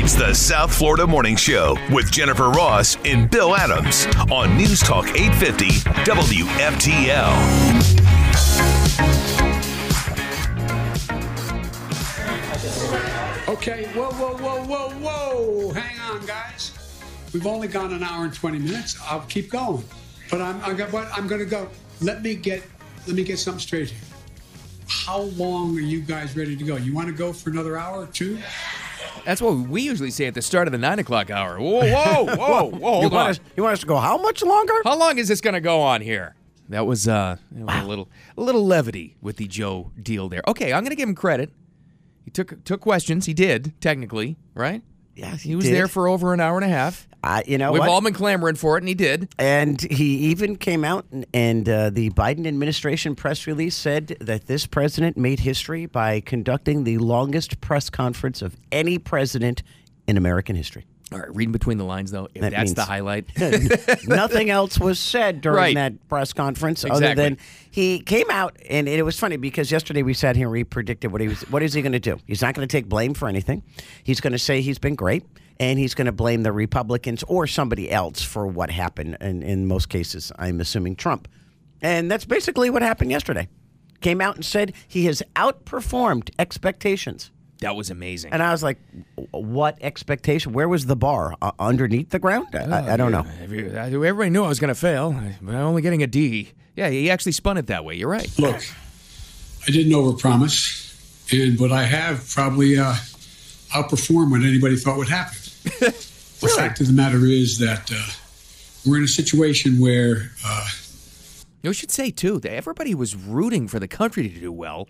It's 0.00 0.14
the 0.14 0.32
South 0.32 0.72
Florida 0.72 1.08
Morning 1.08 1.34
Show 1.34 1.76
with 1.90 2.12
Jennifer 2.12 2.50
Ross 2.50 2.96
and 3.04 3.28
Bill 3.28 3.56
Adams 3.56 4.06
on 4.30 4.56
News 4.56 4.78
Talk 4.78 5.06
850 5.08 5.66
WFTL. 6.04 7.34
Okay, 13.48 13.86
whoa, 13.88 14.12
whoa, 14.12 14.36
whoa, 14.36 14.64
whoa, 14.66 14.90
whoa. 15.00 15.72
Hang 15.72 15.98
on, 15.98 16.24
guys. 16.24 16.70
We've 17.34 17.48
only 17.48 17.66
gone 17.66 17.92
an 17.92 18.04
hour 18.04 18.22
and 18.22 18.32
20 18.32 18.56
minutes. 18.60 18.96
I'll 19.02 19.22
keep 19.22 19.50
going. 19.50 19.82
But 20.30 20.40
I'm, 20.40 20.62
I'm, 20.62 20.80
I'm 21.12 21.26
going 21.26 21.40
to 21.40 21.44
go. 21.44 21.68
Let 22.00 22.22
me 22.22 22.36
get 22.36 22.62
let 23.08 23.16
me 23.16 23.24
get 23.24 23.40
something 23.40 23.58
straight 23.58 23.90
here. 23.90 23.98
How 24.86 25.22
long 25.22 25.76
are 25.76 25.80
you 25.80 26.00
guys 26.00 26.36
ready 26.36 26.56
to 26.56 26.62
go? 26.62 26.76
You 26.76 26.94
want 26.94 27.08
to 27.08 27.14
go 27.14 27.32
for 27.32 27.50
another 27.50 27.76
hour 27.76 28.02
or 28.02 28.06
two? 28.06 28.38
That's 29.24 29.40
what 29.42 29.52
we 29.56 29.82
usually 29.82 30.10
say 30.10 30.26
at 30.26 30.34
the 30.34 30.42
start 30.42 30.68
of 30.68 30.72
the 30.72 30.78
nine 30.78 30.98
o'clock 30.98 31.30
hour. 31.30 31.58
Whoa, 31.58 31.80
whoa, 31.80 32.24
whoa, 32.36 32.64
whoa! 32.70 32.70
you 32.70 32.78
Hold 32.80 33.12
want 33.12 33.14
on. 33.14 33.30
us? 33.30 33.40
You 33.56 33.62
want 33.62 33.72
us 33.74 33.80
to 33.80 33.86
go 33.86 33.96
how 33.96 34.18
much 34.18 34.42
longer? 34.42 34.74
How 34.84 34.96
long 34.96 35.18
is 35.18 35.28
this 35.28 35.40
going 35.40 35.54
to 35.54 35.60
go 35.60 35.80
on 35.80 36.00
here? 36.00 36.34
That 36.70 36.86
was 36.86 37.08
uh, 37.08 37.36
was 37.50 37.82
a 37.82 37.86
little, 37.86 38.10
a 38.36 38.42
little 38.42 38.66
levity 38.66 39.16
with 39.22 39.36
the 39.36 39.46
Joe 39.46 39.90
deal 40.02 40.28
there. 40.28 40.42
Okay, 40.46 40.72
I'm 40.72 40.82
going 40.82 40.90
to 40.90 40.96
give 40.96 41.08
him 41.08 41.14
credit. 41.14 41.50
He 42.24 42.30
took 42.30 42.62
took 42.64 42.80
questions. 42.82 43.24
He 43.26 43.32
did 43.34 43.72
technically, 43.80 44.36
right? 44.54 44.82
Yes, 45.14 45.42
He 45.42 45.56
was 45.56 45.64
there 45.64 45.88
for 45.88 46.06
over 46.06 46.32
an 46.32 46.40
hour 46.40 46.56
and 46.56 46.64
a 46.64 46.68
half. 46.68 47.07
Uh, 47.22 47.42
you 47.46 47.58
know 47.58 47.72
We've 47.72 47.80
what? 47.80 47.88
all 47.88 48.00
been 48.00 48.12
clamoring 48.14 48.54
for 48.54 48.76
it, 48.76 48.82
and 48.82 48.88
he 48.88 48.94
did. 48.94 49.28
And 49.38 49.80
he 49.80 50.16
even 50.30 50.56
came 50.56 50.84
out 50.84 51.04
and, 51.10 51.26
and 51.34 51.68
uh, 51.68 51.90
the 51.90 52.10
Biden 52.10 52.46
administration 52.46 53.14
press 53.16 53.46
release 53.46 53.74
said 53.74 54.16
that 54.20 54.46
this 54.46 54.66
president 54.66 55.16
made 55.16 55.40
history 55.40 55.86
by 55.86 56.20
conducting 56.20 56.84
the 56.84 56.98
longest 56.98 57.60
press 57.60 57.90
conference 57.90 58.40
of 58.40 58.56
any 58.70 58.98
president 58.98 59.62
in 60.06 60.16
American 60.16 60.54
history. 60.54 60.86
All 61.10 61.18
right, 61.18 61.34
reading 61.34 61.52
between 61.52 61.78
the 61.78 61.84
lines 61.84 62.10
though, 62.10 62.28
That 62.34 62.52
that's 62.52 62.74
the 62.74 62.84
highlight. 62.84 63.26
Nothing 64.06 64.50
else 64.50 64.78
was 64.78 64.98
said 64.98 65.40
during 65.40 65.56
Right. 65.56 65.74
that 65.74 66.08
press 66.08 66.34
conference 66.34 66.84
other 66.84 67.14
than 67.14 67.38
he 67.70 68.00
came 68.00 68.30
out 68.30 68.56
and 68.68 68.86
it 68.86 69.02
was 69.02 69.18
funny 69.18 69.38
because 69.38 69.72
yesterday 69.72 70.02
we 70.02 70.12
sat 70.12 70.36
here 70.36 70.46
and 70.48 70.52
we 70.52 70.64
predicted 70.64 71.10
what 71.10 71.22
he 71.22 71.28
was 71.28 71.40
what 71.50 71.62
is 71.62 71.72
he 71.72 71.80
going 71.80 71.92
to 71.92 71.98
do? 71.98 72.18
He's 72.26 72.42
not 72.42 72.54
going 72.54 72.68
to 72.68 72.70
take 72.70 72.90
blame 72.90 73.14
for 73.14 73.26
anything. 73.26 73.62
He's 74.04 74.20
going 74.20 74.34
to 74.34 74.38
say 74.38 74.60
he's 74.60 74.78
been 74.78 74.94
great 74.96 75.24
and 75.60 75.78
he's 75.78 75.94
going 75.94 76.06
to 76.06 76.12
blame 76.12 76.42
the 76.42 76.52
Republicans 76.52 77.22
or 77.28 77.46
somebody 77.46 77.90
else 77.90 78.22
for 78.22 78.46
what 78.46 78.70
happened 78.70 79.16
and 79.20 79.42
in 79.42 79.66
most 79.66 79.88
cases 79.88 80.30
I'm 80.38 80.60
assuming 80.60 80.96
Trump. 80.96 81.28
And 81.82 82.10
that's 82.10 82.24
basically 82.24 82.70
what 82.70 82.82
happened 82.82 83.10
yesterday. 83.10 83.48
Came 84.00 84.20
out 84.20 84.36
and 84.36 84.44
said 84.44 84.72
he 84.86 85.06
has 85.06 85.22
outperformed 85.36 86.30
expectations. 86.38 87.30
that 87.60 87.74
was 87.74 87.90
amazing. 87.90 88.32
And 88.32 88.40
I 88.42 88.52
was 88.52 88.62
like, 88.62 88.78
what 89.32 89.76
expectation? 89.80 90.52
Where 90.52 90.68
was 90.68 90.86
the 90.86 90.94
bar? 90.94 91.34
Uh, 91.42 91.50
underneath 91.58 92.10
the 92.10 92.20
ground? 92.20 92.48
I, 92.54 92.58
I- 92.64 92.92
I 92.92 92.96
don't 92.96 93.10
know. 93.10 93.26
Everybody 93.42 94.30
knew 94.30 94.44
I 94.44 94.48
was 94.48 94.60
going 94.60 94.68
to 94.68 94.74
fail, 94.80 95.10
but 95.42 95.54
I'm 95.54 95.60
only 95.62 95.82
getting 95.82 96.02
a 96.04 96.06
D. 96.06 96.52
Yeah, 96.76 96.88
he 96.90 97.10
actually 97.10 97.32
spun 97.32 97.56
it 97.58 97.66
that 97.66 97.84
way. 97.84 97.96
You're 97.96 98.08
right. 98.08 98.30
Look, 98.38 98.62
I 99.66 99.70
didn't 99.72 99.92
overpromise, 99.92 101.32
and 101.32 101.58
but 101.58 101.72
I 101.72 101.82
have 101.82 102.30
probably 102.30 102.78
uh, 102.78 102.94
outperformed 103.74 104.30
what 104.30 104.42
anybody 104.42 104.76
thought 104.76 104.96
would 104.96 105.08
happen. 105.08 105.36
The 105.64 106.52
fact 106.56 106.80
of 106.80 106.86
the 106.86 106.92
matter 106.92 107.24
is 107.24 107.58
that 107.58 107.90
uh, 107.92 108.10
we're 108.86 108.98
in 108.98 109.04
a 109.04 109.08
situation 109.08 109.80
where 109.80 110.30
uh, 110.44 110.66
You 111.62 111.72
should 111.72 111.90
say 111.90 112.10
too 112.10 112.38
that 112.40 112.52
everybody 112.52 112.94
was 112.94 113.14
rooting 113.16 113.68
for 113.68 113.78
the 113.78 113.88
country 113.88 114.28
to 114.28 114.40
do 114.40 114.52
well. 114.52 114.88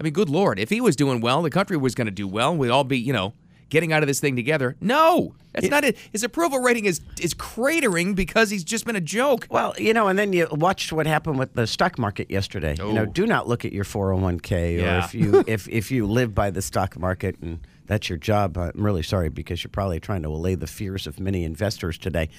I 0.00 0.02
mean, 0.04 0.12
good 0.12 0.28
lord, 0.28 0.58
if 0.58 0.68
he 0.70 0.80
was 0.80 0.96
doing 0.96 1.20
well, 1.20 1.42
the 1.42 1.50
country 1.50 1.76
was 1.76 1.94
going 1.94 2.06
to 2.06 2.10
do 2.12 2.26
well. 2.26 2.56
We'd 2.56 2.70
all 2.70 2.84
be, 2.84 2.98
you 2.98 3.12
know, 3.12 3.34
getting 3.68 3.92
out 3.92 4.02
of 4.02 4.06
this 4.08 4.18
thing 4.20 4.34
together. 4.36 4.74
No, 4.80 5.34
that's 5.52 5.68
not 5.68 5.84
it. 5.84 5.96
His 6.10 6.24
approval 6.24 6.58
rating 6.58 6.86
is 6.86 7.00
is 7.20 7.34
cratering 7.34 8.14
because 8.16 8.50
he's 8.50 8.64
just 8.64 8.84
been 8.84 8.96
a 8.96 9.00
joke. 9.00 9.46
Well, 9.48 9.74
you 9.78 9.94
know, 9.94 10.08
and 10.08 10.18
then 10.18 10.32
you 10.32 10.48
watched 10.50 10.92
what 10.92 11.06
happened 11.06 11.38
with 11.38 11.54
the 11.54 11.66
stock 11.66 11.98
market 11.98 12.30
yesterday. 12.30 12.74
You 12.78 12.92
know, 12.92 13.02
Oh. 13.02 13.06
do 13.06 13.26
not 13.26 13.48
look 13.48 13.64
at 13.64 13.72
your 13.72 13.84
401k 13.84 14.82
or 14.82 14.98
if 15.04 15.14
you 15.14 15.44
if 15.46 15.68
if 15.68 15.90
you 15.90 16.06
live 16.06 16.34
by 16.34 16.50
the 16.50 16.62
stock 16.62 16.98
market 16.98 17.36
and 17.40 17.60
that's 17.92 18.08
your 18.08 18.18
job. 18.18 18.56
I'm 18.56 18.72
really 18.74 19.02
sorry 19.02 19.28
because 19.28 19.62
you're 19.62 19.70
probably 19.70 20.00
trying 20.00 20.22
to 20.22 20.28
allay 20.28 20.54
the 20.54 20.66
fears 20.66 21.06
of 21.06 21.20
many 21.20 21.44
investors 21.44 21.98
today. 21.98 22.30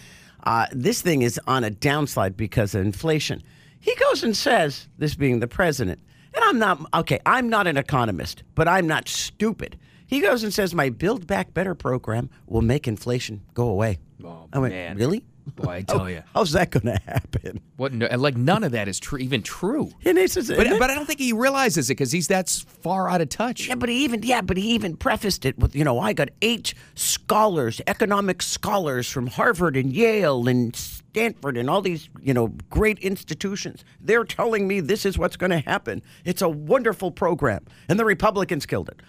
Uh, 0.45 0.65
this 0.71 1.01
thing 1.01 1.21
is 1.21 1.39
on 1.47 1.63
a 1.63 1.71
downslide 1.71 2.35
because 2.35 2.75
of 2.75 2.81
inflation. 2.85 3.41
He 3.79 3.95
goes 3.95 4.23
and 4.23 4.35
says, 4.35 4.87
this 4.97 5.15
being 5.15 5.39
the 5.39 5.47
president, 5.47 5.99
and 6.33 6.43
I'm 6.43 6.57
not 6.57 6.79
okay. 6.93 7.19
I'm 7.25 7.49
not 7.49 7.67
an 7.67 7.77
economist, 7.77 8.43
but 8.55 8.67
I'm 8.67 8.87
not 8.87 9.07
stupid. 9.07 9.77
He 10.07 10.19
goes 10.19 10.43
and 10.43 10.53
says, 10.53 10.73
my 10.73 10.89
Build 10.89 11.27
Back 11.27 11.53
Better 11.53 11.75
program 11.75 12.29
will 12.47 12.61
make 12.61 12.87
inflation 12.87 13.41
go 13.53 13.67
away. 13.67 13.99
Oh, 14.23 14.47
I 14.51 14.59
went, 14.59 14.73
man. 14.73 14.97
really? 14.97 15.23
Boy, 15.55 15.71
I 15.71 15.81
tell 15.87 16.09
you, 16.09 16.23
How's 16.33 16.51
that 16.53 16.71
going 16.71 16.85
to 16.85 17.01
happen? 17.05 17.59
what? 17.77 17.93
No, 17.93 18.07
like 18.17 18.37
none 18.37 18.63
of 18.63 18.71
that 18.71 18.87
is 18.87 18.99
true, 18.99 19.19
even 19.19 19.41
true. 19.43 19.91
And 20.05 20.17
he 20.17 20.27
says, 20.27 20.49
But 20.49 20.67
it?" 20.67 20.79
but 20.79 20.89
I 20.89 20.95
don't 20.95 21.05
think 21.05 21.19
he 21.19 21.33
realizes 21.33 21.89
it 21.89 21.93
because 21.93 22.11
he's 22.11 22.27
that 22.29 22.49
far 22.49 23.09
out 23.09 23.21
of 23.21 23.29
touch. 23.29 23.67
yeah, 23.67 23.75
but 23.75 23.89
he 23.89 24.03
even 24.03 24.23
yeah, 24.23 24.41
but 24.41 24.57
he 24.57 24.69
even 24.71 24.95
prefaced 24.95 25.45
it 25.45 25.57
with 25.57 25.75
you 25.75 25.83
know 25.83 25.99
I 25.99 26.13
got 26.13 26.29
eight 26.41 26.73
scholars, 26.95 27.81
economic 27.87 28.41
scholars 28.41 29.09
from 29.09 29.27
Harvard 29.27 29.75
and 29.77 29.91
Yale 29.93 30.47
and 30.47 30.75
Stanford 30.75 31.57
and 31.57 31.69
all 31.69 31.81
these 31.81 32.09
you 32.21 32.33
know 32.33 32.47
great 32.69 32.99
institutions. 32.99 33.83
They're 34.01 34.23
telling 34.25 34.67
me 34.67 34.79
this 34.79 35.05
is 35.05 35.17
what's 35.17 35.35
going 35.37 35.51
to 35.51 35.59
happen. 35.59 36.01
It's 36.25 36.41
a 36.41 36.49
wonderful 36.49 37.11
program, 37.11 37.65
and 37.89 37.99
the 37.99 38.05
Republicans 38.05 38.65
killed 38.65 38.89
it. 38.89 39.01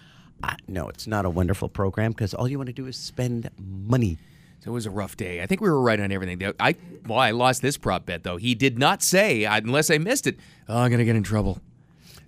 Uh, 0.43 0.53
no, 0.67 0.89
it's 0.89 1.07
not 1.07 1.25
a 1.25 1.29
wonderful 1.29 1.69
program 1.69 2.11
because 2.11 2.33
all 2.33 2.47
you 2.47 2.57
want 2.57 2.67
to 2.67 2.73
do 2.73 2.85
is 2.87 2.97
spend 2.97 3.49
money. 3.57 4.17
It 4.65 4.69
was 4.71 4.85
a 4.85 4.89
rough 4.89 5.15
day. 5.15 5.41
I 5.41 5.45
think 5.45 5.61
we 5.61 5.69
were 5.69 5.79
right 5.81 5.99
on 5.99 6.11
everything. 6.11 6.41
I 6.59 6.75
well, 7.07 7.19
I 7.19 7.31
lost 7.31 7.61
this 7.61 7.77
prop 7.77 8.05
bet 8.05 8.23
though. 8.23 8.37
He 8.37 8.55
did 8.55 8.79
not 8.79 9.03
say, 9.03 9.43
unless 9.43 9.91
I 9.91 9.97
missed 9.99 10.25
it. 10.27 10.37
Oh, 10.67 10.79
I'm 10.79 10.89
gonna 10.91 11.05
get 11.05 11.15
in 11.15 11.23
trouble. 11.23 11.59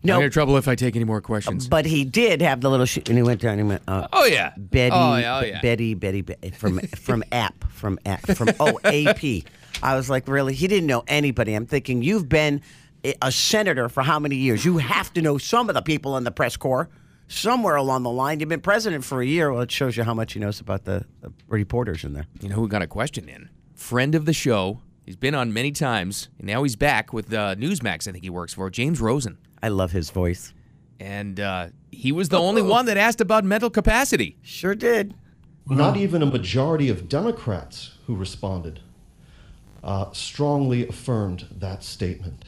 No. 0.03 0.17
I'm 0.17 0.23
in 0.23 0.31
trouble 0.31 0.57
if 0.57 0.67
I 0.67 0.75
take 0.75 0.95
any 0.95 1.05
more 1.05 1.21
questions. 1.21 1.67
But 1.67 1.85
he 1.85 2.05
did 2.05 2.41
have 2.41 2.61
the 2.61 2.69
little 2.69 2.85
shit, 2.85 3.09
and 3.09 3.17
he 3.17 3.23
went 3.23 3.41
down 3.41 3.53
and 3.53 3.61
he 3.61 3.67
went, 3.67 3.81
uh, 3.87 4.07
oh 4.13 4.25
yeah, 4.25 4.53
Betty, 4.55 4.95
Oh 4.95 5.15
yeah, 5.15 5.39
oh 5.39 5.43
yeah. 5.43 5.59
Betty, 5.61 5.95
Betty, 5.95 6.21
Betty 6.21 6.51
from 6.51 6.79
from 6.79 7.23
app 7.31 7.63
from 7.71 7.97
app 8.05 8.25
from 8.27 8.49
oh 8.59 8.79
AP. 8.83 9.43
I 9.81 9.95
was 9.95 10.09
like, 10.09 10.27
really? 10.27 10.53
He 10.53 10.67
didn't 10.67 10.87
know 10.87 11.03
anybody. 11.07 11.53
I'm 11.53 11.65
thinking 11.65 12.03
you've 12.03 12.29
been 12.29 12.61
a 13.21 13.31
senator 13.31 13.89
for 13.89 14.03
how 14.03 14.19
many 14.19 14.35
years? 14.35 14.65
You 14.65 14.77
have 14.77 15.13
to 15.13 15.21
know 15.21 15.37
some 15.37 15.69
of 15.69 15.75
the 15.75 15.81
people 15.81 16.17
in 16.17 16.23
the 16.23 16.31
press 16.31 16.57
corps. 16.57 16.89
Somewhere 17.29 17.75
along 17.75 18.03
the 18.03 18.09
line, 18.09 18.39
you've 18.39 18.49
been 18.49 18.61
president 18.61 19.03
for 19.03 19.21
a 19.21 19.25
year. 19.25 19.51
Well, 19.51 19.61
it 19.61 19.71
shows 19.71 19.97
you 19.97 20.03
how 20.03 20.13
much 20.13 20.33
he 20.33 20.39
knows 20.39 20.59
about 20.61 20.85
the, 20.85 21.05
the 21.21 21.31
reporters 21.47 22.03
in 22.03 22.13
there. 22.13 22.25
You 22.41 22.49
know 22.49 22.55
who 22.55 22.67
got 22.69 22.81
a 22.81 22.88
question 22.88 23.27
in? 23.27 23.49
Friend 23.75 24.15
of 24.15 24.25
the 24.25 24.33
show. 24.33 24.79
He's 25.05 25.15
been 25.17 25.35
on 25.35 25.51
many 25.53 25.71
times, 25.71 26.29
and 26.38 26.47
now 26.47 26.63
he's 26.63 26.75
back 26.75 27.11
with 27.13 27.33
uh, 27.33 27.55
Newsmax. 27.55 28.07
I 28.07 28.11
think 28.11 28.23
he 28.23 28.29
works 28.29 28.53
for 28.53 28.69
James 28.69 28.99
Rosen, 29.01 29.38
I 29.63 29.69
love 29.69 29.91
his 29.91 30.09
voice. 30.09 30.53
and 30.99 31.39
uh, 31.39 31.67
he 31.91 32.11
was 32.11 32.29
the 32.29 32.39
only 32.39 32.61
one 32.61 32.85
that 32.88 32.97
asked 32.97 33.21
about 33.21 33.44
mental 33.44 33.69
capacity. 33.69 34.38
Sure 34.41 34.75
did. 34.75 35.13
Not 35.69 35.95
even 35.97 36.21
a 36.21 36.25
majority 36.25 36.89
of 36.89 37.07
Democrats 37.09 37.91
who 38.05 38.15
responded 38.15 38.79
uh, 39.83 40.11
strongly 40.11 40.88
affirmed 40.88 41.45
that 41.59 41.83
statement. 41.83 42.45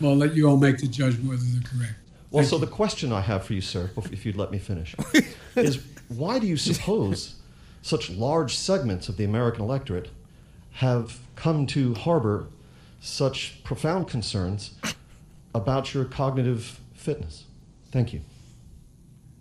well, 0.00 0.10
I'll 0.12 0.16
let 0.16 0.34
you 0.34 0.48
all 0.48 0.56
make 0.56 0.78
the 0.78 0.88
judgment 0.88 1.28
whether 1.28 1.42
they're 1.42 1.62
correct. 1.62 1.94
Well, 2.30 2.44
so 2.44 2.58
the 2.58 2.66
question 2.66 3.12
I 3.12 3.20
have 3.22 3.44
for 3.44 3.54
you, 3.54 3.60
sir, 3.60 3.90
if 4.12 4.24
you'd 4.24 4.36
let 4.36 4.52
me 4.52 4.58
finish, 4.58 4.94
is 5.56 5.82
why 6.08 6.38
do 6.38 6.46
you 6.46 6.56
suppose 6.56 7.36
such 7.82 8.10
large 8.10 8.56
segments 8.56 9.08
of 9.08 9.16
the 9.16 9.24
American 9.24 9.62
electorate 9.62 10.10
have 10.72 11.18
come 11.34 11.66
to 11.66 11.94
harbor 11.94 12.46
such 13.00 13.62
profound 13.64 14.06
concerns 14.06 14.74
about 15.54 15.92
your 15.92 16.04
cognitive 16.04 16.80
fitness? 16.94 17.44
Thank 17.90 18.12
you. 18.12 18.20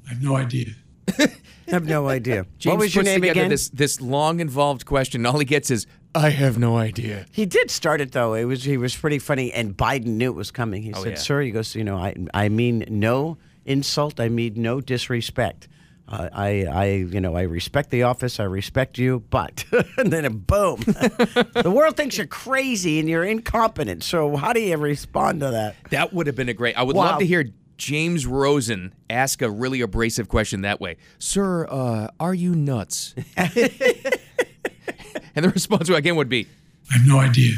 I 0.07 0.13
have 0.13 0.23
no 0.23 0.35
idea. 0.35 0.69
I 1.19 1.27
have 1.67 1.85
no 1.85 2.07
idea. 2.07 2.47
James 2.57 2.71
what 2.71 2.79
was 2.79 2.95
your 2.95 3.03
puts 3.03 3.13
name 3.13 3.23
again? 3.23 3.49
this 3.49 3.69
this 3.69 4.01
long 4.01 4.39
involved 4.39 4.85
question. 4.85 5.25
All 5.27 5.37
he 5.37 5.45
gets 5.45 5.69
is, 5.69 5.85
"I 6.15 6.29
have 6.29 6.57
no 6.57 6.77
idea." 6.77 7.25
He 7.31 7.45
did 7.45 7.69
start 7.71 8.01
it 8.01 8.11
though. 8.11 8.33
It 8.33 8.45
was 8.45 8.63
he 8.63 8.77
was 8.77 8.95
pretty 8.95 9.19
funny, 9.19 9.51
and 9.53 9.75
Biden 9.77 10.17
knew 10.17 10.29
it 10.31 10.35
was 10.35 10.51
coming. 10.51 10.83
He 10.83 10.93
Oh, 10.93 11.03
said, 11.03 11.13
yeah. 11.13 11.17
"Sir," 11.19 11.41
he 11.41 11.51
goes, 11.51 11.75
"You 11.75 11.83
know, 11.83 11.97
I 11.97 12.15
I 12.33 12.49
mean 12.49 12.85
no 12.89 13.37
insult. 13.65 14.19
I 14.19 14.29
mean 14.29 14.53
no 14.57 14.81
disrespect. 14.81 15.67
Uh, 16.07 16.27
I 16.33 16.65
I 16.65 16.85
you 17.13 17.21
know 17.21 17.35
I 17.35 17.43
respect 17.43 17.91
the 17.91 18.01
office. 18.03 18.39
I 18.39 18.45
respect 18.45 18.97
you, 18.97 19.23
but 19.29 19.63
and 19.97 20.11
then 20.11 20.27
boom, 20.39 20.79
the 20.85 21.71
world 21.73 21.95
thinks 21.95 22.17
you're 22.17 22.25
crazy 22.25 22.99
and 22.99 23.07
you're 23.07 23.23
incompetent. 23.23 24.03
So 24.03 24.35
how 24.35 24.51
do 24.53 24.59
you 24.59 24.75
respond 24.77 25.41
to 25.41 25.51
that? 25.51 25.75
That 25.91 26.11
would 26.13 26.25
have 26.25 26.35
been 26.35 26.49
a 26.49 26.53
great. 26.55 26.75
I 26.75 26.81
would 26.83 26.95
Wow. 26.95 27.03
love 27.11 27.19
to 27.19 27.27
hear 27.27 27.45
James 27.77 28.25
Rosen 28.25 28.93
ask 29.09 29.41
a 29.43 29.49
really 29.51 29.81
abrasive 29.81 30.27
question 30.29 30.61
that 30.61 30.81
way. 30.81 30.97
Sir, 31.19 31.67
uh, 31.69 32.07
are 32.19 32.33
you 32.33 32.55
nuts? 32.55 33.13
and 35.35 35.45
the 35.45 35.49
response 35.49 35.89
again 35.89 36.15
would 36.15 36.29
be, 36.29 36.47
I 36.91 36.97
have 36.97 37.07
no 37.07 37.19
idea. 37.19 37.51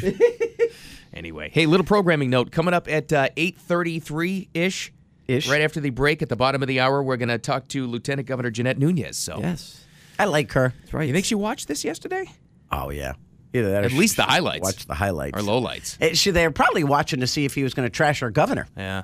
anyway. 1.14 1.50
Hey, 1.52 1.66
little 1.66 1.86
programming 1.86 2.30
note 2.30 2.50
coming 2.50 2.74
up 2.74 2.88
at 2.88 3.12
uh, 3.12 3.28
8:33 3.36 4.48
ish. 4.54 4.92
Ish. 5.28 5.48
Right 5.48 5.62
after 5.62 5.80
the 5.80 5.90
break 5.90 6.20
at 6.20 6.28
the 6.28 6.36
bottom 6.36 6.62
of 6.62 6.68
the 6.68 6.80
hour, 6.80 7.02
we're 7.02 7.16
going 7.16 7.28
to 7.28 7.38
talk 7.38 7.68
to 7.68 7.86
Lieutenant 7.86 8.26
Governor 8.26 8.50
Jeanette 8.50 8.78
Nunez. 8.78 9.16
So 9.16 9.38
Yes. 9.40 9.84
I 10.18 10.24
like 10.26 10.52
her. 10.52 10.74
That's 10.80 10.92
right. 10.92 11.06
You 11.06 11.12
think 11.14 11.24
she 11.24 11.36
watched 11.36 11.68
this 11.68 11.84
yesterday? 11.84 12.24
Oh 12.70 12.90
yeah. 12.90 13.12
Either 13.54 13.70
that 13.70 13.82
or 13.82 13.86
At 13.86 13.90
she- 13.92 13.98
least 13.98 14.16
the 14.16 14.24
highlights. 14.24 14.62
Watch 14.64 14.86
the 14.86 14.94
highlights 14.94 15.38
Or 15.38 15.42
lowlights? 15.42 15.96
Eh, 16.00 16.14
she, 16.14 16.30
they're 16.32 16.50
probably 16.50 16.84
watching 16.84 17.20
to 17.20 17.26
see 17.26 17.44
if 17.44 17.54
he 17.54 17.62
was 17.62 17.72
going 17.74 17.86
to 17.86 17.90
trash 17.90 18.22
our 18.22 18.30
governor, 18.30 18.66
Yeah. 18.76 19.02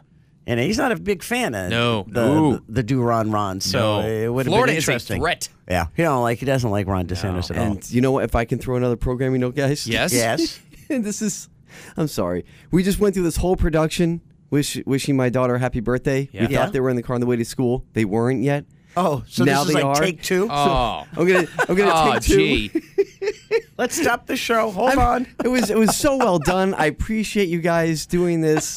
And 0.49 0.59
he's 0.59 0.79
not 0.79 0.91
a 0.91 0.97
big 0.97 1.23
fan 1.23 1.55
of 1.55 1.71
No. 1.71 2.05
the 2.09 2.27
No. 2.27 2.53
the, 2.55 2.63
the 2.69 2.83
do 2.83 3.01
Ron 3.01 3.31
Ron. 3.31 3.61
So 3.61 4.01
No. 4.01 4.09
it 4.09 4.29
would 4.29 4.47
have 4.47 4.51
Florida 4.53 4.73
been 4.73 4.79
is 4.79 4.89
a 4.89 4.91
interesting. 4.93 5.21
threat. 5.21 5.49
Yeah, 5.71 5.87
he 5.95 6.03
don't 6.03 6.23
like 6.23 6.39
he 6.39 6.47
doesn't 6.47 6.71
like 6.71 6.87
Ron 6.89 7.07
DeSantis 7.07 7.51
at 7.53 7.59
all. 7.59 7.65
And 7.73 7.91
you 7.91 8.01
know 8.01 8.11
what? 8.13 8.25
If 8.25 8.35
I 8.35 8.45
can 8.45 8.59
throw 8.59 8.77
another 8.77 8.97
programming 8.97 9.41
note, 9.43 9.55
guys. 9.55 9.87
Yes? 9.87 10.13
Yes. 10.13 10.59
this 10.89 11.23
is, 11.23 11.49
I'm 11.97 12.09
sorry. 12.09 12.45
We 12.73 12.83
just 12.83 12.99
went 12.99 13.15
through 13.15 13.25
this 13.25 13.37
whole 13.37 13.55
production, 13.57 14.23
wish, 14.51 14.81
wishing 14.87 15.17
my 15.17 15.29
daughter 15.29 15.55
a 15.57 15.59
happy 15.59 15.81
birthday. 15.81 16.29
Yeah. 16.33 16.47
We 16.49 16.55
Yeah. 16.55 16.65
thought 16.65 16.73
they 16.73 16.81
were 16.81 16.91
in 16.91 16.97
the 16.97 17.03
car 17.03 17.15
on 17.15 17.21
the 17.21 17.27
way 17.27 17.37
to 17.37 17.45
school. 17.45 17.85
They 17.93 18.05
weren't 18.07 18.43
yet. 18.43 18.65
Oh, 18.99 19.25
so 19.29 19.45
now 19.45 19.61
this 19.61 19.69
is 19.69 19.75
they 19.75 19.83
like 19.83 19.85
are. 19.85 20.03
take 20.03 20.23
two. 20.23 20.49
Oh. 20.51 21.07
I'm 21.17 21.27
gonna, 21.27 21.47
I'm 21.69 21.75
gonna 21.77 21.93
oh, 21.95 22.13
take 22.15 22.23
two. 22.23 22.37
gee. 22.37 22.83
Let's 23.79 24.01
stop 24.01 24.27
the 24.27 24.37
show. 24.37 24.71
Hold 24.71 24.91
I'm- 24.91 24.99
on. 24.99 25.27
It 25.45 25.49
was, 25.49 25.71
it 25.71 25.79
was 25.79 25.97
so 25.97 26.17
well 26.17 26.39
done. 26.39 26.75
I 26.75 26.87
appreciate 26.87 27.49
you 27.49 27.61
guys 27.61 28.07
doing 28.07 28.41
this. 28.41 28.77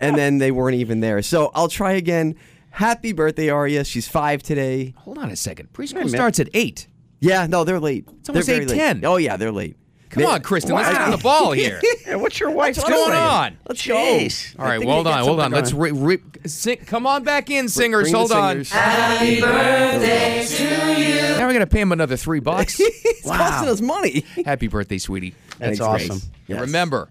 And 0.00 0.16
then 0.16 0.38
they 0.38 0.50
weren't 0.50 0.76
even 0.76 1.00
there. 1.00 1.22
So 1.22 1.50
I'll 1.54 1.68
try 1.68 1.92
again. 1.92 2.36
Happy 2.70 3.12
birthday, 3.12 3.48
Aria. 3.48 3.84
She's 3.84 4.06
five 4.06 4.42
today. 4.42 4.94
Hold 4.98 5.16
on 5.18 5.30
a 5.30 5.36
second. 5.36 5.72
Preschool 5.72 6.08
starts 6.10 6.40
at 6.40 6.48
8. 6.52 6.88
Yeah, 7.20 7.46
no, 7.46 7.64
they're 7.64 7.80
late. 7.80 8.06
It's 8.18 8.28
almost 8.28 8.48
they're 8.48 8.60
8:10. 8.60 9.04
Oh 9.04 9.16
yeah, 9.16 9.36
they're 9.38 9.52
late. 9.52 9.76
Come 10.10 10.26
on, 10.26 10.42
Kristen. 10.42 10.74
Let's 10.74 10.90
get 10.90 11.00
on 11.00 11.10
the 11.10 11.18
ball 11.18 11.52
here. 11.60 11.80
Yeah, 12.06 12.16
what's 12.16 12.38
your 12.38 12.50
wife's 12.50 12.78
What's 12.78 12.90
going 12.90 13.12
on? 13.12 13.58
Let's 13.68 13.84
go. 13.86 13.94
Jeez. 13.96 14.58
All 14.58 14.64
I 14.64 14.68
right, 14.68 14.78
think 14.78 14.88
well, 14.88 14.98
you 14.98 15.04
hold 15.04 15.06
got 15.06 15.18
on, 15.18 15.24
hold 15.24 15.40
on. 15.40 15.44
something 15.44 15.56
Let's 15.60 15.72
going. 15.72 16.04
re- 16.04 16.16
re- 16.16 16.48
sing. 16.48 16.76
Come 16.86 17.06
on 17.06 17.24
back 17.24 17.50
in, 17.50 17.68
singers. 17.68 18.10
Bring 18.10 18.12
the 18.12 18.18
hold 18.18 18.32
on. 18.32 18.64
singers. 18.64 18.72
Now 20.60 21.46
we're 21.46 21.52
gonna 21.52 21.66
pay 21.66 21.80
him 21.80 21.92
another 21.92 22.16
three 22.16 22.40
bucks. 22.40 22.80
It's 23.16 23.26
Wow. 23.30 23.38
costing 23.38 23.68
us 23.70 23.80
money. 23.80 24.24
Happy 24.44 24.66
birthday, 24.68 24.98
sweetie. 24.98 25.34
That's 25.58 25.78
Thanks, 25.78 25.80
awesome. 25.80 26.10
And 26.20 26.30
Yes. 26.48 26.60
remember, 26.60 27.10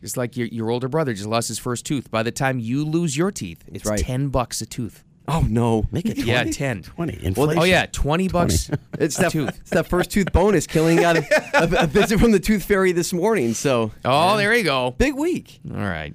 just 0.00 0.16
like 0.16 0.38
your, 0.38 0.46
your 0.46 0.70
older 0.70 0.88
brother 0.88 1.12
just 1.12 1.26
lost 1.28 1.48
his 1.48 1.58
first 1.58 1.84
tooth. 1.84 2.10
By 2.10 2.22
the 2.22 2.30
time 2.32 2.58
you 2.58 2.82
lose 2.84 3.14
your 3.14 3.30
teeth, 3.30 3.62
it's 3.70 3.84
right. 3.84 3.98
ten 3.98 4.28
bucks 4.28 4.62
a 4.62 4.66
tooth. 4.66 5.04
Oh 5.26 5.40
no, 5.48 5.84
Make 5.90 6.06
it 6.06 6.14
20. 6.16 6.30
Yeah, 6.30 6.44
10. 6.44 6.82
20. 6.82 7.24
Inflation. 7.24 7.58
Oh 7.58 7.64
yeah, 7.64 7.86
twenty 7.86 8.28
bucks. 8.28 8.70
It's 8.98 9.16
that, 9.16 9.32
tooth. 9.32 9.58
it's 9.60 9.70
that 9.70 9.86
first 9.86 10.10
tooth 10.10 10.30
bonus 10.32 10.66
killing 10.66 11.02
out 11.02 11.16
of 11.16 11.24
a, 11.54 11.68
a 11.80 11.86
visit 11.86 12.20
from 12.20 12.32
the 12.32 12.38
tooth 12.40 12.62
fairy 12.64 12.92
this 12.92 13.12
morning. 13.12 13.54
So 13.54 13.90
Oh, 14.04 14.36
there 14.36 14.54
you 14.54 14.64
go. 14.64 14.90
big 14.90 15.14
week. 15.14 15.60
All 15.70 15.76
right. 15.78 16.14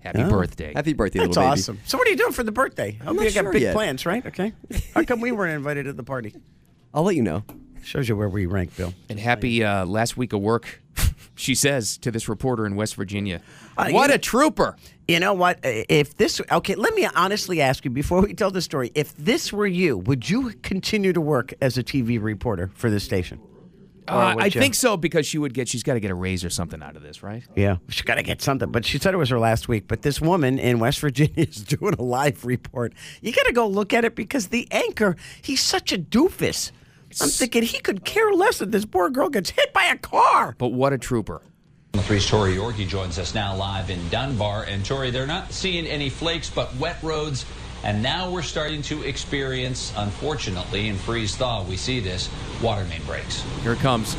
Happy 0.00 0.20
oh. 0.22 0.28
birthday. 0.28 0.74
Happy 0.74 0.92
birthday, 0.92 1.20
That's 1.20 1.28
little 1.30 1.42
baby. 1.44 1.52
awesome. 1.52 1.80
So 1.86 1.96
what 1.96 2.06
are 2.06 2.10
you 2.10 2.16
doing 2.18 2.32
for 2.32 2.42
the 2.42 2.52
birthday? 2.52 2.98
I 3.00 3.04
hope 3.04 3.16
not 3.16 3.24
you 3.24 3.42
got 3.42 3.50
big 3.50 3.62
yet. 3.62 3.72
plans, 3.74 4.04
right? 4.04 4.24
Okay. 4.26 4.52
How 4.94 5.02
come 5.04 5.20
we 5.22 5.32
weren't 5.32 5.54
invited 5.54 5.84
to 5.84 5.94
the 5.94 6.02
party? 6.04 6.34
I'll 6.92 7.04
let 7.04 7.16
you 7.16 7.22
know. 7.22 7.44
Shows 7.84 8.08
you 8.08 8.16
where 8.16 8.28
we 8.28 8.46
rank, 8.46 8.76
Bill. 8.76 8.94
And 9.08 9.18
happy 9.20 9.62
uh, 9.62 9.84
last 9.84 10.16
week 10.16 10.32
of 10.32 10.40
work, 10.40 10.80
she 11.34 11.54
says 11.54 11.98
to 11.98 12.10
this 12.10 12.28
reporter 12.28 12.66
in 12.66 12.76
West 12.76 12.94
Virginia. 12.96 13.40
Uh, 13.76 13.90
what 13.90 14.10
a 14.12 14.18
trooper. 14.18 14.76
You 15.06 15.20
know 15.20 15.34
what? 15.34 15.58
If 15.62 16.16
this, 16.16 16.40
okay, 16.50 16.74
let 16.74 16.94
me 16.94 17.06
honestly 17.14 17.60
ask 17.60 17.84
you 17.84 17.90
before 17.90 18.22
we 18.22 18.32
tell 18.34 18.50
the 18.50 18.62
story. 18.62 18.90
If 18.94 19.14
this 19.16 19.52
were 19.52 19.66
you, 19.66 19.98
would 19.98 20.28
you 20.28 20.52
continue 20.62 21.12
to 21.12 21.20
work 21.20 21.52
as 21.60 21.76
a 21.76 21.82
TV 21.82 22.20
reporter 22.22 22.70
for 22.74 22.88
this 22.88 23.04
station? 23.04 23.38
Uh, 24.06 24.34
I 24.38 24.44
you- 24.46 24.50
think 24.50 24.74
so 24.74 24.96
because 24.96 25.26
she 25.26 25.38
would 25.38 25.54
get, 25.54 25.66
she's 25.68 25.82
got 25.82 25.94
to 25.94 26.00
get 26.00 26.10
a 26.10 26.14
raise 26.14 26.44
or 26.44 26.50
something 26.50 26.82
out 26.82 26.94
of 26.96 27.02
this, 27.02 27.22
right? 27.22 27.42
Yeah, 27.56 27.78
she 27.88 28.02
got 28.02 28.16
to 28.16 28.22
get 28.22 28.42
something. 28.42 28.70
But 28.70 28.84
she 28.84 28.98
said 28.98 29.14
it 29.14 29.16
was 29.16 29.30
her 29.30 29.38
last 29.38 29.66
week. 29.66 29.88
But 29.88 30.02
this 30.02 30.20
woman 30.20 30.58
in 30.58 30.78
West 30.78 31.00
Virginia 31.00 31.32
is 31.36 31.62
doing 31.64 31.94
a 31.98 32.02
live 32.02 32.44
report. 32.44 32.92
You 33.22 33.32
got 33.32 33.46
to 33.46 33.52
go 33.52 33.66
look 33.66 33.92
at 33.94 34.04
it 34.04 34.14
because 34.14 34.48
the 34.48 34.68
anchor, 34.70 35.16
he's 35.40 35.62
such 35.62 35.92
a 35.92 35.98
doofus. 35.98 36.70
I'm 37.20 37.28
thinking 37.28 37.62
he 37.62 37.78
could 37.78 38.04
care 38.04 38.32
less 38.32 38.60
if 38.60 38.70
this 38.70 38.84
poor 38.84 39.10
girl 39.10 39.28
gets 39.28 39.50
hit 39.50 39.72
by 39.72 39.84
a 39.84 39.96
car. 39.96 40.54
But 40.58 40.68
what 40.68 40.92
a 40.92 40.98
trooper. 40.98 41.42
Three's 41.92 42.26
Tori 42.28 42.56
Yorgey 42.56 42.88
joins 42.88 43.18
us 43.18 43.34
now 43.34 43.54
live 43.56 43.88
in 43.88 44.08
Dunbar. 44.08 44.64
And 44.64 44.84
Tori, 44.84 45.10
they're 45.10 45.26
not 45.26 45.52
seeing 45.52 45.86
any 45.86 46.10
flakes, 46.10 46.50
but 46.50 46.74
wet 46.76 46.96
roads. 47.02 47.46
And 47.84 48.02
now 48.02 48.30
we're 48.30 48.42
starting 48.42 48.82
to 48.82 49.02
experience, 49.04 49.92
unfortunately, 49.96 50.88
in 50.88 50.96
freeze 50.96 51.36
thaw, 51.36 51.64
we 51.64 51.76
see 51.76 52.00
this 52.00 52.28
water 52.62 52.84
main 52.86 53.02
breaks. 53.04 53.42
Here 53.62 53.72
it 53.72 53.78
comes. 53.78 54.16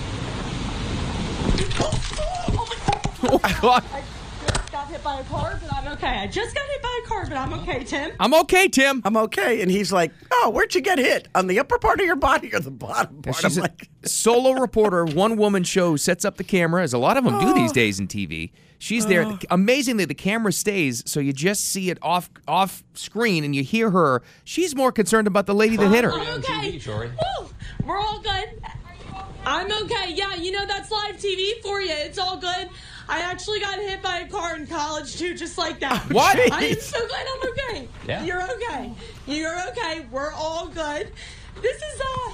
Oh 3.28 3.40
my 3.42 3.58
God. 3.60 3.84
Just 5.04 5.04
got 5.04 5.04
hit 5.04 5.04
by 5.04 5.20
a 5.20 5.24
car, 5.26 5.60
but 5.62 5.74
I'm 5.74 5.88
okay. 5.94 6.08
I 6.08 6.28
just 6.28 6.56
got 6.56 6.66
hit 6.68 6.82
by 6.82 7.00
a 7.04 7.08
car, 7.08 7.26
but 7.28 7.38
I'm 7.38 7.54
okay, 7.62 7.84
Tim. 7.84 8.12
I'm 8.20 8.34
okay, 8.34 8.68
Tim. 8.68 9.02
I'm 9.06 9.18
okay. 9.18 9.62
And 9.62 9.70
he's 9.72 9.92
like, 9.92 10.12
Oh, 10.32 10.50
where'd 10.52 10.74
you 10.76 10.82
get 10.82 10.98
hit? 11.00 11.28
On 11.36 11.48
the 11.48 11.60
upper 11.60 11.78
part 11.78 12.00
of 12.00 12.06
your 12.06 12.16
body 12.16 12.54
or 12.54 12.60
the 12.60 12.72
bottom 12.72 13.22
part? 13.22 13.38
She's 13.38 13.58
I'm 13.58 13.64
a 13.64 13.68
like, 13.68 13.90
solo 14.06 14.52
reporter, 14.62 15.06
one 15.06 15.38
woman 15.38 15.64
show, 15.64 15.96
sets 15.96 16.26
up 16.26 16.38
the 16.38 16.44
camera, 16.44 16.84
as 16.84 16.94
a 16.94 16.98
lot 16.98 17.18
of 17.18 17.24
them 17.24 17.40
do 17.40 17.48
Oh. 17.50 17.54
these 17.54 17.72
days 17.72 18.00
in 18.00 18.08
TV. 18.08 18.52
She's 18.78 19.06
there. 19.08 19.24
Oh. 19.26 19.40
Amazingly, 19.50 20.06
the 20.06 20.14
camera 20.14 20.52
stays, 20.52 21.02
so 21.10 21.20
you 21.20 21.32
just 21.34 21.64
see 21.64 21.90
it 21.90 21.98
off 22.02 22.30
off 22.48 22.84
screen, 22.94 23.44
and 23.46 23.56
you 23.56 23.64
hear 23.64 23.90
her. 23.90 24.22
She's 24.44 24.76
more 24.76 24.92
concerned 24.92 25.28
about 25.28 25.46
the 25.46 25.56
lady 25.56 25.78
that 25.78 25.90
hit 25.92 26.04
her. 26.04 26.12
I'm 26.12 26.40
okay. 26.40 26.74
TV, 26.74 26.84
Tori. 26.84 27.08
Woo! 27.10 27.50
We're 27.86 27.98
all 27.98 28.20
good. 28.20 28.62
I'm 29.46 29.72
okay. 29.84 30.12
Yeah, 30.14 30.36
you 30.36 30.52
know 30.52 30.66
that's 30.66 30.92
live 30.92 31.16
TV 31.18 31.62
for 31.62 31.80
you. 31.80 31.92
It's 31.94 32.18
all 32.18 32.38
good. 32.38 32.70
I 33.08 33.20
actually 33.22 33.60
got 33.60 33.78
hit 33.80 34.02
by 34.02 34.20
a 34.20 34.28
car 34.28 34.56
in 34.56 34.66
college 34.68 35.18
too, 35.18 35.36
just 35.36 35.58
like 35.58 35.80
that. 35.80 36.10
What? 36.12 36.38
I 36.52 36.66
am 36.66 36.80
so 36.80 37.08
glad 37.08 37.26
I'm 37.34 37.50
okay. 37.50 37.88
Yeah. 38.08 38.24
You're 38.24 38.44
okay. 38.54 38.92
You're 39.28 39.68
okay. 39.70 40.06
We're 40.12 40.32
all 40.32 40.68
good. 40.68 41.12
This 41.62 41.78
is 41.78 42.02
uh. 42.02 42.34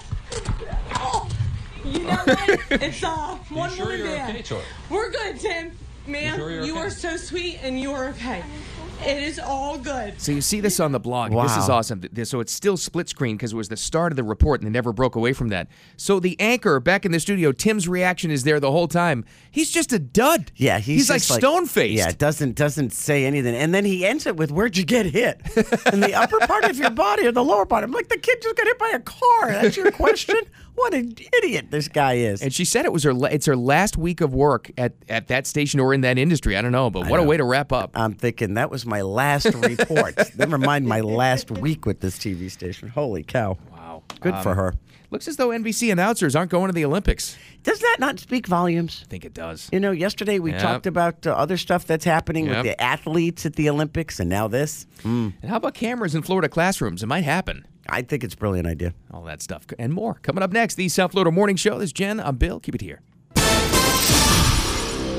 Oh, 0.96 1.30
you 1.84 2.00
know 2.00 2.10
what? 2.10 2.60
It's 2.82 3.04
uh 3.04 3.38
one 3.50 3.70
sure 3.72 3.86
woman 3.88 4.04
band. 4.04 4.32
okay, 4.32 4.42
Tori? 4.44 4.64
We're 4.90 5.12
good, 5.12 5.40
Tim. 5.40 5.78
Ma'am, 6.08 6.36
sure 6.38 6.52
you're 6.52 6.64
you 6.64 6.74
okay? 6.74 6.82
are 6.82 6.90
so 6.90 7.18
sweet 7.18 7.60
and 7.62 7.80
you 7.80 7.92
are 7.92 8.10
okay. 8.10 8.44
It 9.04 9.24
is 9.24 9.40
all 9.40 9.80
good. 9.80 10.22
So 10.22 10.32
you 10.32 10.42
see 10.42 10.60
this 10.60 10.80
on 10.80 10.92
the 10.92 11.00
blog. 11.00 11.32
This 11.32 11.58
is 11.58 11.70
awesome. 11.70 12.04
So 12.24 12.40
it's 12.40 12.54
still 12.54 12.78
split 12.78 13.10
screen 13.10 13.36
because 13.36 13.52
it 13.52 13.56
was 13.56 13.68
the 13.68 13.78
start 13.78 14.12
of 14.12 14.16
the 14.16 14.24
report 14.24 14.62
and 14.62 14.68
they 14.68 14.72
never 14.72 14.94
broke 14.94 15.16
away 15.16 15.34
from 15.34 15.50
that. 15.50 15.70
So 15.98 16.20
the 16.20 16.40
anchor 16.40 16.80
back 16.80 17.04
in 17.04 17.12
the 17.12 17.20
studio, 17.20 17.52
Tim's 17.52 17.88
reaction 17.88 18.30
is 18.30 18.44
there 18.44 18.60
the 18.60 18.72
whole 18.72 18.88
time. 18.88 19.26
He's 19.50 19.72
just 19.72 19.92
a 19.92 19.98
dud. 19.98 20.52
Yeah, 20.56 20.78
he's, 20.78 21.10
like 21.10 21.22
just 21.24 21.34
stone 21.34 21.66
faced. 21.66 21.98
Yeah, 21.98 22.12
doesn't 22.12 22.56
doesn't 22.56 22.92
say 22.94 23.26
anything, 23.26 23.56
and 23.56 23.74
then 23.74 23.86
he 23.86 24.06
ends 24.06 24.28
it 24.28 24.38
with 24.38 24.52
"Where'd 24.52 24.78
you 24.78 24.86
get 24.86 25.08
hit?" 25.08 25.42
In 25.92 26.00
the 26.00 26.14
upper 26.14 26.38
part 26.42 26.66
of 26.66 26.78
your 26.78 26.92
body 26.92 27.26
or 27.26 27.32
the 27.32 27.44
lower 27.44 27.66
part? 27.66 27.84
I'm 27.84 27.92
like, 27.92 28.10
the 28.10 28.20
kid 28.20 28.40
just 28.44 28.56
got 28.56 28.68
hit 28.68 28.78
by 28.78 28.92
a 28.94 29.00
car. 29.00 29.52
That's 29.52 29.78
your 29.78 29.92
question? 29.92 30.36
what 30.76 30.94
an 30.94 31.14
idiot 31.42 31.68
this 31.70 31.88
guy 31.88 32.14
is. 32.14 32.42
And 32.42 32.54
she 32.54 32.66
said 32.66 32.86
it 32.86 32.94
was 32.94 33.04
her. 33.04 33.14
la- 33.14 33.28
It's 33.30 33.46
her 33.46 33.56
last 33.56 33.98
week 33.98 34.22
of 34.22 34.34
work 34.34 34.72
at, 34.78 34.94
at 35.10 35.28
that 35.28 35.46
station 35.48 35.80
or 35.80 35.94
in 35.94 36.02
that 36.02 36.18
industry. 36.18 36.58
I 36.58 36.62
don't 36.62 36.72
know, 36.72 36.90
but 36.90 37.08
what 37.08 37.20
a 37.20 37.24
way 37.24 37.38
to 37.38 37.44
wrap 37.44 37.72
up. 37.72 37.92
I'm 37.94 38.14
thinking 38.14 38.56
that 38.56 38.72
was 38.72 38.86
my 38.86 39.02
last 39.02 39.46
report. 39.54 40.16
Never 40.38 40.58
mind 40.58 40.88
my 40.88 41.02
last 41.02 41.52
week 41.52 41.86
with 41.86 42.00
this 42.00 42.18
TV 42.18 42.50
station. 42.50 42.88
Holy 42.90 43.24
cow! 43.24 43.58
Wow, 43.72 44.04
Good 44.20 44.36
for 44.44 44.50
Um, 44.52 44.56
her. 44.58 44.74
Looks 45.12 45.28
as 45.28 45.36
though 45.36 45.50
NBC 45.50 45.92
announcers 45.92 46.38
aren't 46.38 46.52
going 46.52 46.68
to 46.68 46.74
the 46.74 46.86
Olympics. 46.86 47.38
Does 47.64 47.80
that 47.80 47.98
not 48.00 48.18
speak 48.18 48.48
volumes? 48.48 49.02
I 49.06 49.08
think 49.10 49.26
it 49.26 49.34
does. 49.34 49.68
You 49.74 49.82
know, 49.82 49.92
yesterday 49.92 50.40
we 50.40 50.52
Yep. 50.52 50.62
talked 50.62 50.88
about 50.88 51.28
uh, 51.28 51.32
other 51.32 51.58
stuff 51.58 51.86
that's 51.86 52.06
happening 52.06 52.46
Yep. 52.46 52.56
with 52.56 52.64
the 52.64 52.82
athletes 52.82 53.46
at 53.46 53.58
the 53.58 53.70
Olympics, 53.70 54.22
and 54.22 54.30
now 54.30 54.48
this. 54.48 54.88
And 55.04 55.34
how 55.46 55.58
about 55.58 55.74
cameras 55.74 56.16
in 56.16 56.22
Florida 56.22 56.48
classrooms? 56.48 57.04
It 57.04 57.08
might 57.08 57.26
happen. 57.26 57.66
I 57.90 58.02
think 58.04 58.24
it's 58.24 58.34
a 58.34 58.38
brilliant 58.38 58.68
idea. 58.68 58.94
All 59.12 59.24
that 59.24 59.42
stuff 59.42 59.66
and 59.80 59.94
more 59.94 60.16
coming 60.16 60.44
up 60.44 60.52
next. 60.52 60.76
The 60.76 60.88
South 60.90 61.12
Florida 61.12 61.32
Morning 61.32 61.56
Show. 61.56 61.78
This 61.80 61.88
is 61.90 61.94
Jen. 61.94 62.20
I'm 62.20 62.38
Bill. 62.38 62.60
Keep 62.60 62.76
it 62.76 62.82
here. 62.82 63.02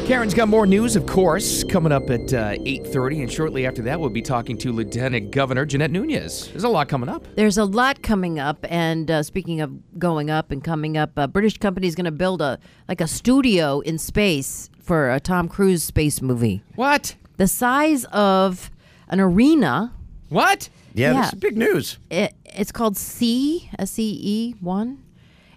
Karen's 0.06 0.34
got 0.34 0.48
more 0.48 0.66
news, 0.66 0.96
of 0.96 1.06
course, 1.06 1.62
coming 1.64 1.92
up 1.92 2.10
at 2.10 2.32
uh, 2.34 2.50
8.30. 2.58 3.22
And 3.22 3.32
shortly 3.32 3.66
after 3.66 3.82
that, 3.82 4.00
we'll 4.00 4.10
be 4.10 4.20
talking 4.20 4.58
to 4.58 4.72
Lieutenant 4.72 5.30
Governor 5.30 5.64
Jeanette 5.64 5.92
Nunez. 5.92 6.48
There's 6.48 6.64
a 6.64 6.68
lot 6.68 6.88
coming 6.88 7.08
up. 7.08 7.24
There's 7.36 7.56
a 7.56 7.64
lot 7.64 8.02
coming 8.02 8.38
up, 8.40 8.66
and 8.68 9.08
uh, 9.10 9.22
speaking 9.22 9.60
of 9.60 9.72
going 9.98 10.28
up 10.28 10.50
and 10.50 10.62
coming 10.62 10.96
up, 10.98 11.12
a 11.16 11.28
British 11.28 11.56
company 11.58 11.86
is 11.86 11.94
going 11.94 12.04
to 12.04 12.10
build 12.10 12.42
a 12.42 12.58
like 12.88 13.00
a 13.00 13.06
studio 13.06 13.78
in 13.80 13.96
space 13.96 14.68
for 14.80 15.12
a 15.12 15.20
Tom 15.20 15.48
Cruise 15.48 15.84
space 15.84 16.20
movie, 16.20 16.62
What? 16.74 17.14
the 17.36 17.46
size 17.46 18.04
of 18.06 18.70
an 19.08 19.20
arena. 19.20 19.92
What? 20.30 20.68
Yeah, 20.94 21.12
Yeah. 21.12 21.20
this 21.22 21.32
is 21.32 21.38
big 21.40 21.56
news. 21.56 21.98
It, 22.10 22.34
it's 22.44 22.72
called 22.72 22.96
C 22.96 23.70
S 23.78 23.98
E 23.98 24.20
E 24.22 24.54
one, 24.60 25.02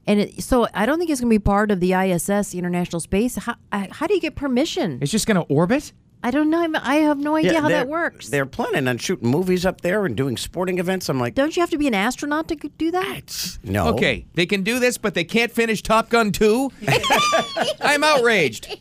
and 0.08 0.20
it, 0.22 0.44
so 0.44 0.68
I 0.74 0.86
don't 0.86 0.98
think 1.00 1.10
it's 1.10 1.20
going 1.22 1.30
to 1.30 1.34
be 1.36 1.39
part 1.44 1.72
of 1.72 1.80
the 1.80 1.94
ISS, 1.94 2.50
the 2.51 2.58
International 2.60 3.00
Space. 3.00 3.36
How, 3.36 3.56
uh, 3.72 3.88
how 3.92 4.08
do 4.08 4.13
you 4.13 4.22
get 4.22 4.36
permission? 4.36 5.00
It's 5.01 5.12
just 5.12 5.27
going 5.27 5.36
to 5.36 5.54
orbit? 5.54 5.92
I 6.24 6.32
don't 6.32 6.50
know. 6.50 6.68
I 6.82 6.96
have 6.96 7.20
no 7.20 7.36
idea 7.36 7.62
how 7.62 7.70
that 7.70 7.88
works. 7.88 8.30
They're 8.30 8.48
planning 8.48 8.88
on 8.88 8.98
shooting 8.98 9.30
movies 9.30 9.63
up 9.63 9.82
there 9.82 10.08
and 10.08 10.18
doing 10.18 10.38
sporting 10.38 10.80
events. 10.80 11.08
I'm 11.08 11.20
like, 11.20 11.36
Don't 11.36 11.56
you 11.56 11.62
have 11.62 11.70
to 11.70 11.77
be 11.77 11.86
an 11.88 11.94
astronaut 11.94 12.48
to 12.48 12.56
do 12.56 12.89
that? 12.89 13.60
no. 13.63 13.89
Okay, 13.89 14.25
they 14.34 14.48
can 14.48 14.63
do 14.63 14.80
this, 14.80 14.98
but 14.98 15.13
they 15.13 15.24
can't 15.24 15.51
finish 15.51 15.84
Top 15.84 16.10
Gun 16.10 16.32
2? 16.32 16.72
I'm 17.82 18.04
outraged. 18.04 18.75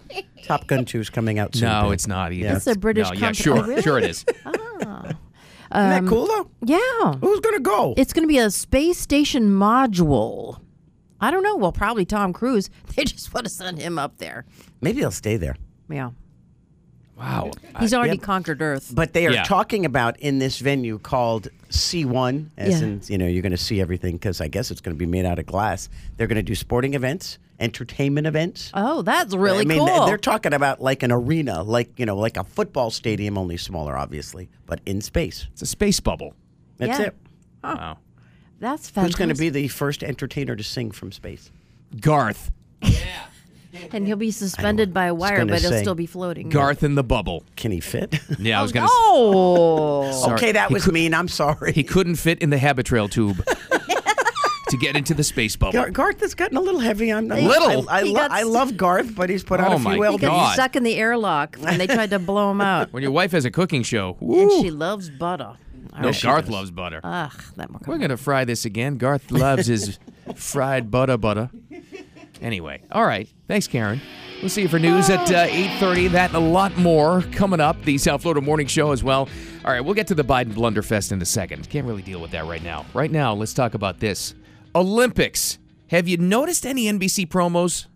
Top 0.45 0.67
Gun 0.67 0.87
2 0.87 1.01
is 1.01 1.11
coming 1.11 1.39
out 1.39 1.55
soon. 1.55 1.69
No, 1.69 1.91
it's 1.91 2.07
not 2.07 2.33
either. 2.33 2.57
It's 2.57 2.67
a 2.67 2.77
British 2.77 3.11
no, 3.11 3.15
yeah, 3.17 3.33
sure. 3.33 3.59
Oh, 3.59 3.63
really? 3.63 3.83
Sure 3.83 3.99
it 3.99 4.05
is. 4.05 4.25
Isn't 4.29 4.61
that 5.75 5.99
um, 6.03 6.09
cool 6.09 6.27
though? 6.27 6.51
Yeah. 6.65 7.15
Who's 7.21 7.41
gonna 7.41 7.61
go? 7.61 7.95
It's 7.97 8.13
going 8.13 8.25
to 8.25 8.29
be 8.29 8.39
a 8.39 8.51
space 8.51 8.99
station 8.99 9.51
module. 9.51 10.61
I 11.21 11.31
don't 11.31 11.43
know. 11.43 11.57
Well, 11.57 11.73
probably 11.73 12.05
Tom 12.05 12.33
Cruise. 12.33 12.71
They 12.97 13.05
just 13.05 13.33
want 13.35 13.45
to 13.47 13.51
send 13.51 13.79
him 13.79 13.99
up 13.99 14.19
there. 14.19 14.45
Maybe 14.81 15.01
he'll 15.01 15.11
stay 15.11 15.37
there. 15.37 15.57
Yeah. 15.89 16.11
Wow. 17.17 17.53
He's 17.79 17.93
uh, 17.93 17.99
already 17.99 18.15
Yep. 18.17 18.23
conquered 18.23 18.61
Earth. 18.63 18.91
But 18.95 19.13
they 19.13 19.27
are 19.27 19.33
Yeah. 19.33 19.45
talking 19.45 19.85
about 19.85 20.19
in 20.21 20.39
this 20.41 20.59
venue 20.59 20.99
called 20.99 21.49
SEE-1, 21.71 22.51
as 22.57 22.81
Yeah. 22.81 22.87
in, 22.89 23.01
you 23.07 23.19
know, 23.19 23.27
you're 23.27 23.43
going 23.43 23.53
to 23.53 23.57
see 23.57 23.81
everything 23.81 24.17
because 24.17 24.41
I 24.41 24.49
guess 24.49 24.71
it's 24.71 24.81
going 24.81 24.95
to 24.97 24.99
be 24.99 25.07
made 25.07 25.25
out 25.25 25.39
of 25.39 25.47
glass. 25.47 25.89
They're 26.17 26.27
going 26.27 26.37
to 26.37 26.43
do 26.43 26.55
sporting 26.57 26.95
events, 26.95 27.39
entertainment 27.61 28.27
events. 28.27 28.71
oh, 28.75 29.03
that's 29.03 29.35
really 29.35 29.65
cool. 29.65 29.73
I 29.73 29.77
mean, 29.77 29.87
cool. 29.89 30.01
they- 30.01 30.07
they're 30.11 30.19
talking 30.19 30.53
about 30.53 30.81
like 30.81 31.03
an 31.03 31.13
arena, 31.13 31.63
like, 31.63 31.99
you 31.99 32.07
know, 32.07 32.17
like 32.17 32.37
a 32.37 32.45
football 32.45 32.91
stadium, 32.91 33.39
only 33.39 33.57
smaller, 33.57 33.97
obviously, 33.97 34.49
but 34.67 34.81
in 34.87 35.01
space. 35.01 35.47
It's 35.53 35.63
a 35.63 35.67
space 35.67 36.01
bubble. 36.01 36.35
That's 36.79 36.99
Yeah. 36.99 37.07
it. 37.07 37.17
Wow. 37.63 37.99
that's 38.61 38.89
fantastic. 38.91 39.03
Who's 39.07 39.15
going 39.19 39.29
to 39.31 39.35
be 39.41 39.49
the 39.51 39.69
first 39.69 40.03
entertainer 40.03 40.57
to 40.57 40.63
sing 40.65 40.91
from 40.91 41.13
space? 41.13 41.51
Garth. 42.01 42.51
Yeah. 42.83 43.01
and 43.93 44.07
he'll 44.07 44.17
be 44.17 44.31
suspended 44.31 44.93
by 44.95 45.07
a 45.07 45.15
wire, 45.15 45.39
gonna 45.39 45.53
but 45.53 45.61
he'll 45.61 45.79
still 45.81 45.95
be 45.95 46.07
floating. 46.07 46.49
Garth 46.49 46.83
in 46.83 46.95
the 46.95 47.03
bubble. 47.05 47.45
Can 47.57 47.73
he 47.73 47.81
fit? 47.81 48.19
Yeah, 48.39 48.59
I 48.61 48.63
was 48.63 48.71
oh, 48.73 48.75
gonna. 48.75 48.89
Oh. 48.91 50.13
Sorry. 50.23 50.35
okay, 50.35 50.53
that 50.53 50.69
He 50.69 50.75
was 50.75 50.85
could- 50.85 50.95
mean. 50.95 51.13
I'm 51.15 51.29
sorry. 51.29 51.73
He 51.73 51.83
couldn't 51.85 52.17
fit 52.17 52.39
in 52.41 52.51
the 52.51 52.57
Habitrail 52.57 53.11
tube 53.11 53.45
to 54.69 54.77
get 54.77 54.97
into 54.97 55.15
the 55.15 55.25
space 55.25 55.57
bubble. 55.57 55.73
Gar- 55.73 55.91
Garth 55.91 56.21
has 56.21 56.35
gotten 56.35 56.57
a 56.57 56.61
little 56.61 56.81
heavy. 56.81 57.13
I'm 57.13 57.29
not 57.29 57.41
Little? 57.41 57.89
I, 57.89 58.01
I, 58.01 58.05
He 58.05 58.11
lo- 58.11 58.15
got 58.21 58.31
I 58.31 58.41
s- 58.41 58.47
love 58.47 58.77
Garth, 58.77 59.15
but 59.15 59.29
he's 59.31 59.45
put 59.45 59.61
out 59.61 59.73
Oh 59.73 59.77
a 59.77 59.79
few 59.79 59.85
my 59.85 59.99
well 59.99 60.13
He 60.13 60.19
God. 60.19 60.55
stuck 60.55 60.75
in 60.77 60.83
the 60.83 60.97
airlock 60.97 61.57
when 61.61 61.79
they 61.79 61.87
tried 61.87 62.11
to 62.11 62.19
blow 62.19 62.51
him 62.51 62.61
out. 62.61 62.89
when 62.93 63.03
your 63.03 63.13
wife 63.13 63.33
has 63.33 63.45
a 63.45 63.51
cooking 63.51 63.83
show, 63.83 64.17
and 64.21 64.29
woo, 64.29 64.63
she 64.63 64.71
loves 64.71 65.11
butter. 65.11 65.57
All 65.95 66.01
no, 66.01 66.09
right. 66.09 66.23
Garth 66.23 66.49
loves 66.49 66.71
butter. 66.71 67.01
Ugh, 67.05 67.33
that 67.57 67.71
more. 67.71 67.81
We're 67.87 67.99
gonna 67.99 68.17
fry 68.17 68.45
this 68.45 68.65
again. 68.65 68.97
Garth 68.99 69.31
loves 69.31 69.67
his 69.67 69.99
fried 70.35 70.91
butter 70.91 71.17
butter. 71.17 71.51
Anyway, 72.43 72.83
all 72.91 73.05
right. 73.07 73.29
Thanks, 73.49 73.67
Karen. 73.69 74.01
We'll 74.41 74.49
see 74.51 74.63
you 74.63 74.69
for 74.69 74.79
news 74.79 75.09
at 75.09 75.31
uh, 75.31 75.47
8.30. 75.47 76.11
That 76.11 76.35
and 76.35 76.37
a 76.37 76.41
lot 76.41 76.77
more 76.77 77.23
coming 77.33 77.61
up. 77.61 77.81
The 77.85 77.97
South 77.97 78.23
Florida 78.23 78.41
Morning 78.43 78.67
Show 78.67 78.91
as 78.93 79.03
well. 79.03 79.29
All 79.65 79.71
right, 79.73 79.81
we'll 79.81 79.95
get 79.95 80.09
to 80.09 80.15
the 80.15 80.25
Biden 80.25 80.53
Blunderfest 80.53 81.13
in 81.13 81.23
a 81.23 81.25
second. 81.25 81.71
Can't 81.71 81.87
really 81.87 82.03
deal 82.03 82.21
with 82.21 82.33
that 82.33 82.45
right 82.45 82.63
now. 82.63 82.85
Right 82.93 83.11
now, 83.11 83.33
let's 83.33 83.55
talk 83.55 83.73
about 83.75 84.01
this. 84.01 84.35
Olympics. 84.75 85.59
Have 85.89 86.09
you 86.09 86.17
noticed 86.17 86.67
any 86.67 86.85
NBC 86.87 87.27
promos? 87.29 87.87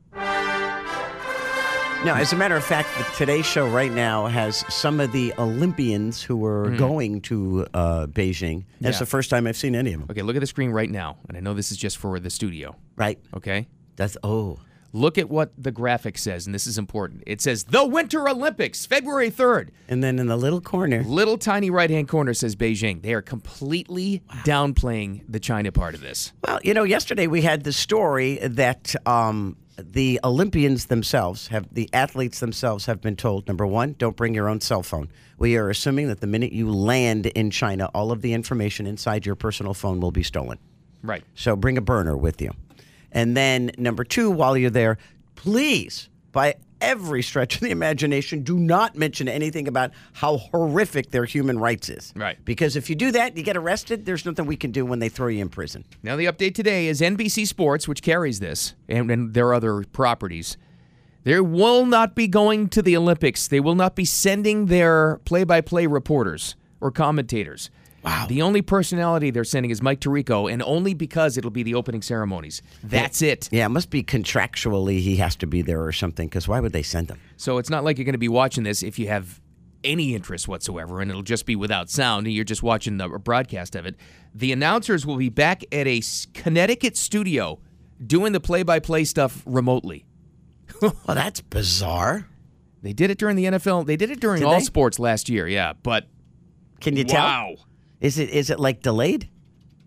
No, 2.04 2.14
as 2.14 2.32
a 2.32 2.36
matter 2.36 2.54
of 2.54 2.62
fact, 2.64 2.88
the 2.96 3.02
Today 3.16 3.42
Show 3.42 3.68
right 3.68 3.90
now 3.90 4.26
has 4.26 4.58
some 4.72 5.00
of 5.00 5.10
the 5.10 5.34
Olympians 5.36 6.22
who 6.22 6.44
are 6.44 6.70
going 6.76 7.20
to 7.22 7.66
uh, 7.74 8.06
Beijing. 8.06 8.64
That's 8.80 8.96
Yeah. 8.96 9.00
the 9.00 9.06
first 9.06 9.30
time 9.30 9.48
I've 9.48 9.56
seen 9.56 9.74
any 9.74 9.92
of 9.94 10.00
them. 10.02 10.08
Okay, 10.12 10.22
look 10.22 10.36
at 10.36 10.40
the 10.40 10.46
screen 10.46 10.70
right 10.70 10.88
now. 10.88 11.16
And 11.28 11.36
I 11.36 11.40
know 11.40 11.54
this 11.54 11.72
is 11.72 11.76
just 11.76 11.98
for 11.98 12.20
the 12.20 12.30
studio. 12.30 12.76
Right? 12.94 13.18
Okay? 13.34 13.66
That's 13.96 14.16
oh. 14.22 14.60
Look 14.92 15.18
at 15.18 15.28
what 15.28 15.52
the 15.58 15.70
graphic 15.70 16.16
says, 16.16 16.46
and 16.46 16.54
this 16.54 16.66
is 16.66 16.78
important. 16.78 17.22
It 17.26 17.40
says 17.42 17.64
the 17.64 17.86
Winter 17.86 18.28
Olympics, 18.28 18.86
February 18.86 19.30
3rd. 19.30 19.68
And 19.88 20.02
then 20.02 20.18
in 20.18 20.26
the 20.28 20.36
little 20.36 20.62
corner, 20.62 21.02
Little 21.02 21.36
tiny 21.36 21.68
right 21.68 21.90
hand 21.90 22.08
corner 22.08 22.32
says 22.32 22.56
Beijing. 22.56 23.02
They 23.02 23.12
are 23.12 23.20
completely 23.22 24.22
downplaying 24.44 25.22
the 25.28 25.40
China 25.40 25.72
part 25.72 25.94
of 25.94 26.00
this. 26.00 26.32
well, 26.46 26.58
you 26.62 26.72
know, 26.74 26.84
yesterday 26.84 27.26
we 27.26 27.42
had 27.42 27.64
the 27.64 27.72
story 27.72 28.36
that 28.38 28.94
um, 29.06 29.56
the 29.76 30.18
Olympians 30.24 30.86
themselves 30.86 31.48
have, 31.48 31.66
the 31.72 31.88
athletes 31.92 32.40
themselves 32.40 32.86
have 32.86 33.00
been 33.00 33.14
told 33.16 33.46
number 33.46 33.66
one, 33.66 33.94
don't 33.98 34.16
bring 34.16 34.34
your 34.34 34.48
own 34.48 34.60
cell 34.60 34.82
phone. 34.82 35.10
We 35.38 35.56
are 35.56 35.68
assuming 35.68 36.08
that 36.08 36.20
the 36.20 36.26
minute 36.26 36.52
you 36.52 36.70
land 36.72 37.26
in 37.26 37.50
China, 37.50 37.90
all 37.94 38.10
of 38.10 38.22
the 38.22 38.32
information 38.32 38.86
inside 38.86 39.26
your 39.26 39.34
personal 39.36 39.74
phone 39.74 40.00
will 40.00 40.10
be 40.12 40.22
stolen. 40.22 40.58
Right. 41.02 41.22
So 41.34 41.54
bring 41.56 41.76
a 41.78 41.82
burner 41.82 42.16
with 42.16 42.40
you. 42.40 42.52
And 43.12 43.36
then 43.36 43.70
number 43.78 44.04
two, 44.04 44.30
while 44.30 44.56
you're 44.56 44.70
there, 44.70 44.98
please, 45.34 46.08
by 46.32 46.56
every 46.80 47.22
stretch 47.22 47.56
of 47.56 47.60
the 47.60 47.70
imagination, 47.70 48.42
do 48.42 48.58
not 48.58 48.96
mention 48.96 49.28
anything 49.28 49.68
about 49.68 49.90
how 50.12 50.36
horrific 50.36 51.10
their 51.10 51.24
human 51.24 51.58
rights 51.58 51.88
is. 51.88 52.12
Right. 52.14 52.42
Because 52.44 52.76
if 52.76 52.88
you 52.88 52.96
do 52.96 53.10
that, 53.12 53.36
you 53.36 53.42
get 53.42 53.56
arrested. 53.56 54.06
There's 54.06 54.24
nothing 54.24 54.46
we 54.46 54.56
can 54.56 54.70
do 54.70 54.84
when 54.84 54.98
they 54.98 55.08
throw 55.08 55.28
you 55.28 55.40
in 55.40 55.48
prison. 55.48 55.84
Now, 56.02 56.16
the 56.16 56.26
update 56.26 56.54
today 56.54 56.86
is 56.86 57.00
NBC 57.00 57.46
Sports, 57.46 57.88
which 57.88 58.02
carries 58.02 58.40
this, 58.40 58.74
and, 58.88 59.10
and 59.10 59.34
their 59.34 59.54
other 59.54 59.84
properties. 59.92 60.56
They 61.24 61.40
will 61.40 61.84
not 61.84 62.14
be 62.14 62.28
going 62.28 62.68
to 62.70 62.82
the 62.82 62.96
Olympics. 62.96 63.48
They 63.48 63.60
will 63.60 63.74
not 63.74 63.94
be 63.94 64.04
sending 64.04 64.66
their 64.66 65.18
play 65.24 65.44
by 65.44 65.60
play 65.60 65.86
reporters 65.86 66.54
or 66.80 66.90
commentators. 66.90 67.70
Wow. 68.08 68.26
The 68.26 68.40
only 68.42 68.62
personality 68.62 69.30
they're 69.30 69.44
sending 69.44 69.70
is 69.70 69.82
Mike 69.82 70.00
Tirico, 70.00 70.50
and 70.50 70.62
only 70.62 70.94
because 70.94 71.36
it'll 71.36 71.50
be 71.50 71.62
the 71.62 71.74
opening 71.74 72.00
ceremonies. 72.00 72.62
That's 72.82 73.20
it. 73.20 73.48
Yeah, 73.52 73.66
it 73.66 73.68
must 73.68 73.90
be 73.90 74.02
contractually 74.02 75.00
he 75.00 75.16
has 75.16 75.36
to 75.36 75.46
be 75.46 75.60
there 75.60 75.84
or 75.84 75.92
something. 75.92 76.26
Because 76.26 76.48
why 76.48 76.60
would 76.60 76.72
they 76.72 76.82
send 76.82 77.10
him? 77.10 77.20
So 77.36 77.58
it's 77.58 77.68
not 77.68 77.84
like 77.84 77.98
you're 77.98 78.06
going 78.06 78.14
to 78.14 78.18
be 78.18 78.28
watching 78.28 78.64
this 78.64 78.82
if 78.82 78.98
you 78.98 79.08
have 79.08 79.40
any 79.84 80.14
interest 80.14 80.48
whatsoever, 80.48 81.00
and 81.00 81.10
it'll 81.10 81.22
just 81.22 81.44
be 81.44 81.54
without 81.54 81.90
sound, 81.90 82.26
and 82.26 82.34
you're 82.34 82.44
just 82.44 82.62
watching 82.62 82.96
the 82.96 83.08
broadcast 83.08 83.76
of 83.76 83.84
it. 83.86 83.94
The 84.34 84.52
announcers 84.52 85.04
will 85.04 85.16
be 85.18 85.28
back 85.28 85.62
at 85.70 85.86
a 85.86 86.00
Connecticut 86.32 86.96
studio 86.96 87.60
doing 88.04 88.32
the 88.32 88.40
play 88.40 88.62
by 88.62 88.78
play 88.80 89.04
stuff 89.04 89.42
remotely. 89.46 90.04
Well, 90.80 90.94
that's 91.08 91.40
bizarre. 91.40 92.26
They 92.82 92.92
did 92.92 93.10
it 93.10 93.18
during 93.18 93.36
the 93.36 93.44
NFL. 93.46 93.86
They 93.86 93.96
did 93.96 94.10
it 94.10 94.20
during 94.20 94.40
Did 94.40 94.46
all 94.46 94.58
they? 94.58 94.64
sports 94.64 94.98
last 94.98 95.28
year, 95.28 95.48
yeah. 95.48 95.72
But 95.82 96.06
Can 96.80 96.94
you 96.96 97.04
tell? 97.04 97.24
wow, 97.24 97.54
Is 98.00 98.18
it 98.18 98.30
is 98.30 98.50
it 98.50 98.60
like 98.60 98.82
delayed? 98.82 99.28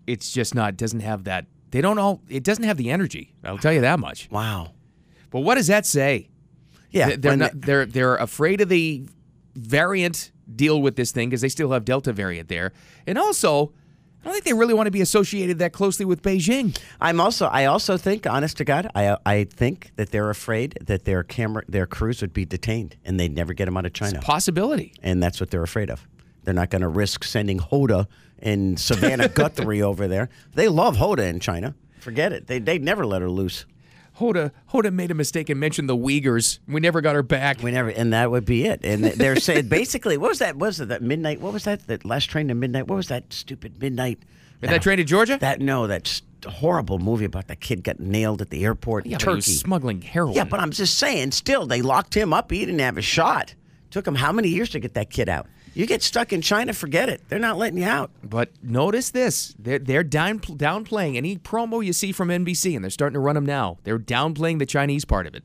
it's 0.07 0.31
just 0.31 0.55
not. 0.55 0.75
Doesn't 0.77 0.99
have 1.01 1.23
that. 1.25 1.45
They 1.69 1.79
don't 1.79 1.97
all. 1.99 2.21
It 2.27 2.43
doesn't 2.43 2.63
have 2.65 2.75
the 2.77 2.89
energy. 2.89 3.33
I'll 3.43 3.57
tell 3.57 3.71
you 3.71 3.81
that 3.81 3.99
much. 3.99 4.29
Wow. 4.31 4.71
But 5.29 5.41
what 5.41 5.55
does 5.55 5.67
that 5.67 5.85
say? 5.85 6.29
Yeah. 6.89 7.09
They- 7.09 7.15
they're 7.17 7.37
not. 7.37 7.51
they- 7.53 7.65
They're 7.67 7.85
they're 7.85 8.15
afraid 8.15 8.59
of 8.61 8.67
the 8.69 9.05
variant 9.55 10.31
deal 10.53 10.81
with 10.81 10.95
this 10.95 11.11
thing 11.11 11.29
because 11.29 11.41
they 11.41 11.49
still 11.49 11.71
have 11.71 11.85
Delta 11.85 12.11
variant 12.13 12.49
there, 12.49 12.71
and 13.07 13.17
also. 13.17 13.73
I 14.23 14.25
don't 14.25 14.33
think 14.33 14.45
they 14.45 14.53
really 14.53 14.75
want 14.75 14.85
to 14.85 14.91
be 14.91 15.01
associated 15.01 15.57
that 15.59 15.73
closely 15.73 16.05
with 16.05 16.21
Beijing. 16.21 16.79
I'm 16.99 17.19
also. 17.19 17.47
I 17.47 17.65
also 17.65 17.97
think, 17.97 18.27
honest 18.27 18.55
to 18.57 18.63
God, 18.63 18.87
I 18.93 19.17
I 19.25 19.45
think 19.45 19.93
that 19.95 20.11
they're 20.11 20.29
afraid 20.29 20.77
that 20.85 21.05
their 21.05 21.23
camera, 21.23 21.63
their 21.67 21.87
crews 21.87 22.21
would 22.21 22.31
be 22.31 22.45
detained, 22.45 22.97
and 23.03 23.19
they'd 23.19 23.33
never 23.33 23.53
get 23.55 23.65
them 23.65 23.77
out 23.77 23.87
of 23.87 23.93
China. 23.93 24.19
Possibility. 24.21 24.93
and 25.01 25.23
that's 25.23 25.39
what 25.39 25.49
they're 25.49 25.63
afraid 25.63 25.89
of. 25.89 26.07
They're 26.43 26.53
not 26.53 26.69
going 26.69 26.81
to 26.81 26.87
risk 26.87 27.23
sending 27.23 27.59
Hoda 27.59 28.07
and 28.39 28.79
Savannah 28.79 29.27
Guthrie 29.33 29.81
over 29.81 30.07
there. 30.07 30.29
They 30.55 30.67
love 30.67 30.97
Hoda 30.97 31.27
in 31.29 31.39
China. 31.39 31.75
Forget 31.99 32.33
it. 32.33 32.47
They 32.47 32.59
they'd 32.59 32.83
never 32.83 33.05
let 33.05 33.21
her 33.21 33.29
loose. 33.29 33.65
Hoda 34.19 34.51
Hoda 34.73 34.91
made 34.91 35.11
a 35.11 35.13
mistake 35.13 35.49
and 35.49 35.59
mentioned 35.59 35.87
the 35.87 35.95
Uyghurs. 35.95 36.59
We 36.67 36.79
never 36.79 37.01
got 37.01 37.15
her 37.15 37.23
back. 37.23 37.61
We 37.61 37.71
never, 37.71 37.89
and 37.89 38.13
that 38.13 38.29
would 38.31 38.45
be 38.45 38.65
it. 38.65 38.81
And 38.83 39.03
they're 39.03 39.35
saying 39.35 39.67
basically, 39.67 40.17
what 40.17 40.29
was 40.29 40.39
that? 40.39 40.55
What 40.55 40.67
was 40.67 40.79
it 40.81 40.89
that 40.89 41.01
midnight? 41.01 41.41
What 41.41 41.53
was 41.53 41.63
that? 41.65 41.85
That 41.87 42.03
last 42.05 42.25
train 42.25 42.47
to 42.49 42.55
midnight? 42.55 42.87
What 42.87 42.95
was 42.95 43.07
that 43.09 43.31
stupid 43.31 43.79
midnight? 43.79 44.19
That 44.61 44.81
Train 44.83 44.97
to 44.97 45.03
Georgia? 45.03 45.37
That 45.39 45.59
no, 45.59 45.87
that 45.87 46.21
horrible 46.45 46.99
movie 46.99 47.25
about 47.25 47.47
the 47.47 47.55
kid 47.55 47.83
got 47.83 47.99
nailed 47.99 48.41
at 48.41 48.51
the 48.51 48.63
airport. 48.63 49.05
in 49.05 49.11
yeah, 49.11 49.17
but 49.17 49.29
he 49.29 49.35
was 49.35 49.45
Turkey. 49.45 49.55
smuggling 49.55 50.01
heroin. 50.03 50.35
Yeah, 50.35 50.43
but 50.43 50.59
I'm 50.59 50.69
just 50.71 50.97
saying. 50.99 51.31
Still, 51.31 51.65
they 51.65 51.81
locked 51.81 52.13
him 52.13 52.31
up. 52.31 52.51
He 52.51 52.59
didn't 52.59 52.79
have 52.79 52.97
a 52.97 53.01
shot. 53.01 53.55
Took 53.89 54.07
him 54.07 54.13
how 54.15 54.31
many 54.31 54.49
years 54.49 54.69
to 54.71 54.79
get 54.79 54.93
that 54.93 55.09
kid 55.09 55.29
out? 55.29 55.47
You 55.73 55.85
get 55.87 56.03
stuck 56.03 56.33
in 56.33 56.41
China, 56.41 56.73
forget 56.73 57.07
it. 57.07 57.21
They're 57.29 57.39
not 57.39 57.57
letting 57.57 57.77
you 57.79 57.85
out. 57.85 58.11
But 58.23 58.49
notice 58.61 59.09
this: 59.11 59.55
they're 59.57 59.79
they're 59.79 60.03
down 60.03 60.39
downplaying 60.39 61.15
any 61.15 61.37
promo 61.37 61.83
you 61.85 61.93
see 61.93 62.11
from 62.11 62.27
NBC, 62.29 62.75
and 62.75 62.83
they're 62.83 62.89
starting 62.91 63.13
to 63.13 63.19
run 63.19 63.35
them 63.35 63.45
now. 63.45 63.77
They're 63.83 63.99
downplaying 63.99 64.59
the 64.59 64.65
Chinese 64.65 65.05
part 65.05 65.27
of 65.27 65.33
it. 65.35 65.43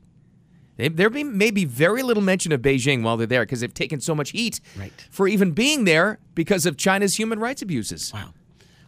They, 0.75 0.89
there 0.89 1.09
be, 1.09 1.23
may 1.23 1.49
be 1.49 1.65
very 1.65 2.03
little 2.03 2.21
mention 2.21 2.51
of 2.51 2.61
Beijing 2.61 3.01
while 3.03 3.17
they're 3.17 3.25
there 3.25 3.43
because 3.43 3.61
they've 3.61 3.73
taken 3.73 3.99
so 3.99 4.13
much 4.13 4.29
heat 4.31 4.59
Right. 4.77 4.91
for 5.09 5.27
even 5.27 5.51
being 5.51 5.85
there 5.85 6.19
because 6.35 6.65
of 6.67 6.77
China's 6.77 7.15
human 7.17 7.39
rights 7.39 7.63
abuses. 7.63 8.11
Wow. 8.13 8.33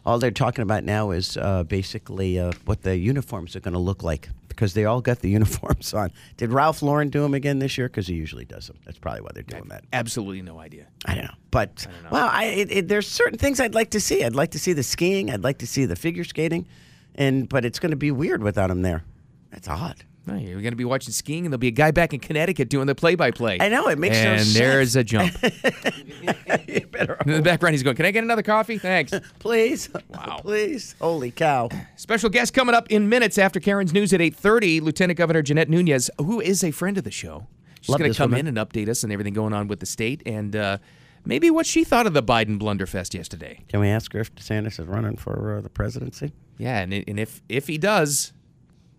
All 0.06 0.18
they're 0.20 0.30
talking 0.30 0.62
about 0.62 0.84
now 0.84 1.10
is 1.10 1.36
uh, 1.36 1.64
basically 1.64 2.38
uh, 2.38 2.52
what 2.64 2.82
the 2.82 2.96
uniforms 2.96 3.56
are 3.56 3.60
going 3.60 3.72
to 3.74 3.80
look 3.80 4.02
like 4.04 4.28
because 4.50 4.74
they 4.74 4.84
all 4.84 5.00
got 5.00 5.20
the 5.20 5.30
uniforms 5.38 5.94
on. 5.94 6.12
Did 6.36 6.50
Ralph 6.52 6.82
Lauren 6.82 7.08
do 7.08 7.22
them 7.22 7.32
again 7.32 7.58
this 7.58 7.78
year? 7.78 7.88
Because 7.88 8.06
he 8.06 8.14
usually 8.14 8.44
does 8.44 8.66
them. 8.66 8.76
That's 8.84 8.98
probably 8.98 9.22
why 9.22 9.30
they're 9.32 9.42
doing 9.42 9.68
that. 9.68 9.84
Absolutely 9.92 10.42
no 10.42 10.58
idea. 10.58 10.86
I 11.06 11.14
don't 11.14 11.24
know. 11.24 11.34
But, 11.50 11.86
I 11.88 11.92
don't 11.92 12.02
know. 12.04 12.08
well, 12.12 12.28
I, 12.30 12.44
it, 12.44 12.70
it, 12.70 12.88
there's 12.88 13.08
certain 13.08 13.38
things 13.38 13.58
I'd 13.58 13.74
like 13.74 13.90
to 13.90 14.00
see. 14.00 14.22
I'd 14.22 14.36
like 14.36 14.50
to 14.50 14.58
see 14.58 14.74
the 14.74 14.82
skiing. 14.82 15.30
I'd 15.30 15.42
like 15.42 15.58
to 15.58 15.66
see 15.66 15.86
the 15.86 15.96
figure 15.96 16.24
skating. 16.24 16.68
and 17.14 17.48
But 17.48 17.64
it's 17.64 17.78
going 17.78 17.90
to 17.90 17.96
be 17.96 18.10
weird 18.10 18.42
without 18.42 18.70
him 18.70 18.82
there. 18.82 19.04
That's 19.50 19.68
odd. 19.68 20.04
No, 20.30 20.38
you're 20.38 20.60
going 20.60 20.72
to 20.72 20.76
be 20.76 20.84
watching 20.84 21.12
skiing, 21.12 21.44
and 21.44 21.52
there'll 21.52 21.58
be 21.58 21.68
a 21.68 21.72
guy 21.72 21.90
back 21.90 22.14
in 22.14 22.20
Connecticut 22.20 22.68
doing 22.68 22.86
the 22.86 22.94
play-by-play. 22.94 23.58
I 23.60 23.68
know, 23.68 23.88
it 23.88 23.98
makes 23.98 24.16
no 24.16 24.34
and 24.34 24.46
there's 24.46 24.94
a 24.94 25.02
jump. 25.02 25.34
In 25.42 27.32
the 27.32 27.42
background, 27.42 27.74
he's 27.74 27.82
going, 27.82 27.96
"Can 27.96 28.06
I 28.06 28.10
get 28.10 28.22
another 28.22 28.42
coffee? 28.42 28.78
Thanks." 28.78 29.12
Please. 29.38 29.88
Wow. 30.08 30.38
Please. 30.42 30.94
Holy 31.00 31.30
cow. 31.30 31.68
Special 31.96 32.30
guest 32.30 32.54
coming 32.54 32.74
up 32.74 32.90
in 32.90 33.08
minutes 33.08 33.38
after 33.38 33.58
Karen's 33.58 33.92
news 33.92 34.12
at 34.12 34.20
8:30. 34.20 34.80
Lieutenant 34.80 35.16
Governor 35.16 35.42
Jeanette 35.42 35.68
Nunez, 35.68 36.10
who 36.18 36.40
is 36.40 36.62
a 36.62 36.70
friend 36.70 36.98
of 36.98 37.04
the 37.04 37.10
show, 37.10 37.46
she's 37.80 37.96
going 37.96 38.12
to 38.12 38.16
come 38.16 38.30
woman. 38.30 38.46
in 38.46 38.58
and 38.58 38.68
update 38.68 38.88
us 38.88 39.02
on 39.02 39.10
everything 39.10 39.34
going 39.34 39.52
on 39.52 39.66
with 39.68 39.80
the 39.80 39.86
state 39.86 40.22
and 40.26 40.54
uh, 40.54 40.78
maybe 41.24 41.50
what 41.50 41.66
she 41.66 41.84
thought 41.84 42.06
of 42.06 42.12
the 42.12 42.22
Biden 42.22 42.58
blunderfest 42.58 43.14
yesterday. 43.14 43.64
Can 43.68 43.80
we 43.80 43.88
ask 43.88 44.12
her 44.12 44.20
if 44.20 44.34
DeSantis 44.34 44.78
is 44.78 44.86
running 44.86 45.16
for 45.16 45.56
uh, 45.56 45.60
the 45.60 45.70
presidency? 45.70 46.32
Yeah, 46.58 46.80
and, 46.80 46.92
and 46.92 47.18
if 47.18 47.40
if 47.48 47.66
he 47.66 47.78
does, 47.78 48.32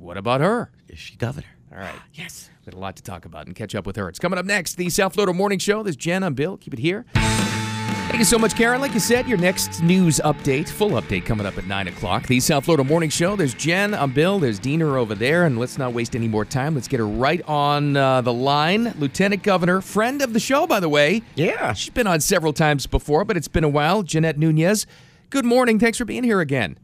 What 0.01 0.17
about 0.17 0.41
her? 0.41 0.71
Is 0.89 0.97
she 0.97 1.15
governor? 1.15 1.47
All 1.71 1.77
right. 1.77 1.93
Yes. 2.13 2.49
We 2.61 2.65
had 2.65 2.73
a 2.75 2.79
lot 2.79 2.95
to 2.97 3.03
talk 3.03 3.25
about 3.25 3.47
and 3.47 3.55
catch 3.55 3.73
up 3.73 3.87
with 3.87 3.95
her. 3.95 4.07
It's 4.07 4.19
coming 4.19 4.37
up 4.37 4.45
next. 4.45 4.75
The 4.75 4.89
South 4.89 5.13
Florida 5.13 5.33
Morning 5.33 5.57
Show. 5.57 5.81
There's 5.81 5.95
Jen. 5.95 6.21
I'm 6.23 6.35
Bill. 6.35 6.57
Keep 6.57 6.73
it 6.73 6.79
here. 6.79 7.05
Thank 7.15 8.19
you 8.19 8.25
so 8.25 8.37
much, 8.37 8.55
Karen. 8.55 8.81
Like 8.81 8.93
you 8.93 8.99
said, 8.99 9.27
your 9.27 9.37
next 9.39 9.81
news 9.81 10.19
update, 10.23 10.69
full 10.69 10.91
update 10.91 11.25
coming 11.25 11.47
up 11.47 11.57
at 11.57 11.65
9 11.65 11.87
o'clock. 11.87 12.27
The 12.27 12.39
South 12.39 12.65
Florida 12.65 12.83
Morning 12.83 13.09
Show. 13.09 13.35
There's 13.35 13.53
Jen, 13.53 13.93
I'm 13.93 14.13
Bill, 14.13 14.37
there's 14.37 14.59
Diener 14.59 14.97
over 14.97 15.15
there, 15.15 15.45
and 15.45 15.57
let's 15.57 15.77
not 15.77 15.93
waste 15.93 16.15
any 16.15 16.27
more 16.27 16.45
time. 16.45 16.75
Let's 16.75 16.87
get 16.87 16.99
her 16.99 17.07
right 17.07 17.41
on 17.47 17.95
uh, 17.95 18.21
the 18.21 18.33
line. 18.33 18.93
Lieutenant 18.99 19.41
Governor, 19.43 19.81
friend 19.81 20.21
of 20.21 20.33
the 20.33 20.39
show, 20.39 20.67
by 20.67 20.79
the 20.79 20.89
way. 20.89 21.21
Yeah. 21.35 21.73
She's 21.73 21.93
been 21.93 22.07
on 22.07 22.19
several 22.19 22.53
times 22.53 22.85
before, 22.85 23.23
but 23.23 23.37
it's 23.37 23.47
been 23.47 23.63
a 23.63 23.69
while. 23.69 24.03
Jeanette 24.03 24.37
Nunez, 24.37 24.85
good 25.29 25.45
morning. 25.45 25.79
Thanks 25.79 25.97
for 25.97 26.05
being 26.05 26.23
here 26.23 26.41
again. 26.41 26.77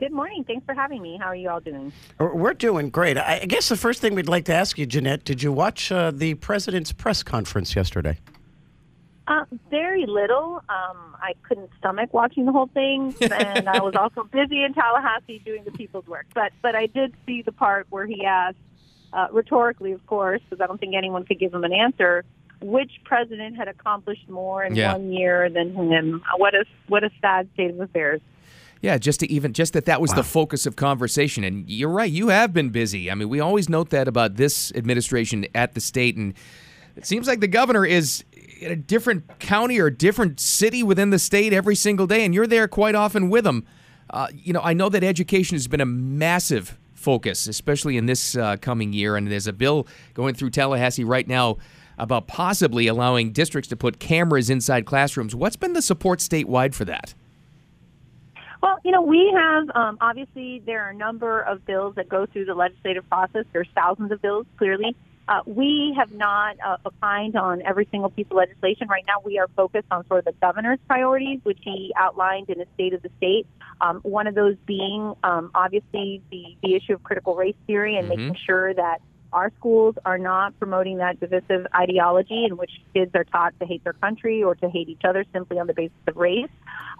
Good 0.00 0.12
morning. 0.12 0.44
Thanks 0.44 0.64
for 0.64 0.74
having 0.74 1.02
me. 1.02 1.18
How 1.20 1.26
are 1.26 1.36
you 1.36 1.50
all 1.50 1.60
doing? 1.60 1.92
We're 2.18 2.54
doing 2.54 2.88
great. 2.88 3.18
I 3.18 3.40
I 3.42 3.44
guess 3.44 3.68
the 3.68 3.76
first 3.76 4.00
thing 4.00 4.14
we'd 4.14 4.30
like 4.30 4.46
to 4.46 4.54
ask 4.54 4.78
you, 4.78 4.86
Jeanette, 4.86 5.24
did 5.24 5.42
you 5.42 5.52
watch 5.52 5.92
uh, 5.92 6.10
the 6.10 6.34
president's 6.34 6.90
press 6.90 7.22
conference 7.22 7.76
yesterday? 7.76 8.16
Uh, 9.28 9.44
very 9.70 10.06
little. 10.06 10.62
Um, 10.70 11.14
I 11.22 11.34
couldn't 11.42 11.70
stomach 11.78 12.14
watching 12.14 12.46
the 12.46 12.52
whole 12.52 12.68
thing, 12.68 13.14
and 13.20 13.68
I 13.68 13.80
was 13.82 13.94
also 13.94 14.24
busy 14.24 14.64
in 14.64 14.72
Tallahassee 14.72 15.40
doing 15.44 15.64
the 15.64 15.70
people's 15.72 16.06
work. 16.06 16.24
But 16.34 16.52
but 16.62 16.74
I 16.74 16.86
did 16.86 17.12
see 17.26 17.42
the 17.42 17.52
part 17.52 17.86
where 17.90 18.06
he 18.06 18.24
asked, 18.24 18.56
uh, 19.12 19.26
rhetorically, 19.30 19.92
of 19.92 20.04
course, 20.06 20.40
because 20.48 20.62
I 20.62 20.66
don't 20.66 20.80
think 20.80 20.94
anyone 20.96 21.26
could 21.26 21.38
give 21.38 21.52
him 21.52 21.62
an 21.62 21.74
answer, 21.74 22.24
which 22.62 22.90
president 23.04 23.58
had 23.58 23.68
accomplished 23.68 24.30
more 24.30 24.64
in 24.64 24.74
Yeah. 24.74 24.94
one 24.94 25.12
year 25.12 25.50
than 25.50 25.74
him. 25.74 26.22
What 26.38 26.54
a 26.54 26.64
what 26.88 27.04
a 27.04 27.10
sad 27.20 27.50
state 27.52 27.70
of 27.72 27.80
affairs. 27.80 28.22
Yeah, 28.80 28.96
just 28.96 29.20
to 29.20 29.30
even 29.30 29.52
just 29.52 29.74
that 29.74 29.84
that 29.84 30.00
was 30.00 30.10
the 30.12 30.22
focus 30.22 30.64
of 30.64 30.74
conversation. 30.74 31.44
And 31.44 31.68
you're 31.68 31.90
right, 31.90 32.10
you 32.10 32.28
have 32.28 32.54
been 32.54 32.70
busy. 32.70 33.10
I 33.10 33.14
mean, 33.14 33.28
we 33.28 33.38
always 33.38 33.68
note 33.68 33.90
that 33.90 34.08
about 34.08 34.36
this 34.36 34.72
administration 34.74 35.46
at 35.54 35.74
the 35.74 35.80
state, 35.82 36.16
and 36.16 36.32
it 36.96 37.04
seems 37.04 37.28
like 37.28 37.40
the 37.40 37.48
governor 37.48 37.84
is 37.84 38.24
in 38.60 38.72
a 38.72 38.76
different 38.76 39.38
county 39.38 39.78
or 39.78 39.86
a 39.86 39.94
different 39.94 40.40
city 40.40 40.82
within 40.82 41.10
the 41.10 41.18
state 41.18 41.52
every 41.52 41.74
single 41.74 42.06
day, 42.06 42.24
and 42.24 42.34
you're 42.34 42.46
there 42.46 42.68
quite 42.68 42.94
often 42.94 43.28
with 43.28 43.44
them. 43.44 43.66
Uh, 44.08 44.28
you 44.32 44.52
know, 44.52 44.60
I 44.62 44.72
know 44.72 44.88
that 44.88 45.04
education 45.04 45.56
has 45.56 45.68
been 45.68 45.82
a 45.82 45.86
massive 45.86 46.78
focus, 46.94 47.46
especially 47.46 47.96
in 47.96 48.06
this 48.06 48.34
uh, 48.34 48.56
coming 48.56 48.92
year, 48.92 49.16
and 49.16 49.30
there's 49.30 49.46
a 49.46 49.52
bill 49.52 49.86
going 50.14 50.34
through 50.34 50.50
Tallahassee 50.50 51.04
right 51.04 51.28
now 51.28 51.58
about 51.98 52.26
possibly 52.26 52.86
allowing 52.86 53.30
districts 53.32 53.68
to 53.68 53.76
put 53.76 54.00
cameras 54.00 54.48
inside 54.48 54.86
classrooms. 54.86 55.34
What's 55.34 55.56
been 55.56 55.74
the 55.74 55.82
support 55.82 56.20
statewide 56.20 56.74
for 56.74 56.86
that? 56.86 57.14
Well, 58.62 58.78
you 58.84 58.92
know, 58.92 59.02
we 59.02 59.32
have 59.34 59.70
um, 59.74 59.98
obviously 60.00 60.62
there 60.64 60.82
are 60.82 60.90
a 60.90 60.94
number 60.94 61.40
of 61.40 61.64
bills 61.64 61.94
that 61.96 62.08
go 62.08 62.26
through 62.26 62.44
the 62.44 62.54
legislative 62.54 63.08
process. 63.08 63.44
There's 63.52 63.68
thousands 63.74 64.12
of 64.12 64.20
bills, 64.20 64.46
clearly. 64.58 64.94
Uh, 65.28 65.42
we 65.46 65.94
have 65.96 66.12
not 66.12 66.56
uh, 66.64 66.76
opined 66.84 67.36
on 67.36 67.62
every 67.62 67.86
single 67.90 68.10
piece 68.10 68.26
of 68.30 68.36
legislation. 68.36 68.88
Right 68.88 69.04
now, 69.06 69.22
we 69.24 69.38
are 69.38 69.46
focused 69.54 69.86
on 69.90 70.04
sort 70.08 70.20
of 70.20 70.24
the 70.24 70.34
governor's 70.40 70.80
priorities, 70.88 71.38
which 71.44 71.58
he 71.62 71.92
outlined 71.96 72.50
in 72.50 72.58
his 72.58 72.66
State 72.74 72.94
of 72.94 73.02
the 73.02 73.10
State. 73.16 73.46
Um, 73.80 74.00
one 74.00 74.26
of 74.26 74.34
those 74.34 74.56
being 74.66 75.14
um, 75.22 75.52
obviously 75.54 76.20
the, 76.30 76.56
the 76.62 76.74
issue 76.74 76.94
of 76.94 77.02
critical 77.04 77.36
race 77.36 77.54
theory 77.66 77.96
and 77.96 78.08
making 78.08 78.36
sure 78.44 78.74
that 78.74 79.00
our 79.32 79.52
schools 79.58 79.94
are 80.04 80.18
not 80.18 80.58
promoting 80.58 80.98
that 80.98 81.20
divisive 81.20 81.66
ideology 81.74 82.44
in 82.44 82.56
which 82.56 82.70
kids 82.94 83.12
are 83.14 83.24
taught 83.24 83.58
to 83.60 83.66
hate 83.66 83.84
their 83.84 83.92
country 83.94 84.42
or 84.42 84.54
to 84.56 84.68
hate 84.68 84.88
each 84.88 85.02
other 85.04 85.24
simply 85.32 85.58
on 85.58 85.66
the 85.66 85.74
basis 85.74 85.96
of 86.06 86.16
race. 86.16 86.50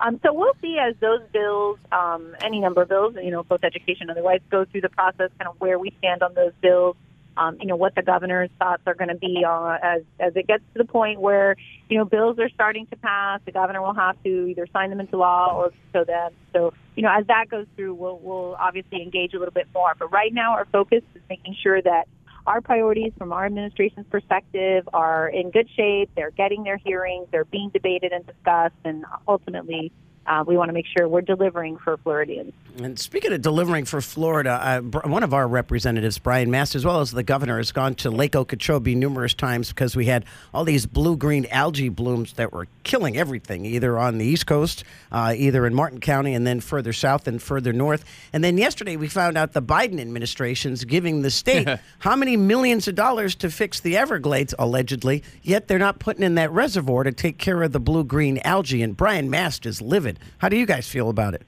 Um, 0.01 0.21
so 0.25 0.33
we'll 0.33 0.57
see 0.63 0.79
as 0.79 0.95
those 1.01 1.21
bills, 1.33 1.79
um, 1.93 2.35
any 2.41 2.61
number 2.61 2.83
of 2.83 2.89
bills, 2.89 3.15
you 3.23 3.31
know, 3.31 3.43
both 3.43 3.65
education 3.65 4.03
and 4.03 4.13
otherwise, 4.13 4.41
go 4.51 4.65
through 4.65 4.81
the 4.83 4.89
process, 4.89 5.31
kind 5.39 5.49
of 5.49 5.61
where 5.61 5.79
we 5.79 5.93
stand 5.99 6.23
on 6.23 6.35
those 6.35 6.53
bills. 6.61 6.97
Um, 7.37 7.57
you 7.61 7.67
know 7.67 7.77
what 7.77 7.95
the 7.95 8.03
governor's 8.03 8.51
thoughts 8.59 8.83
are 8.87 8.95
going 8.95 9.09
to 9.09 9.15
be 9.15 9.45
uh, 9.47 9.79
as 9.83 10.03
as 10.19 10.35
it 10.35 10.47
gets 10.47 10.65
to 10.75 10.79
the 10.79 10.85
point 10.85 11.21
where 11.21 11.57
you 11.89 11.97
know 11.97 12.05
bills 12.05 12.39
are 12.39 12.49
starting 12.51 12.87
to 12.89 12.97
pass. 12.97 13.41
The 13.47 13.53
governor 13.53 13.81
will 13.81 13.95
have 13.95 14.21
to 14.25 14.47
either 14.47 14.67
sign 14.73 14.91
them 14.91 15.01
into 15.01 15.17
law 15.17 15.55
or 15.55 15.71
veto 15.93 16.05
them. 16.05 16.33
So 16.53 16.75
you 16.97 17.03
know 17.03 17.11
as 17.11 17.27
that 17.29 17.49
goes 17.49 17.67
through, 17.77 17.95
we'll 17.95 18.19
we'll 18.19 18.57
obviously 18.57 19.01
engage 19.01 19.33
a 19.33 19.39
little 19.39 19.55
bit 19.55 19.69
more. 19.73 19.93
But 19.99 20.13
right 20.13 20.35
now, 20.35 20.53
our 20.53 20.67
focus 20.67 21.03
is 21.15 21.23
making 21.31 21.57
sure 21.63 21.81
that 21.81 22.09
our 22.47 22.61
priorities 22.61 23.13
from 23.19 23.33
our 23.33 23.47
administration's 23.47 24.07
perspective 24.11 24.89
are 24.93 25.29
in 25.29 25.51
good 25.51 25.69
shape. 25.77 26.11
They're 26.17 26.31
getting 26.31 26.63
their 26.63 26.77
hearings. 26.77 27.29
They're 27.31 27.45
being 27.45 27.71
debated 27.71 28.13
and 28.13 28.27
discussed, 28.27 28.75
and 28.85 29.05
ultimately, 29.29 29.93
uh, 30.27 30.45
we 30.47 30.57
want 30.57 30.69
to 30.69 30.73
make 30.73 30.87
sure 30.87 31.09
we're 31.09 31.21
delivering 31.21 31.77
for 31.79 31.97
Floridians. 31.99 32.53
And 32.79 32.99
speaking 32.99 33.33
of 33.33 33.43
delivering 33.43 33.85
for 33.85 34.01
Florida, 34.01 34.51
uh, 34.51 34.81
one 34.81 35.23
of 35.23 35.35
our 35.35 35.47
representatives, 35.47 36.19
Brian 36.19 36.51
Mast, 36.51 36.75
as 36.75 36.85
well 36.85 37.01
as 37.01 37.11
the 37.11 37.23
governor, 37.23 37.59
has 37.59 37.73
gone 37.73 37.95
to 37.97 38.11
Lake 38.11 38.37
Okeechobee 38.37 38.95
numerous 38.95 39.35
times 39.35 39.69
because 39.69 39.97
we 39.97 40.07
had 40.07 40.25
all 40.55 40.65
these 40.65 40.87
blue-green 40.87 41.47
algae 41.51 41.89
blooms 41.89 42.35
that 42.35 42.53
were 42.53 42.69
killing 42.85 43.17
everything, 43.17 43.65
either 43.65 43.99
on 43.99 44.19
the 44.19 44.25
East 44.25 44.47
Coast, 44.47 44.85
uh, 45.13 45.35
either 45.37 45.67
in 45.67 45.75
Martin 45.75 46.01
County, 46.01 46.35
and 46.35 46.47
then 46.47 46.61
further 46.61 46.93
south 46.93 47.27
and 47.27 47.43
further 47.43 47.73
north. 47.73 48.05
And 48.33 48.43
then 48.43 48.57
yesterday 48.57 48.97
we 48.97 49.09
found 49.09 49.37
out 49.37 49.53
the 49.53 49.63
Biden 49.63 50.01
administration's 50.01 50.85
giving 50.85 51.23
the 51.23 51.31
state 51.31 51.69
how 51.99 52.17
many 52.17 52.37
millions 52.37 52.89
of 52.89 52.95
dollars 52.95 53.35
to 53.37 53.51
fix 53.51 53.81
the 53.81 53.97
Everglades, 53.97 54.55
allegedly, 54.59 55.23
yet 55.43 55.69
they're 55.69 55.79
not 55.79 55.99
putting 55.99 56.23
in 56.23 56.37
that 56.37 56.51
reservoir 56.53 57.05
to 57.05 57.13
take 57.13 57.39
care 57.39 57.63
of 57.63 57.73
the 57.73 57.81
blue-green 57.81 58.39
algae. 58.45 58.83
And 58.83 58.97
Brian 58.97 59.29
Mast 59.29 59.67
is 59.67 59.83
livid. 59.83 60.10
How 60.39 60.49
do 60.49 60.57
you 60.57 60.67
guys 60.67 60.89
feel 60.89 61.11
about 61.11 61.35
it? 61.35 61.43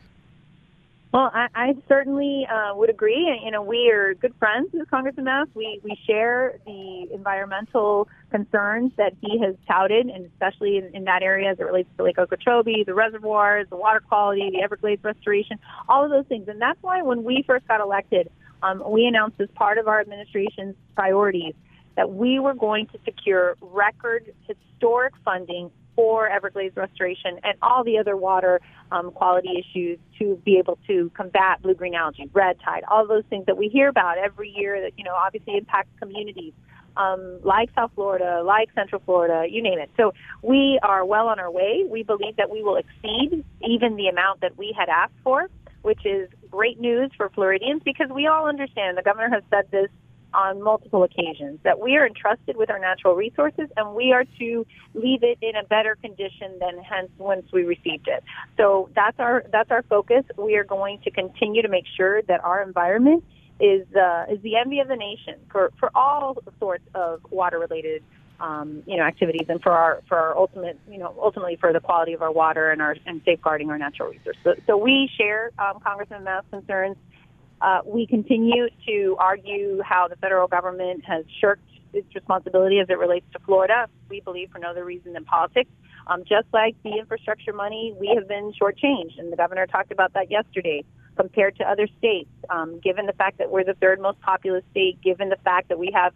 Well, 1.12 1.30
I, 1.34 1.48
I 1.54 1.76
certainly 1.88 2.46
uh, 2.50 2.74
would 2.74 2.88
agree. 2.88 3.38
You 3.44 3.50
know, 3.50 3.60
we 3.60 3.90
are 3.90 4.14
good 4.14 4.34
friends 4.38 4.70
with 4.72 4.90
Congressman 4.90 5.26
Mast. 5.26 5.50
We 5.54 5.78
we 5.84 5.94
share 6.06 6.58
the 6.64 7.06
environmental 7.12 8.08
concerns 8.30 8.92
that 8.96 9.12
he 9.20 9.38
has 9.40 9.54
touted, 9.68 10.06
and 10.06 10.24
especially 10.24 10.78
in, 10.78 10.86
in 10.94 11.04
that 11.04 11.22
area 11.22 11.50
as 11.50 11.60
it 11.60 11.64
relates 11.64 11.90
to 11.98 12.04
Lake 12.04 12.18
Okeechobee, 12.18 12.84
the 12.84 12.94
reservoirs, 12.94 13.66
the 13.68 13.76
water 13.76 14.00
quality, 14.00 14.48
the 14.50 14.62
Everglades 14.62 15.04
restoration, 15.04 15.58
all 15.86 16.02
of 16.02 16.10
those 16.10 16.24
things. 16.28 16.48
And 16.48 16.58
that's 16.58 16.82
why 16.82 17.02
when 17.02 17.24
we 17.24 17.44
first 17.46 17.68
got 17.68 17.82
elected, 17.82 18.30
um, 18.62 18.82
we 18.88 19.04
announced 19.04 19.38
as 19.38 19.50
part 19.54 19.76
of 19.76 19.88
our 19.88 20.00
administration's 20.00 20.76
priorities 20.94 21.52
that 21.94 22.10
we 22.10 22.38
were 22.38 22.54
going 22.54 22.86
to 22.86 22.98
secure 23.04 23.56
record 23.60 24.32
historic 24.48 25.12
funding 25.26 25.70
for 25.94 26.28
Everglades 26.28 26.76
restoration 26.76 27.38
and 27.42 27.56
all 27.62 27.84
the 27.84 27.98
other 27.98 28.16
water 28.16 28.60
um, 28.90 29.10
quality 29.10 29.50
issues 29.58 29.98
to 30.18 30.36
be 30.44 30.58
able 30.58 30.78
to 30.86 31.10
combat 31.14 31.62
blue 31.62 31.74
green 31.74 31.94
algae, 31.94 32.30
red 32.32 32.56
tide, 32.64 32.82
all 32.90 33.06
those 33.06 33.24
things 33.30 33.46
that 33.46 33.56
we 33.56 33.68
hear 33.68 33.88
about 33.88 34.18
every 34.18 34.50
year 34.50 34.80
that 34.80 34.92
you 34.96 35.04
know 35.04 35.14
obviously 35.14 35.56
impact 35.56 35.88
communities 35.98 36.52
um, 36.96 37.40
like 37.42 37.70
South 37.74 37.90
Florida, 37.94 38.42
like 38.44 38.68
Central 38.74 39.00
Florida, 39.04 39.46
you 39.48 39.62
name 39.62 39.78
it. 39.78 39.90
So 39.96 40.12
we 40.42 40.78
are 40.82 41.04
well 41.04 41.28
on 41.28 41.38
our 41.38 41.50
way. 41.50 41.84
We 41.88 42.02
believe 42.02 42.36
that 42.36 42.50
we 42.50 42.62
will 42.62 42.76
exceed 42.76 43.44
even 43.66 43.96
the 43.96 44.08
amount 44.08 44.40
that 44.40 44.56
we 44.56 44.74
had 44.76 44.88
asked 44.88 45.14
for, 45.24 45.48
which 45.82 46.04
is 46.04 46.28
great 46.50 46.80
news 46.80 47.10
for 47.16 47.30
Floridians 47.30 47.82
because 47.84 48.08
we 48.10 48.26
all 48.26 48.46
understand. 48.46 48.98
The 48.98 49.02
governor 49.02 49.30
has 49.30 49.42
said 49.50 49.70
this 49.70 49.88
on 50.34 50.62
multiple 50.62 51.02
occasions 51.02 51.58
that 51.64 51.80
we 51.80 51.96
are 51.96 52.06
entrusted 52.06 52.56
with 52.56 52.70
our 52.70 52.78
natural 52.78 53.14
resources 53.14 53.68
and 53.76 53.94
we 53.94 54.12
are 54.12 54.24
to 54.38 54.66
leave 54.94 55.22
it 55.22 55.38
in 55.40 55.56
a 55.56 55.64
better 55.64 55.96
condition 55.96 56.58
than 56.60 56.78
hence 56.82 57.10
once 57.18 57.46
we 57.52 57.62
received 57.62 58.08
it. 58.08 58.22
So 58.56 58.90
that's 58.94 59.18
our 59.18 59.44
that's 59.50 59.70
our 59.70 59.82
focus. 59.82 60.24
We 60.36 60.56
are 60.56 60.64
going 60.64 61.00
to 61.04 61.10
continue 61.10 61.62
to 61.62 61.68
make 61.68 61.84
sure 61.96 62.22
that 62.22 62.44
our 62.44 62.62
environment 62.62 63.24
is 63.60 63.86
uh, 63.94 64.26
is 64.30 64.40
the 64.42 64.56
envy 64.56 64.80
of 64.80 64.88
the 64.88 64.96
nation 64.96 65.34
for 65.50 65.72
for 65.78 65.90
all 65.94 66.36
sorts 66.58 66.84
of 66.94 67.20
water 67.30 67.58
related 67.58 68.02
um, 68.40 68.82
you 68.86 68.96
know 68.96 69.04
activities 69.04 69.46
and 69.48 69.62
for 69.62 69.72
our 69.72 70.02
for 70.08 70.18
our 70.18 70.36
ultimate 70.36 70.78
you 70.90 70.98
know 70.98 71.14
ultimately 71.22 71.56
for 71.56 71.72
the 71.72 71.80
quality 71.80 72.12
of 72.12 72.22
our 72.22 72.32
water 72.32 72.70
and 72.70 72.82
our 72.82 72.96
and 73.06 73.22
safeguarding 73.24 73.70
our 73.70 73.78
natural 73.78 74.10
resources. 74.10 74.40
So, 74.42 74.54
so 74.66 74.76
we 74.76 75.08
share 75.16 75.52
um, 75.58 75.80
Congressman 75.80 76.24
Mast's 76.24 76.50
concerns. 76.50 76.96
Uh, 77.62 77.80
we 77.84 78.06
continue 78.08 78.68
to 78.86 79.16
argue 79.20 79.80
how 79.84 80.08
the 80.08 80.16
federal 80.16 80.48
government 80.48 81.04
has 81.04 81.24
shirked 81.40 81.62
its 81.92 82.12
responsibility 82.12 82.80
as 82.80 82.88
it 82.90 82.98
relates 82.98 83.26
to 83.32 83.38
Florida. 83.40 83.86
We 84.08 84.20
believe 84.20 84.50
for 84.50 84.58
no 84.58 84.70
other 84.70 84.84
reason 84.84 85.12
than 85.12 85.24
politics. 85.24 85.70
Um, 86.08 86.24
just 86.24 86.48
like 86.52 86.74
the 86.82 86.98
infrastructure 86.98 87.52
money, 87.52 87.94
we 88.00 88.12
have 88.16 88.26
been 88.26 88.52
shortchanged, 88.60 89.18
and 89.18 89.32
the 89.32 89.36
governor 89.36 89.66
talked 89.68 89.92
about 89.92 90.14
that 90.14 90.30
yesterday. 90.30 90.84
Compared 91.14 91.56
to 91.58 91.64
other 91.64 91.86
states, 91.98 92.30
um, 92.48 92.80
given 92.80 93.04
the 93.04 93.12
fact 93.12 93.36
that 93.36 93.50
we're 93.50 93.64
the 93.64 93.74
third 93.74 94.00
most 94.00 94.18
populous 94.22 94.64
state, 94.70 94.98
given 95.02 95.28
the 95.28 95.36
fact 95.44 95.68
that 95.68 95.78
we 95.78 95.90
have 95.94 96.14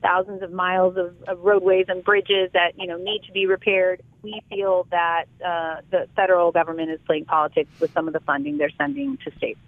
thousands 0.00 0.40
of 0.40 0.52
miles 0.52 0.96
of, 0.96 1.16
of 1.26 1.40
roadways 1.40 1.86
and 1.88 2.04
bridges 2.04 2.48
that 2.52 2.78
you 2.78 2.86
know 2.86 2.96
need 2.96 3.22
to 3.26 3.32
be 3.32 3.46
repaired, 3.46 4.00
we 4.22 4.40
feel 4.48 4.86
that 4.92 5.24
uh, 5.44 5.80
the 5.90 6.06
federal 6.14 6.52
government 6.52 6.90
is 6.90 7.00
playing 7.06 7.24
politics 7.24 7.68
with 7.80 7.92
some 7.92 8.06
of 8.06 8.14
the 8.14 8.20
funding 8.20 8.56
they're 8.56 8.70
sending 8.78 9.18
to 9.24 9.36
states. 9.36 9.58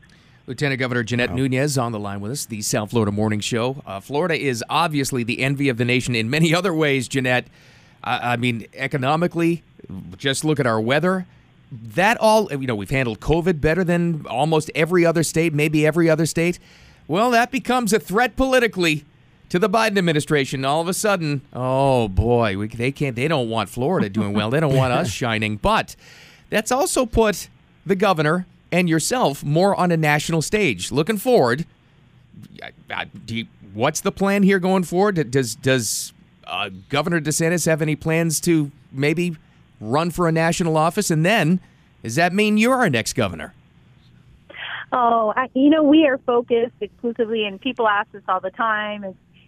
Lieutenant 0.49 0.79
Governor 0.81 1.03
Jeanette 1.03 1.35
Nunez 1.35 1.77
on 1.77 1.93
the 1.93 1.99
line 1.99 2.21
with 2.23 2.33
us, 2.33 2.47
the 2.47 2.63
South 2.63 2.89
Florida 2.89 3.13
Morning 3.13 3.39
Show. 3.39 3.83
Uh, 3.87 4.01
Florida 4.01 4.35
is 4.35 4.65
obviously 4.71 5.23
the 5.23 5.41
envy 5.41 5.69
of 5.69 5.77
the 5.77 5.85
nation 5.85 6.15
in 6.15 6.31
many 6.31 6.55
other 6.55 6.73
ways, 6.73 7.07
Jeanette. 7.07 7.47
I 8.03 8.33
I 8.33 8.37
mean, 8.37 8.67
economically, 8.73 9.63
just 10.17 10.47
look 10.47 10.59
at 10.59 10.67
our 10.67 10.81
weather. 10.81 11.27
That 11.71 12.17
all, 12.17 12.51
you 12.51 12.67
know, 12.67 12.75
we've 12.75 12.89
handled 12.89 13.21
COVID 13.21 13.61
better 13.61 13.85
than 13.85 14.25
almost 14.27 14.71
every 14.75 15.05
other 15.05 15.23
state, 15.23 15.53
maybe 15.53 15.87
every 15.87 16.09
other 16.09 16.25
state. 16.25 16.59
Well, 17.07 17.31
that 17.33 17.51
becomes 17.51 17.93
a 17.93 18.01
threat 18.01 18.35
politically 18.35 19.05
to 19.51 19.59
the 19.59 19.69
Biden 19.69 19.99
administration. 19.99 20.65
All 20.65 20.81
of 20.81 20.89
a 20.89 20.95
sudden, 20.95 21.43
oh 21.53 22.09
boy, 22.09 22.57
we, 22.57 22.69
they 22.69 22.91
can't. 22.91 23.17
They 23.17 23.29
don't 23.29 23.51
want 23.51 23.69
Florida 23.69 24.09
doing 24.09 24.33
well. 24.33 24.49
They 24.49 24.61
don't 24.61 24.75
want 24.75 24.95
us 24.95 25.11
shining. 25.13 25.57
But 25.57 25.95
that's 26.49 26.73
also 26.73 27.05
put 27.05 27.51
the 27.85 27.97
governor 27.97 28.47
and 28.71 28.89
yourself 28.89 29.43
more 29.45 29.75
on 29.75 29.91
a 29.91 29.97
national 29.97 30.43
stage. 30.43 30.93
Looking 30.93 31.17
forward, 31.17 31.65
you- 33.27 33.47
what's 33.75 34.01
the 34.01 34.13
plan 34.13 34.43
here 34.43 34.59
going 34.59 34.85
forward? 34.85 35.31
Does 35.31 35.55
does 35.55 36.13
uh, 36.47 36.71
Governor 36.89 37.21
DeSantis 37.21 37.67
have 37.67 37.83
any 37.83 37.97
plans 37.97 38.41
to 38.41 38.71
maybe 38.93 39.37
run 39.81 40.11
for 40.11 40.29
a 40.29 40.33
national 40.33 40.77
office? 40.77 41.11
And 41.11 41.25
then, 41.25 41.61
does 42.03 42.15
that 42.17 42.33
mean 42.33 42.57
you're 42.57 42.75
our 42.77 42.91
next 42.91 43.15
governor? 43.15 43.55
Oh, 44.91 45.35
I, 45.37 45.51
you 45.53 45.69
know, 45.69 45.83
we 45.83 46.07
are 46.07 46.17
focused 46.19 46.73
exclusively, 46.81 47.45
and 47.45 47.61
people 47.61 47.87
ask 47.87 48.15
us 48.15 48.23
all 48.27 48.41
the 48.41 48.51
time. 48.51 49.05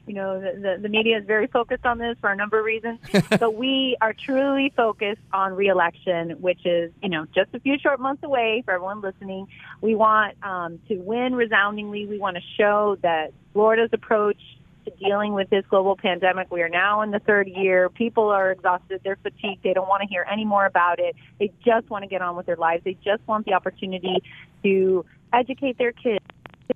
You 0.06 0.14
know, 0.14 0.40
the, 0.40 0.58
the, 0.58 0.82
the 0.82 0.88
media 0.88 1.18
is 1.18 1.24
very 1.26 1.46
focused 1.46 1.86
on 1.86 1.98
this 1.98 2.16
for 2.20 2.30
a 2.30 2.36
number 2.36 2.58
of 2.58 2.64
reasons. 2.64 2.98
but 3.38 3.54
we 3.54 3.96
are 4.00 4.12
truly 4.12 4.72
focused 4.76 5.20
on 5.32 5.54
reelection, 5.54 6.30
which 6.40 6.64
is 6.64 6.90
you 7.02 7.08
know 7.08 7.26
just 7.34 7.54
a 7.54 7.60
few 7.60 7.78
short 7.78 8.00
months 8.00 8.22
away. 8.22 8.62
For 8.64 8.74
everyone 8.74 9.00
listening, 9.00 9.48
we 9.80 9.94
want 9.94 10.36
um, 10.42 10.80
to 10.88 10.96
win 10.96 11.34
resoundingly. 11.34 12.06
We 12.06 12.18
want 12.18 12.36
to 12.36 12.42
show 12.56 12.96
that 13.02 13.32
Florida's 13.52 13.90
approach 13.92 14.40
to 14.84 14.90
dealing 14.92 15.34
with 15.34 15.50
this 15.50 15.64
global 15.68 15.96
pandemic. 15.96 16.50
We 16.50 16.62
are 16.62 16.68
now 16.68 17.02
in 17.02 17.10
the 17.10 17.20
third 17.20 17.48
year. 17.48 17.88
People 17.88 18.28
are 18.28 18.50
exhausted. 18.50 19.00
They're 19.04 19.18
fatigued. 19.22 19.62
They 19.62 19.74
don't 19.74 19.88
want 19.88 20.02
to 20.02 20.08
hear 20.08 20.26
any 20.30 20.44
more 20.44 20.66
about 20.66 20.98
it. 20.98 21.14
They 21.38 21.52
just 21.64 21.90
want 21.90 22.02
to 22.02 22.08
get 22.08 22.22
on 22.22 22.36
with 22.36 22.46
their 22.46 22.56
lives. 22.56 22.84
They 22.84 22.96
just 23.04 23.26
want 23.26 23.46
the 23.46 23.52
opportunity 23.52 24.22
to 24.62 25.04
educate 25.32 25.78
their 25.78 25.92
kids 25.92 26.24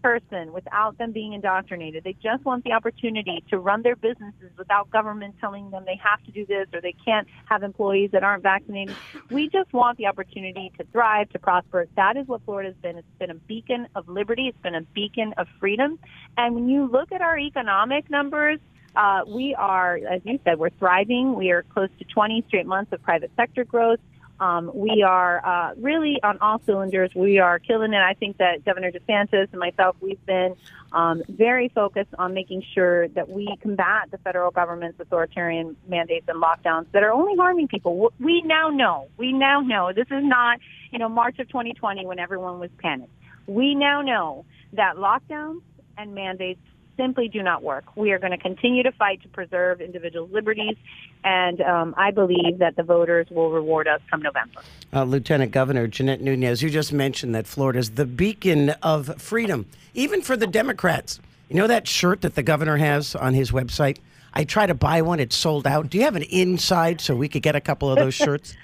person 0.02 0.52
without 0.52 0.98
them 0.98 1.12
being 1.12 1.32
indoctrinated. 1.32 2.04
They 2.04 2.16
just 2.22 2.44
want 2.44 2.64
the 2.64 2.72
opportunity 2.72 3.42
to 3.50 3.58
run 3.58 3.82
their 3.82 3.96
businesses 3.96 4.50
without 4.56 4.90
government 4.90 5.36
telling 5.40 5.70
them 5.70 5.84
they 5.86 5.98
have 6.02 6.22
to 6.24 6.30
do 6.30 6.46
this 6.46 6.66
or 6.72 6.80
they 6.80 6.94
can't 7.04 7.26
have 7.46 7.62
employees 7.62 8.10
that 8.12 8.22
aren't 8.22 8.42
vaccinated. 8.42 8.96
We 9.30 9.48
just 9.48 9.72
want 9.72 9.98
the 9.98 10.06
opportunity 10.06 10.72
to 10.78 10.84
thrive, 10.92 11.30
to 11.30 11.38
prosper. 11.38 11.86
That 11.96 12.16
is 12.16 12.26
what 12.26 12.42
Florida's 12.44 12.76
been. 12.82 12.96
It's 12.98 13.18
been 13.18 13.30
a 13.30 13.34
beacon 13.34 13.88
of 13.94 14.08
liberty. 14.08 14.48
It's 14.48 14.62
been 14.62 14.74
a 14.74 14.82
beacon 14.82 15.34
of 15.36 15.46
freedom. 15.60 15.98
And 16.36 16.54
when 16.54 16.68
you 16.68 16.86
look 16.86 17.12
at 17.12 17.20
our 17.20 17.38
economic 17.38 18.10
numbers, 18.10 18.58
uh, 18.96 19.22
we 19.26 19.54
are, 19.54 19.98
as 20.08 20.20
you 20.24 20.38
said, 20.44 20.58
we're 20.58 20.70
thriving. 20.70 21.34
We 21.34 21.50
are 21.50 21.64
close 21.64 21.88
to 21.98 22.04
20 22.04 22.44
straight 22.48 22.66
months 22.66 22.92
of 22.92 23.02
private 23.02 23.30
sector 23.36 23.64
growth. 23.64 23.98
Um, 24.44 24.70
we 24.74 25.02
are 25.02 25.40
uh, 25.42 25.74
really 25.78 26.20
on 26.22 26.36
all 26.42 26.60
cylinders. 26.66 27.10
We 27.14 27.38
are 27.38 27.58
killing 27.58 27.94
it. 27.94 28.02
I 28.02 28.12
think 28.12 28.36
that 28.36 28.62
Governor 28.62 28.90
DeSantis 28.90 29.48
and 29.50 29.58
myself, 29.58 29.96
we've 30.02 30.24
been 30.26 30.54
um, 30.92 31.22
very 31.30 31.70
focused 31.70 32.10
on 32.18 32.34
making 32.34 32.62
sure 32.74 33.08
that 33.08 33.30
we 33.30 33.56
combat 33.62 34.10
the 34.10 34.18
federal 34.18 34.50
government's 34.50 35.00
authoritarian 35.00 35.78
mandates 35.88 36.28
and 36.28 36.42
lockdowns 36.42 36.84
that 36.92 37.02
are 37.02 37.10
only 37.10 37.34
harming 37.38 37.68
people. 37.68 38.12
We 38.20 38.42
now 38.42 38.68
know. 38.68 39.08
We 39.16 39.32
now 39.32 39.60
know. 39.60 39.94
This 39.96 40.08
is 40.10 40.22
not, 40.22 40.58
you 40.90 40.98
know, 40.98 41.08
March 41.08 41.38
of 41.38 41.48
2020 41.48 42.04
when 42.04 42.18
everyone 42.18 42.60
was 42.60 42.70
panicked. 42.76 43.12
We 43.46 43.74
now 43.74 44.02
know 44.02 44.44
that 44.74 44.96
lockdowns 44.96 45.62
and 45.96 46.14
mandates 46.14 46.60
simply 46.96 47.28
do 47.28 47.42
not 47.42 47.62
work. 47.62 47.96
We 47.96 48.12
are 48.12 48.18
going 48.18 48.32
to 48.32 48.38
continue 48.38 48.82
to 48.82 48.92
fight 48.92 49.22
to 49.22 49.28
preserve 49.28 49.80
individual 49.80 50.28
liberties, 50.28 50.76
and 51.22 51.60
um, 51.60 51.94
I 51.96 52.10
believe 52.10 52.58
that 52.58 52.76
the 52.76 52.82
voters 52.82 53.26
will 53.30 53.50
reward 53.50 53.88
us 53.88 54.00
come 54.10 54.22
November. 54.22 54.60
Uh, 54.92 55.04
Lieutenant 55.04 55.52
Governor 55.52 55.86
Jeanette 55.86 56.20
Nunez, 56.20 56.62
you 56.62 56.70
just 56.70 56.92
mentioned 56.92 57.34
that 57.34 57.46
Florida 57.46 57.78
is 57.78 57.92
the 57.92 58.06
beacon 58.06 58.70
of 58.82 59.20
freedom, 59.20 59.66
even 59.94 60.22
for 60.22 60.36
the 60.36 60.46
Democrats. 60.46 61.20
You 61.48 61.56
know 61.56 61.66
that 61.66 61.86
shirt 61.86 62.22
that 62.22 62.34
the 62.34 62.42
governor 62.42 62.76
has 62.76 63.14
on 63.14 63.34
his 63.34 63.50
website? 63.50 63.98
I 64.32 64.44
try 64.44 64.66
to 64.66 64.74
buy 64.74 65.02
one, 65.02 65.20
it's 65.20 65.36
sold 65.36 65.66
out. 65.66 65.90
Do 65.90 65.98
you 65.98 66.04
have 66.04 66.16
an 66.16 66.22
inside 66.24 67.00
so 67.00 67.14
we 67.14 67.28
could 67.28 67.42
get 67.42 67.54
a 67.54 67.60
couple 67.60 67.90
of 67.90 67.98
those 67.98 68.14
shirts? 68.14 68.56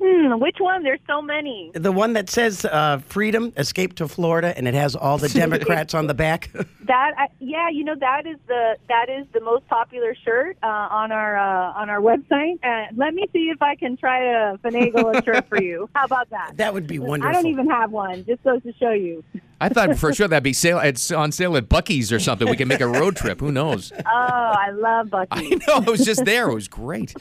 Hmm, 0.00 0.40
which 0.40 0.56
one? 0.58 0.82
There's 0.82 1.00
so 1.06 1.22
many. 1.22 1.70
the 1.74 1.92
one 1.92 2.12
that 2.14 2.28
says 2.28 2.64
uh, 2.64 2.98
"Freedom, 3.06 3.52
Escape 3.56 3.94
to 3.96 4.08
Florida," 4.08 4.52
and 4.56 4.66
it 4.66 4.74
has 4.74 4.96
all 4.96 5.16
the 5.18 5.28
Democrats 5.42 5.94
on 5.94 6.06
the 6.06 6.14
back. 6.14 6.50
That 6.84 7.12
I, 7.16 7.28
yeah, 7.38 7.68
you 7.70 7.84
know 7.84 7.94
that 7.94 8.26
is 8.26 8.38
the 8.48 8.76
that 8.88 9.08
is 9.08 9.24
the 9.32 9.40
most 9.40 9.66
popular 9.68 10.16
shirt 10.24 10.56
uh, 10.64 10.66
on 10.66 11.12
our 11.12 11.38
uh, 11.38 11.72
on 11.80 11.88
our 11.88 12.00
website. 12.00 12.58
Uh, 12.62 12.88
let 12.96 13.14
me 13.14 13.24
see 13.32 13.50
if 13.50 13.62
I 13.62 13.76
can 13.76 13.96
try 13.96 14.18
to 14.20 14.58
finagle 14.64 15.16
a 15.16 15.22
shirt 15.24 15.48
for 15.48 15.62
you. 15.62 15.88
How 15.94 16.04
about 16.06 16.28
that? 16.30 16.52
That 16.56 16.74
would 16.74 16.88
be 16.88 16.98
wonderful. 16.98 17.30
I 17.30 17.32
don't 17.32 17.46
even 17.46 17.70
have 17.70 17.92
one. 17.92 18.24
Just 18.24 18.42
goes 18.42 18.62
to 18.64 18.74
show 18.80 18.90
you. 18.90 19.22
I 19.60 19.68
thought 19.68 19.96
for 19.96 20.12
sure 20.12 20.26
that'd 20.26 20.42
be 20.42 20.52
sale. 20.52 20.80
It's 20.80 21.12
on 21.12 21.30
sale 21.30 21.56
at 21.56 21.68
Buc-ee's 21.68 22.10
or 22.12 22.18
something. 22.18 22.50
We 22.50 22.56
can 22.56 22.66
make 22.66 22.80
a 22.80 22.88
road 22.88 23.14
trip. 23.16 23.38
Who 23.38 23.52
knows? 23.52 23.92
Oh, 23.96 24.02
I 24.12 24.70
love 24.72 25.06
Buc-ee's. 25.06 25.60
I 25.62 25.70
know. 25.80 25.86
I 25.86 25.90
was 25.90 26.04
just 26.04 26.24
there. 26.24 26.50
It 26.50 26.54
was 26.54 26.66
great. 26.66 27.14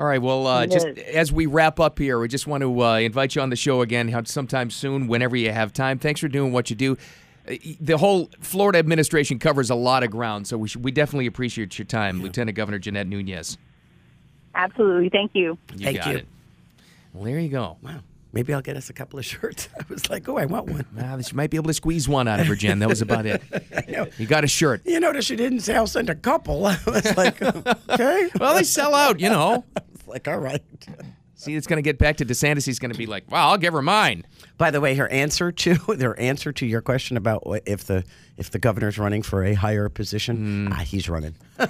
All 0.00 0.06
right. 0.06 0.20
Well, 0.20 0.46
uh, 0.46 0.66
just 0.66 0.86
as 0.86 1.30
we 1.30 1.44
wrap 1.44 1.78
up 1.78 1.98
here, 1.98 2.18
we 2.18 2.26
just 2.26 2.46
want 2.46 2.62
to 2.62 2.82
uh, 2.82 2.96
invite 2.96 3.34
you 3.34 3.42
on 3.42 3.50
the 3.50 3.56
show 3.56 3.82
again 3.82 4.24
sometime 4.24 4.70
soon, 4.70 5.08
whenever 5.08 5.36
you 5.36 5.52
have 5.52 5.74
time. 5.74 5.98
Thanks 5.98 6.20
for 6.22 6.28
doing 6.28 6.52
what 6.52 6.70
you 6.70 6.76
do. 6.76 6.96
Uh, 7.46 7.56
The 7.82 7.98
whole 7.98 8.30
Florida 8.40 8.78
administration 8.78 9.38
covers 9.38 9.68
a 9.68 9.74
lot 9.74 10.02
of 10.02 10.10
ground, 10.10 10.46
so 10.46 10.56
we 10.56 10.68
should, 10.68 10.82
we 10.82 10.90
definitely 10.90 11.26
appreciate 11.26 11.78
your 11.78 11.84
time, 11.84 12.22
Lieutenant 12.22 12.56
Governor 12.56 12.78
Jeanette 12.78 13.08
Nunez. 13.08 13.58
Absolutely. 14.54 15.10
Thank 15.10 15.32
you. 15.34 15.58
You 15.76 15.84
Thank 15.84 15.98
got 15.98 16.06
you. 16.12 16.16
it. 16.20 16.28
Well, 17.12 17.24
there 17.24 17.38
you 17.38 17.50
go. 17.50 17.76
Wow. 17.82 18.00
Maybe 18.32 18.54
I'll 18.54 18.62
get 18.62 18.76
us 18.76 18.88
a 18.90 18.92
couple 18.92 19.18
of 19.18 19.24
shirts. 19.26 19.68
I 19.78 19.84
was 19.90 20.08
like, 20.08 20.26
oh, 20.30 20.38
I 20.38 20.46
want 20.46 20.70
one. 20.70 20.86
Wow, 20.96 21.18
you 21.18 21.24
might 21.34 21.50
be 21.50 21.58
able 21.58 21.66
to 21.68 21.74
squeeze 21.74 22.08
one 22.08 22.26
out 22.26 22.40
of 22.40 22.46
her, 22.46 22.54
Jen. 22.54 22.78
That 22.78 22.88
was 22.88 23.02
about 23.02 23.26
it. 23.26 23.42
You 24.18 24.26
got 24.26 24.44
a 24.44 24.46
shirt. 24.46 24.82
You 24.86 24.98
notice 25.00 25.26
she 25.26 25.36
didn't 25.36 25.60
say 25.60 25.74
I'll 25.74 25.86
send 25.86 26.08
a 26.08 26.14
couple. 26.14 26.64
I 26.64 26.78
was 26.86 27.16
like, 27.16 27.42
okay. 27.42 28.30
Well, 28.38 28.54
they 28.54 28.62
sell 28.62 28.94
out, 28.94 29.20
you 29.20 29.28
know. 29.28 29.64
Like, 30.10 30.28
all 30.28 30.38
right. 30.38 30.62
See, 31.34 31.54
it's 31.54 31.66
going 31.66 31.78
to 31.78 31.82
get 31.82 31.96
back 31.96 32.18
to 32.18 32.26
DeSantis. 32.26 32.66
He's 32.66 32.78
going 32.78 32.92
to 32.92 32.98
be 32.98 33.06
like, 33.06 33.30
"Wow, 33.30 33.48
I'll 33.48 33.56
give 33.56 33.72
her 33.72 33.80
mine." 33.80 34.26
By 34.58 34.70
the 34.70 34.78
way, 34.78 34.94
her 34.96 35.08
answer 35.08 35.50
to 35.50 35.74
their 35.96 36.20
answer 36.20 36.52
to 36.52 36.66
your 36.66 36.82
question 36.82 37.16
about 37.16 37.42
if 37.64 37.84
the 37.84 38.04
if 38.40 38.50
the 38.50 38.58
governor's 38.58 38.98
running 38.98 39.22
for 39.22 39.44
a 39.44 39.54
higher 39.54 39.88
position, 39.88 40.72
ah, 40.72 40.76
he's 40.76 41.08
running. 41.08 41.36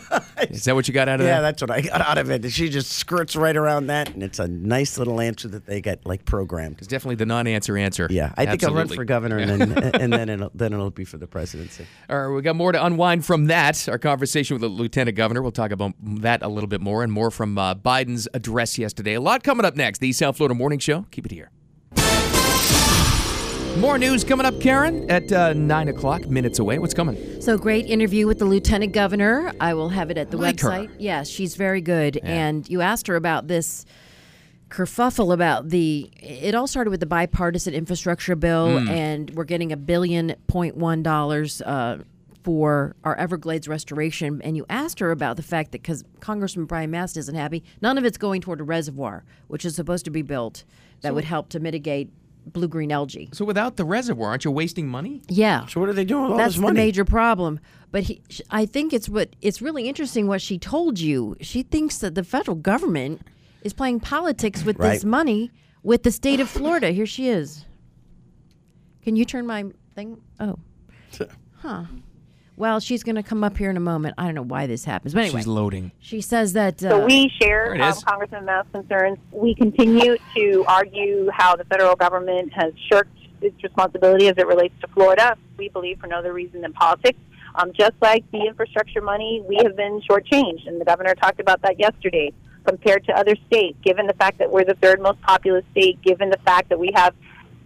Is 0.49 0.65
that 0.65 0.75
what 0.75 0.89
you 0.89 0.95
got 0.95 1.09
out 1.09 1.21
of 1.21 1.27
Yeah, 1.27 1.33
that? 1.33 1.37
Yeah, 1.37 1.41
that's 1.43 1.63
what 1.63 1.71
I 1.71 1.81
got 1.81 2.01
out 2.01 2.17
of 2.17 2.31
it. 2.31 2.51
She 2.53 2.69
just 2.71 2.93
skirts 2.93 3.37
right 3.37 3.57
around 3.57 3.89
that, 3.89 4.09
and 4.15 4.23
it's 4.23 4.39
a 4.39 4.49
nice 4.49 4.97
little 4.97 5.21
answer 5.21 5.49
that 5.49 5.67
they 5.67 5.81
get 5.81 6.07
like 6.07 6.25
programmed. 6.25 6.77
It's 6.79 6.87
definitely 6.87 7.17
the 7.17 7.27
non-answer 7.27 7.77
answer. 7.77 8.07
Yeah, 8.09 8.33
I 8.37 8.47
think 8.47 8.65
I'll 8.65 8.73
run 8.73 8.89
for 8.89 9.05
governor, 9.05 9.39
and 9.39 9.61
then 9.61 9.73
and 10.01 10.13
then 10.13 10.29
it'll, 10.29 10.51
then 10.55 10.73
it'll 10.73 10.91
be 10.91 11.05
for 11.05 11.19
the 11.19 11.27
presidency. 11.27 11.87
All 12.09 12.29
right, 12.29 12.35
we 12.35 12.41
got 12.41 12.57
more 12.57 12.73
to 12.73 12.83
unwind 12.85 13.27
from 13.27 13.47
that. 13.47 13.89
Our 13.89 13.99
conversation 13.99 14.55
with 14.55 14.63
the 14.63 14.69
lieutenant 14.69 15.17
governor. 15.17 15.43
We'll 15.43 15.53
talk 15.53 15.73
about 15.73 15.93
that 16.23 16.43
a 16.43 16.49
little 16.49 16.69
bit 16.69 16.81
more 16.81 17.03
and 17.03 17.13
more 17.13 17.31
from 17.31 17.59
uh, 17.59 17.75
Biden's 17.75 18.29
address 18.33 18.79
yesterday. 18.79 19.15
A 19.15 19.21
lot 19.21 19.43
coming 19.43 19.67
up 19.67 19.75
next. 19.77 19.99
The 19.99 20.13
South 20.13 20.37
Florida 20.37 20.55
Morning 20.55 20.79
Show. 20.79 21.07
Keep 21.11 21.27
it 21.27 21.33
here. 21.33 21.51
More 23.79 23.97
news 23.99 24.25
coming 24.25 24.45
up, 24.45 24.61
Karen, 24.61 25.11
at 25.11 25.33
uh, 25.33 25.53
9 25.55 25.89
o'clock, 25.89 26.27
minutes 26.29 26.59
away. 26.59 26.79
What's 26.79 26.93
coming? 26.93 27.41
So 27.41 27.57
great 27.57 27.87
interview 27.87 28.27
with 28.27 28.39
the 28.39 28.45
lieutenant 28.45 28.93
governor. 28.93 29.53
I 29.59 29.73
will 29.75 29.89
have 29.89 30.11
it 30.11 30.19
at 30.19 30.31
the 30.31 30.37
like 30.37 30.57
website. 30.57 30.91
Yes, 30.99 31.29
she's 31.29 31.55
very 31.57 31.81
good. 31.81 32.19
And 32.23 32.69
you 32.69 32.83
asked 32.83 33.07
her 33.07 33.17
about 33.17 33.49
this 33.49 33.87
kerfuffle 34.69 35.33
about 35.33 35.71
the. 35.71 36.11
It 36.21 36.55
all 36.55 36.67
started 36.67 36.91
with 36.91 37.01
the 37.01 37.07
bipartisan 37.07 37.73
infrastructure 37.73 38.37
bill, 38.37 38.81
Hmm. 38.81 38.89
and 38.89 39.31
we're 39.31 39.45
getting 39.45 39.73
a 39.73 39.77
billion 39.79 40.35
point 40.47 40.77
one 40.77 41.03
dollars. 41.03 41.63
Uh, 41.63 41.99
for 42.43 42.97
our 43.05 43.15
Everglades 43.17 43.69
restoration, 43.69 44.41
and 44.43 44.57
you 44.57 44.65
asked 44.71 44.99
her 45.01 45.11
about 45.11 45.37
the 45.37 45.43
fact 45.43 45.73
that 45.73 45.83
because 45.83 46.05
Congressman 46.21 46.65
Brian 46.65 46.91
Mast 46.91 47.19
isn't 47.19 47.35
happy, 47.35 47.63
none 47.83 47.99
of 47.99 48.05
it's 48.07 48.17
going 48.17 48.41
toward 48.41 48.63
a 48.63 48.65
reservoir, 48.65 49.25
which 49.49 49.63
is 49.67 49.77
supposed 49.77 50.07
to 50.07 50.11
be 50.11 50.23
built 50.23 50.65
that 51.03 51.15
would 51.15 51.25
help 51.25 51.51
to 51.51 51.61
mitigate 51.61 52.09
blue 52.47 52.69
green 52.69 52.91
algae. 52.93 53.29
So 53.33 53.45
without 53.45 53.77
the 53.77 53.85
reservoir, 53.85 54.31
aren't 54.31 54.45
you 54.45 54.51
wasting 54.51 54.89
money? 54.89 55.23
Yeah. 55.29 55.67
So 55.67 55.81
what 55.81 55.89
are 55.89 55.93
they 55.93 56.05
doing 56.05 56.23
with 56.25 56.33
all 56.33 56.39
That's 56.39 56.55
this 56.57 56.65
the 56.65 56.73
major 56.73 57.05
problem. 57.05 57.61
But 57.93 58.05
he, 58.05 58.23
sh- 58.29 58.41
I 58.51 58.67
think 58.67 58.93
it's 58.93 59.09
what 59.09 59.35
it's 59.41 59.61
really 59.61 59.89
interesting 59.89 60.27
what 60.27 60.41
she 60.41 60.59
told 60.59 60.99
you. 61.01 61.37
She 61.41 61.63
thinks 61.63 61.99
that 61.99 62.15
the 62.15 62.23
federal 62.25 62.57
government 62.57 63.23
is 63.63 63.73
playing 63.73 64.01
politics 64.01 64.65
with 64.65 64.79
Right. 64.79 64.93
this 64.95 65.05
money 65.05 65.51
with 65.83 66.03
the 66.05 66.11
state 66.11 66.41
of 66.41 66.49
Florida. 66.49 66.91
Here 66.93 67.07
she 67.07 67.29
is. 67.29 67.65
Can 69.03 69.17
you 69.17 69.25
turn 69.25 69.47
my 69.47 69.65
thing? 69.95 70.21
Oh, 70.39 70.59
huh. 71.57 71.85
Well, 72.61 72.79
she's 72.79 73.03
going 73.03 73.17
to 73.17 73.23
come 73.23 73.43
up 73.43 73.57
here 73.57 73.71
in 73.71 73.79
a 73.79 73.81
moment. 73.81 74.17
I 74.19 74.27
don't 74.27 74.35
know 74.35 74.43
why 74.43 74.67
this 74.67 74.85
happens, 74.85 75.15
but 75.15 75.21
anyway, 75.25 75.39
She's 75.39 75.47
loading. 75.47 75.93
she 75.99 76.21
says 76.21 76.53
that. 76.53 76.75
Uh, 76.85 76.91
So 76.91 77.07
we 77.07 77.33
share 77.41 77.69
There 77.69 77.75
it 77.77 77.81
um, 77.81 77.89
is. 77.91 78.05
Congressman 78.05 78.45
Mast's 78.45 78.71
concerns. 78.71 79.17
We 79.33 79.55
continue 79.55 80.19
to 80.37 80.65
argue 80.69 81.31
how 81.33 81.57
the 81.57 81.65
federal 81.65 81.97
government 81.97 82.53
has 82.53 82.75
shirked 82.93 83.17
its 83.41 83.57
responsibility 83.63 84.29
as 84.29 84.35
it 84.37 84.47
relates 84.47 84.75
to 84.83 84.89
Florida. 84.89 85.39
We 85.57 85.71
believe 85.71 86.01
for 86.01 86.07
no 86.07 86.19
other 86.19 86.35
reason 86.35 86.61
than 86.61 86.75
politics. 86.75 87.19
Um, 87.55 87.73
just 87.73 87.95
like 88.03 88.31
the 88.31 88.45
infrastructure 88.47 89.01
money, 89.01 89.43
we 89.49 89.57
have 89.63 89.75
been 89.75 90.03
shortchanged, 90.03 90.69
and 90.69 90.79
the 90.79 90.85
governor 90.85 91.15
talked 91.15 91.41
about 91.41 91.63
that 91.63 91.81
yesterday. 91.81 92.31
Compared 92.67 93.07
to 93.07 93.13
other 93.19 93.37
states, 93.47 93.79
given 93.83 94.07
the 94.07 94.13
fact 94.13 94.37
that 94.37 94.51
we're 94.51 94.67
the 94.67 94.75
third 94.75 95.01
most 95.01 95.19
populous 95.23 95.65
state, 95.71 96.01
given 96.03 96.29
the 96.29 96.39
fact 96.45 96.69
that 96.69 96.79
we 96.79 96.91
have 96.95 97.15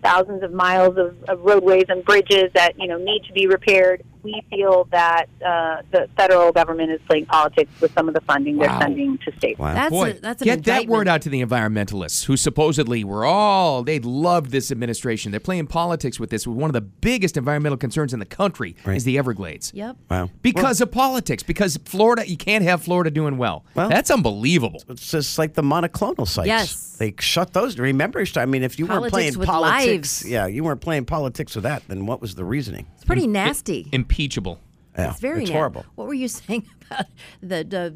thousands 0.04 0.44
of 0.44 0.52
miles 0.52 0.96
of, 0.96 1.16
of 1.28 1.40
roadways 1.40 1.86
and 1.88 2.04
bridges 2.04 2.44
that 2.54 2.78
you 2.78 2.86
know 2.86 2.96
need 2.96 3.24
to 3.26 3.32
be 3.32 3.48
repaired, 3.48 4.04
we 4.24 4.42
feel 4.50 4.88
that 4.90 5.26
uh, 5.44 5.82
the 5.90 6.08
federal 6.16 6.50
government 6.52 6.90
is 6.90 7.00
playing 7.06 7.26
politics 7.26 7.70
with 7.80 7.92
some 7.94 8.08
of 8.08 8.14
the 8.14 8.20
funding 8.22 8.56
Wow. 8.56 8.66
they're 8.66 8.88
sending 8.88 9.18
to 9.18 9.32
states. 9.36 9.60
That's 9.60 9.90
Boy, 9.90 10.10
a, 10.10 10.12
that's 10.14 10.42
an 10.42 10.46
get 10.46 10.64
that 10.64 10.86
word 10.86 11.06
out 11.08 11.22
to 11.22 11.28
the 11.28 11.42
environmentalists 11.44 12.24
who 12.24 12.36
supposedly 12.36 13.04
were 13.04 13.24
all 13.24 13.82
they 13.82 13.98
loved 14.00 14.50
this 14.50 14.70
administration. 14.70 15.30
They're 15.30 15.40
playing 15.40 15.66
politics 15.66 16.18
with 16.18 16.30
this. 16.30 16.46
One 16.46 16.70
of 16.70 16.74
the 16.74 16.80
biggest 16.80 17.36
environmental 17.36 17.76
concerns 17.76 18.12
in 18.12 18.18
the 18.18 18.24
country 18.26 18.74
is 18.86 19.04
the 19.04 19.18
Everglades. 19.18 19.72
Yep. 19.74 19.96
Wow. 20.10 20.30
Because 20.42 20.80
of 20.80 20.90
politics, 20.90 21.42
because 21.42 21.76
Florida, 21.84 22.28
you 22.28 22.36
can't 22.36 22.64
have 22.64 22.82
Florida 22.82 23.10
doing 23.10 23.36
well. 23.36 23.64
Well- 23.74 23.88
That's 23.88 24.10
unbelievable. 24.10 24.82
It's 24.88 25.10
just 25.10 25.38
like 25.38 25.54
the 25.54 25.62
monoclonal 25.62 26.26
sites. 26.26 26.46
Yes. 26.48 26.96
They 26.96 27.14
shut 27.18 27.52
those. 27.52 27.78
Remember, 27.78 28.24
I 28.36 28.46
mean, 28.46 28.62
if 28.62 28.78
you 28.78 28.86
weren't 28.86 29.10
playing 29.10 29.34
politics, 29.34 30.22
lives. 30.22 30.30
yeah, 30.30 30.46
you 30.46 30.62
weren't 30.64 30.80
playing 30.80 31.04
politics 31.06 31.54
with 31.54 31.64
that, 31.64 31.82
then 31.88 32.06
what 32.06 32.20
was 32.20 32.34
the 32.36 32.44
reasoning? 32.44 32.86
It's 33.04 33.06
pretty 33.06 33.26
nasty. 33.26 33.86
Impeachable. 33.92 34.58
Yeah, 34.96 35.10
it's 35.10 35.20
very 35.20 35.42
it's 35.42 35.50
na- 35.50 35.56
horrible. 35.58 35.84
What 35.94 36.06
were 36.06 36.14
you 36.14 36.28
saying 36.40 36.66
about 36.90 37.06
that 37.42 37.74
uh, 37.74 37.90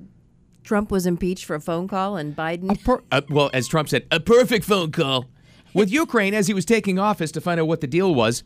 Trump 0.64 0.90
was 0.90 1.06
impeached 1.06 1.46
for 1.46 1.54
a 1.56 1.60
phone 1.60 1.88
call 1.88 2.18
and 2.18 2.36
Biden? 2.36 2.82
Per- 2.84 3.02
uh, 3.10 3.22
well, 3.30 3.48
as 3.54 3.66
Trump 3.68 3.88
said, 3.88 4.06
a 4.10 4.20
perfect 4.20 4.66
phone 4.66 4.92
call. 4.92 5.24
With 5.72 5.90
Ukraine, 5.90 6.34
as 6.34 6.46
he 6.46 6.52
was 6.54 6.64
taking 6.66 6.98
office 6.98 7.30
to 7.32 7.40
find 7.40 7.58
out 7.58 7.66
what 7.68 7.80
the 7.80 7.86
deal 7.86 8.14
was, 8.14 8.42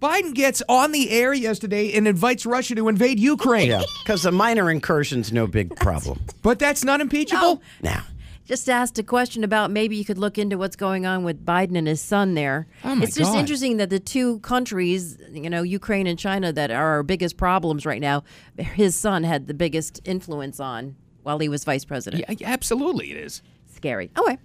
Biden 0.00 0.34
gets 0.34 0.62
on 0.68 0.92
the 0.92 1.10
air 1.10 1.32
yesterday 1.34 1.92
and 1.94 2.06
invites 2.06 2.46
Russia 2.46 2.76
to 2.76 2.86
invade 2.88 3.18
Ukraine. 3.18 3.68
Yeah, 3.70 3.82
because 4.04 4.24
a 4.24 4.30
minor 4.30 4.70
incursion's 4.70 5.32
no 5.32 5.48
big 5.48 5.74
problem. 5.80 6.20
But 6.42 6.60
that's 6.60 6.84
not 6.84 7.00
impeachable? 7.00 7.60
Now, 7.82 8.04
just 8.48 8.68
asked 8.68 8.98
a 8.98 9.02
question 9.02 9.44
about 9.44 9.70
maybe 9.70 9.94
you 9.96 10.04
could 10.06 10.16
look 10.16 10.38
into 10.38 10.56
what's 10.56 10.74
going 10.74 11.04
on 11.04 11.22
with 11.22 11.44
Biden 11.44 11.76
and 11.76 11.86
his 11.86 12.00
son 12.00 12.34
there. 12.34 12.66
Oh, 12.82 12.94
my 12.94 13.04
it's 13.04 13.14
just 13.14 13.32
God. 13.32 13.38
interesting 13.38 13.76
that 13.76 13.90
the 13.90 14.00
two 14.00 14.40
countries, 14.40 15.18
you 15.30 15.50
know, 15.50 15.62
Ukraine 15.62 16.06
and 16.06 16.18
China, 16.18 16.50
that 16.52 16.70
are 16.70 16.94
our 16.94 17.02
biggest 17.02 17.36
problems 17.36 17.84
right 17.84 18.00
now, 18.00 18.24
his 18.56 18.96
son 18.96 19.22
had 19.22 19.46
the 19.46 19.54
biggest 19.54 20.00
influence 20.06 20.58
on 20.58 20.96
while 21.22 21.38
he 21.38 21.48
was 21.50 21.62
vice 21.64 21.84
president. 21.84 22.24
Yeah, 22.40 22.48
absolutely, 22.50 23.10
it 23.10 23.18
is. 23.18 23.42
Scary. 23.66 24.10
Okay. 24.18 24.38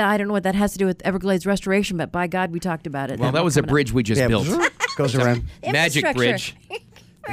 I 0.00 0.16
don't 0.16 0.28
know 0.28 0.32
what 0.32 0.44
that 0.44 0.54
has 0.54 0.72
to 0.72 0.78
do 0.78 0.86
with 0.86 1.02
Everglades 1.04 1.44
restoration, 1.44 1.96
but 1.96 2.12
by 2.12 2.28
God, 2.28 2.52
we 2.52 2.60
talked 2.60 2.86
about 2.86 3.10
it. 3.10 3.18
Well, 3.18 3.32
that 3.32 3.42
was 3.44 3.56
a 3.56 3.60
coming 3.60 3.68
up. 3.68 3.72
bridge 3.72 3.92
we 3.92 4.04
just 4.04 4.20
yeah, 4.20 4.28
built. 4.28 4.46
goes 4.96 5.16
around. 5.16 5.44
Magic 5.66 6.14
bridge. 6.14 6.56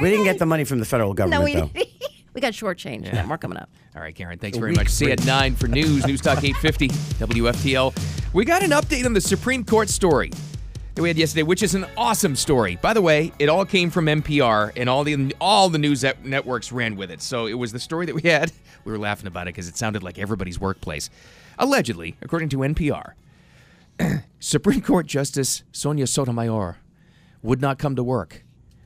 We 0.00 0.08
didn't 0.08 0.24
get 0.24 0.38
the 0.38 0.46
money 0.46 0.62
from 0.62 0.78
the 0.78 0.84
federal 0.84 1.14
government, 1.14 1.40
No, 1.40 1.44
we, 1.44 1.54
though. 1.54 1.70
we 2.32 2.40
got 2.40 2.52
shortchanged. 2.52 3.06
Yeah. 3.06 3.24
More 3.24 3.38
coming 3.38 3.58
up. 3.58 3.70
All 3.94 4.02
right, 4.02 4.14
Karen, 4.14 4.38
thanks 4.38 4.58
very 4.58 4.72
much. 4.72 4.88
See 4.88 5.06
you 5.06 5.12
at 5.12 5.24
9 5.24 5.56
for 5.56 5.66
news, 5.66 6.06
News 6.06 6.20
Talk 6.20 6.38
850, 6.44 6.88
WFTL. 7.24 8.32
We 8.32 8.44
got 8.44 8.62
an 8.62 8.70
update 8.70 9.04
on 9.04 9.12
the 9.12 9.20
Supreme 9.20 9.64
Court 9.64 9.88
story 9.88 10.30
that 10.94 11.02
we 11.02 11.08
had 11.08 11.16
yesterday, 11.18 11.42
which 11.42 11.62
is 11.62 11.74
an 11.74 11.86
awesome 11.96 12.36
story. 12.36 12.76
By 12.76 12.92
the 12.94 13.02
way, 13.02 13.32
it 13.38 13.48
all 13.48 13.64
came 13.64 13.90
from 13.90 14.06
NPR, 14.06 14.72
and 14.76 14.88
all 14.88 15.02
the 15.02 15.34
all 15.40 15.68
the 15.68 15.78
news 15.78 16.04
networks 16.22 16.70
ran 16.70 16.96
with 16.96 17.10
it. 17.10 17.20
So 17.20 17.46
it 17.46 17.54
was 17.54 17.72
the 17.72 17.80
story 17.80 18.06
that 18.06 18.14
we 18.14 18.22
had. 18.22 18.52
We 18.82 18.92
were 18.92 18.98
laughing 18.98 19.26
about 19.26 19.42
it 19.42 19.52
because 19.52 19.68
it 19.68 19.76
sounded 19.76 20.02
like 20.02 20.18
everybody's 20.18 20.58
workplace. 20.58 21.10
Allegedly, 21.58 22.16
according 22.22 22.48
to 22.48 22.56
NPR, 22.56 23.12
Supreme 24.40 24.80
Court 24.80 25.06
Justice 25.06 25.64
Sonia 25.70 26.06
Sotomayor 26.06 26.78
would 27.42 27.60
not 27.60 27.78
come 27.78 27.94
to 27.94 28.02
work, 28.02 28.42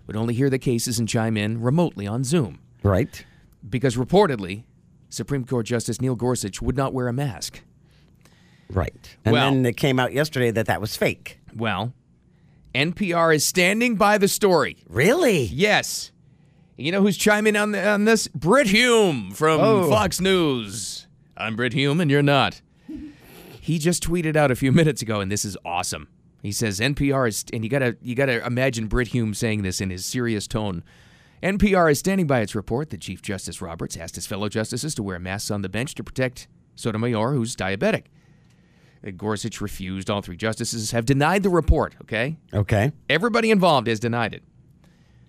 would 0.08 0.16
only 0.16 0.34
hear 0.34 0.50
the 0.50 0.58
cases 0.58 0.98
and 0.98 1.08
chime 1.08 1.36
in 1.36 1.62
remotely 1.62 2.08
on 2.08 2.24
Zoom 2.24 2.58
Right? 2.84 3.24
Because 3.68 3.96
reportedly, 3.96 4.64
Supreme 5.08 5.44
Court 5.44 5.66
Justice 5.66 6.00
Neil 6.00 6.14
Gorsuch 6.16 6.60
would 6.60 6.76
not 6.76 6.92
wear 6.92 7.08
a 7.08 7.12
mask. 7.12 7.60
Right. 8.70 9.16
And 9.24 9.32
Well- 9.32 9.50
then 9.52 9.66
it 9.66 9.76
came 9.76 9.98
out 9.98 10.12
yesterday 10.12 10.50
that 10.50 10.66
that 10.66 10.80
was 10.80 10.96
fake. 10.96 11.38
Well, 11.54 11.92
NPR 12.74 13.34
is 13.34 13.44
standing 13.44 13.94
by 13.96 14.18
the 14.18 14.28
story. 14.28 14.78
Really? 14.88 15.44
Yes. 15.44 16.10
You 16.76 16.90
know 16.90 17.02
who's 17.02 17.16
chiming 17.16 17.54
on, 17.56 17.70
the, 17.72 17.86
on 17.88 18.04
this? 18.04 18.26
Brit 18.28 18.66
Hume 18.68 19.30
from 19.30 19.60
Oh. 19.60 19.88
Fox 19.88 20.20
News. 20.20 21.06
I'm 21.36 21.54
Brit 21.56 21.72
Hume, 21.72 22.00
and 22.00 22.10
you're 22.10 22.22
not. 22.22 22.60
He 23.60 23.78
just 23.78 24.02
tweeted 24.02 24.34
out 24.36 24.50
a 24.50 24.56
few 24.56 24.72
minutes 24.80 25.00
ago, 25.00 25.20
and 25.20 25.30
this 25.30 25.44
is 25.44 25.56
awesome. 25.64 26.08
He 26.42 26.52
says 26.52 26.80
NPR 26.80 27.28
is, 27.28 27.44
and 27.52 27.62
you 27.64 27.70
gotta 27.70 27.96
you 28.02 28.14
gotta 28.14 28.44
imagine 28.44 28.88
Brit 28.88 29.08
Hume 29.08 29.32
saying 29.34 29.62
this 29.62 29.80
in 29.80 29.88
his 29.90 30.04
serious 30.04 30.46
tone. 30.46 30.82
NPR 31.44 31.92
is 31.92 31.98
standing 31.98 32.26
by 32.26 32.40
its 32.40 32.54
report 32.54 32.88
that 32.88 33.02
Chief 33.02 33.20
Justice 33.20 33.60
Roberts 33.60 33.98
asked 33.98 34.14
his 34.14 34.26
fellow 34.26 34.48
justices 34.48 34.94
to 34.94 35.02
wear 35.02 35.18
masks 35.18 35.50
on 35.50 35.60
the 35.60 35.68
bench 35.68 35.94
to 35.96 36.02
protect 36.02 36.48
Sotomayor, 36.74 37.32
who's 37.34 37.54
diabetic. 37.54 38.04
Uh, 39.06 39.10
Gorsuch 39.10 39.60
refused. 39.60 40.08
All 40.08 40.22
three 40.22 40.38
justices 40.38 40.92
have 40.92 41.04
denied 41.04 41.42
the 41.42 41.50
report. 41.50 41.96
Okay, 42.00 42.38
Okay. 42.54 42.92
Everybody 43.10 43.50
involved 43.50 43.88
has 43.88 44.00
denied 44.00 44.32
it. 44.32 44.42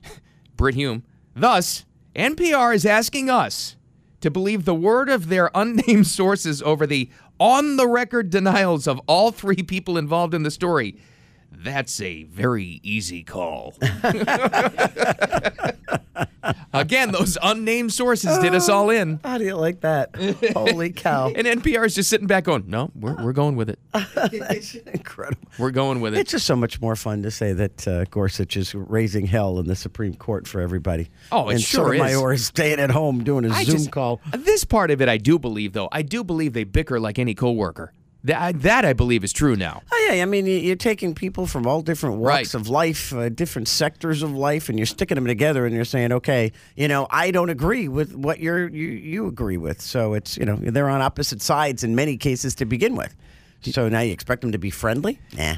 Brit 0.56 0.76
Hume. 0.76 1.04
Thus, 1.36 1.84
NPR 2.16 2.74
is 2.74 2.86
asking 2.86 3.30
us 3.30 3.76
to 4.22 4.32
believe 4.32 4.64
the 4.64 4.74
word 4.74 5.10
of 5.10 5.28
their 5.28 5.52
unnamed 5.56 6.08
sources 6.08 6.62
over 6.62 6.88
the 6.88 7.10
on 7.42 7.76
the 7.76 7.90
record 7.90 8.30
denials 8.30 8.88
of 8.88 9.02
all 9.06 9.32
three 9.32 9.62
people 9.64 9.98
involved 9.98 10.34
in 10.34 10.44
the 10.44 10.52
story. 10.52 10.96
That's 11.64 12.00
a 12.02 12.24
very 12.24 12.80
easy 12.84 13.24
call. 13.24 13.74
Again, 16.74 17.12
those 17.12 17.38
unnamed 17.42 17.92
sources 17.94 18.38
did 18.40 18.54
us 18.54 18.70
all 18.70 18.90
in. 18.90 19.20
How 19.24 19.38
do 19.38 19.46
you 19.46 19.56
like 19.56 19.82
that? 19.82 20.16
Holy 20.54 20.92
cow. 20.92 21.30
And 21.36 21.48
NPR 21.48 21.86
is 21.86 21.96
just 21.96 22.10
sitting 22.10 22.28
back 22.28 22.44
going, 22.46 22.66
no, 22.68 22.92
we're, 22.96 23.16
we're 23.24 23.34
going 23.34 23.56
with 23.56 23.70
it. 23.70 23.80
That's 23.94 24.76
incredible. 24.76 25.48
We're 25.58 25.72
going 25.72 26.02
with 26.02 26.14
it. 26.16 26.20
It's 26.20 26.32
just 26.32 26.46
so 26.46 26.56
much 26.56 26.80
more 26.82 26.96
fun 26.96 27.24
to 27.24 27.32
say 27.32 27.54
that 27.54 27.88
uh, 27.88 28.04
Gorsuch 28.06 28.56
is 28.58 28.76
raising 28.76 29.26
hell 29.26 29.60
in 29.60 29.68
the 29.68 29.76
Supreme 29.76 30.14
Court 30.16 30.48
for 30.48 30.62
everybody. 30.62 31.10
Oh, 31.32 31.50
it 31.50 31.54
and 31.54 31.62
sure 31.62 31.94
is. 31.94 32.00
Sotomayor 32.02 32.34
is 32.34 32.46
staying 32.46 32.80
at 32.80 32.92
home 32.92 33.24
doing 33.24 33.46
a 33.46 33.50
I 33.50 33.64
Zoom 33.64 33.78
just- 33.78 33.92
call. 33.92 34.22
This 34.32 34.64
part 34.64 34.92
of 34.92 35.02
it, 35.02 35.10
I 35.10 35.18
do 35.18 35.40
believe, 35.40 35.74
though. 35.74 35.90
I 35.92 36.02
do 36.04 36.24
believe 36.24 36.54
they 36.54 36.64
bicker 36.66 37.00
like 37.00 37.18
any 37.20 37.34
coworker. 37.34 37.92
That 38.26 38.42
I, 38.42 38.52
that 38.54 38.86
I 38.86 38.94
believe 38.94 39.24
is 39.24 39.32
true 39.32 39.56
now. 39.56 39.82
Oh 39.92 40.10
yeah, 40.12 40.22
I 40.24 40.26
mean 40.26 40.46
you- 40.46 40.58
you're 40.58 40.76
taking 40.76 41.14
people 41.14 41.46
from 41.48 41.66
all 41.68 41.82
different 41.82 42.18
walks 42.18 42.28
Right. 42.28 42.54
of 42.56 42.68
life, 42.68 43.14
uh, 43.14 43.30
different 43.30 43.68
sectors 43.68 44.24
of 44.24 44.32
life, 44.32 44.68
and 44.68 44.80
you're 44.80 44.86
sticking 44.88 45.16
them 45.16 45.26
together, 45.28 45.66
and 45.66 45.76
you're 45.76 45.86
saying, 45.86 46.12
okay, 46.12 46.52
you 46.76 46.88
know, 46.88 47.06
I 47.12 47.32
don't 47.32 47.50
agree 47.50 47.88
with 47.88 48.16
what 48.16 48.40
you're 48.40 48.68
you 48.68 48.88
you 48.90 49.28
agree 49.28 49.58
with. 49.58 49.80
So 49.82 50.14
it's 50.16 50.38
you 50.38 50.46
know 50.46 50.56
they're 50.56 50.90
on 50.90 51.02
opposite 51.02 51.42
sides 51.42 51.84
in 51.84 51.96
many 51.96 52.18
cases 52.18 52.56
to 52.56 52.66
begin 52.66 52.96
with. 52.96 53.16
So 53.62 53.90
now 53.90 54.02
you 54.02 54.12
expect 54.14 54.42
them 54.42 54.52
to 54.52 54.60
be 54.60 54.70
friendly? 54.70 55.20
Nah. 55.38 55.56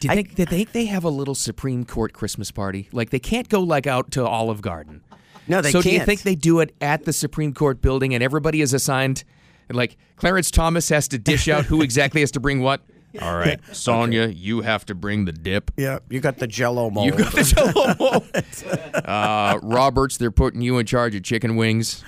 Do 0.00 0.08
you 0.08 0.14
think 0.14 0.34
that 0.36 0.50
they 0.50 0.64
they 0.64 0.84
have 0.86 1.04
a 1.04 1.08
little 1.10 1.34
Supreme 1.34 1.84
Court 1.84 2.12
Christmas 2.12 2.50
party? 2.50 2.88
Like 2.92 3.10
they 3.10 3.18
can't 3.20 3.48
go 3.48 3.60
like 3.60 3.86
out 3.86 4.10
to 4.12 4.26
Olive 4.26 4.60
Garden. 4.62 5.02
No, 5.48 5.60
they 5.60 5.72
can't. 5.72 5.82
so 5.84 5.90
do 5.90 5.94
you 5.94 6.04
think 6.04 6.22
they 6.22 6.34
do 6.36 6.60
it 6.60 6.74
at 6.80 7.04
the 7.04 7.12
Supreme 7.12 7.52
Court 7.54 7.80
building 7.82 8.14
and 8.14 8.22
everybody 8.22 8.60
is 8.60 8.72
assigned? 8.72 9.24
Like 9.70 9.96
Clarence 10.16 10.50
Thomas 10.50 10.88
has 10.90 11.08
to 11.08 11.18
dish 11.18 11.48
out 11.48 11.64
who 11.64 11.82
exactly 11.82 12.20
has 12.20 12.30
to 12.32 12.40
bring 12.40 12.60
what. 12.60 12.80
All 13.22 13.36
right, 13.36 13.60
Sonia, 13.70 14.26
you 14.26 14.62
have 14.62 14.84
to 14.86 14.94
bring 14.96 15.24
the 15.24 15.30
dip. 15.30 15.70
Yeah, 15.76 16.00
you 16.10 16.18
got 16.18 16.38
the 16.38 16.48
Jello 16.48 16.90
mold. 16.90 17.06
You 17.06 17.12
got 17.12 17.32
the 17.32 17.44
Jello 17.44 17.94
mold. 18.94 19.04
uh, 19.04 19.58
Roberts, 19.62 20.16
they're 20.16 20.32
putting 20.32 20.62
you 20.62 20.78
in 20.78 20.86
charge 20.86 21.14
of 21.14 21.22
chicken 21.22 21.54
wings. 21.54 22.02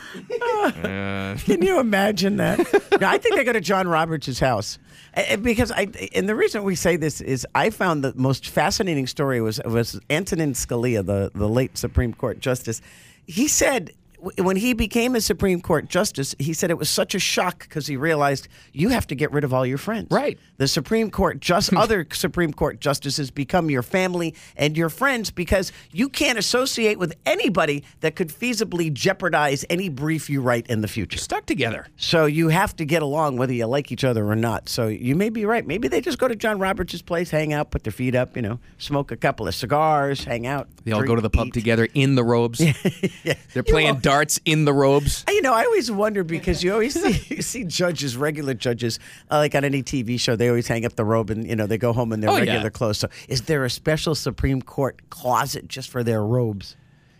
Uh, 0.50 1.36
Can 1.44 1.62
you 1.62 1.78
imagine 1.78 2.38
that? 2.38 2.58
No, 3.00 3.06
I 3.08 3.18
think 3.18 3.36
they 3.36 3.44
go 3.44 3.52
to 3.52 3.60
John 3.60 3.86
Roberts' 3.86 4.40
house. 4.40 4.80
A- 5.16 5.34
a- 5.34 5.36
Because 5.36 5.70
I, 5.70 5.86
and 6.12 6.28
the 6.28 6.34
reason 6.34 6.64
we 6.64 6.74
say 6.74 6.96
this 6.96 7.20
is, 7.20 7.46
I 7.54 7.70
found 7.70 8.02
the 8.02 8.12
most 8.16 8.48
fascinating 8.48 9.06
story 9.06 9.40
was 9.40 9.60
was 9.64 10.00
Antonin 10.10 10.54
Scalia, 10.54 11.06
the 11.06 11.30
the 11.34 11.48
late 11.48 11.78
Supreme 11.78 12.14
Court 12.14 12.40
justice. 12.40 12.82
He 13.28 13.46
said 13.46 13.84
w- 13.86 13.92
when 14.38 14.56
he 14.56 14.72
became 14.72 15.14
a 15.14 15.20
Supreme 15.20 15.60
Court 15.60 15.88
justice, 15.88 16.34
he 16.38 16.52
said 16.52 16.70
it 16.70 16.78
was 16.78 16.90
such 16.90 17.14
a 17.14 17.18
shock 17.18 17.60
because 17.60 17.86
he 17.86 17.96
realized 17.96 18.48
you 18.72 18.88
have 18.90 19.06
to 19.08 19.14
get 19.14 19.32
rid 19.32 19.44
of 19.44 19.54
all 19.54 19.64
your 19.64 19.78
friends. 19.78 20.08
Right. 20.10 20.38
The 20.56 20.68
Supreme 20.68 21.10
Court, 21.10 21.40
just 21.40 21.72
other 21.76 22.06
Supreme 22.12 22.52
Court 22.52 22.80
justices 22.80 23.30
become 23.30 23.70
your 23.70 23.82
family 23.82 24.34
and 24.56 24.76
your 24.76 24.88
friends 24.88 25.30
because 25.30 25.72
you 25.92 26.08
can't 26.08 26.38
associate 26.38 26.98
with 26.98 27.14
anybody 27.24 27.84
that 28.00 28.16
could 28.16 28.28
feasibly 28.28 28.92
jeopardize 28.92 29.64
any 29.70 29.88
brief 29.88 30.28
you 30.28 30.40
write 30.40 30.66
in 30.66 30.80
the 30.80 30.88
future. 30.88 31.18
stuck 31.18 31.46
together. 31.46 31.86
So 31.96 32.26
you 32.26 32.48
have 32.48 32.74
to 32.76 32.84
get 32.84 33.02
along 33.02 33.36
whether 33.36 33.52
you 33.52 33.66
like 33.66 33.92
each 33.92 34.04
other 34.04 34.26
or 34.26 34.36
not. 34.36 34.68
So 34.68 34.88
you 34.88 35.14
may 35.14 35.30
be 35.30 35.44
right. 35.44 35.66
Maybe 35.66 35.88
they 35.88 36.00
just 36.00 36.18
go 36.18 36.28
to 36.28 36.36
John 36.36 36.58
Roberts' 36.58 37.02
place, 37.02 37.30
hang 37.30 37.52
out, 37.52 37.70
put 37.70 37.84
their 37.84 37.92
feet 37.92 38.14
up, 38.14 38.36
you 38.36 38.42
know, 38.42 38.58
smoke 38.78 39.12
a 39.12 39.16
couple 39.16 39.46
of 39.46 39.54
cigars, 39.54 40.24
hang 40.24 40.46
out. 40.46 40.68
They 40.84 40.92
all 40.92 41.00
drink, 41.00 41.08
go 41.08 41.14
to 41.16 41.22
the 41.22 41.30
pub 41.30 41.48
eat. 41.48 41.54
together 41.54 41.88
in 41.94 42.14
the 42.14 42.24
robes. 42.24 42.60
yeah. 43.24 43.34
They're 43.52 43.62
playing 43.62 43.96
darts 43.96 44.15
in 44.44 44.64
the 44.64 44.72
robes. 44.72 45.24
You 45.28 45.42
know, 45.42 45.52
I 45.54 45.64
always 45.64 45.90
wonder 45.90 46.24
because 46.24 46.62
you 46.62 46.72
always 46.72 46.94
see, 47.02 47.34
you 47.34 47.42
see 47.42 47.64
judges, 47.64 48.16
regular 48.16 48.54
judges, 48.54 48.98
uh, 49.30 49.36
like 49.38 49.54
on 49.54 49.64
any 49.64 49.82
TV 49.82 50.18
show, 50.18 50.36
they 50.36 50.48
always 50.48 50.68
hang 50.68 50.84
up 50.84 50.96
the 50.96 51.04
robe 51.04 51.30
and, 51.30 51.46
you 51.46 51.56
know, 51.56 51.66
they 51.66 51.78
go 51.78 51.92
home 51.92 52.12
in 52.12 52.20
their 52.20 52.30
Oh, 52.30 52.34
yeah. 52.34 52.40
regular 52.52 52.70
clothes. 52.70 52.98
So 52.98 53.08
is 53.28 53.42
there 53.42 53.64
a 53.64 53.70
special 53.70 54.14
Supreme 54.14 54.62
Court 54.62 55.10
closet 55.10 55.68
just 55.68 55.90
for 55.90 56.02
their 56.02 56.22
robes? 56.24 56.76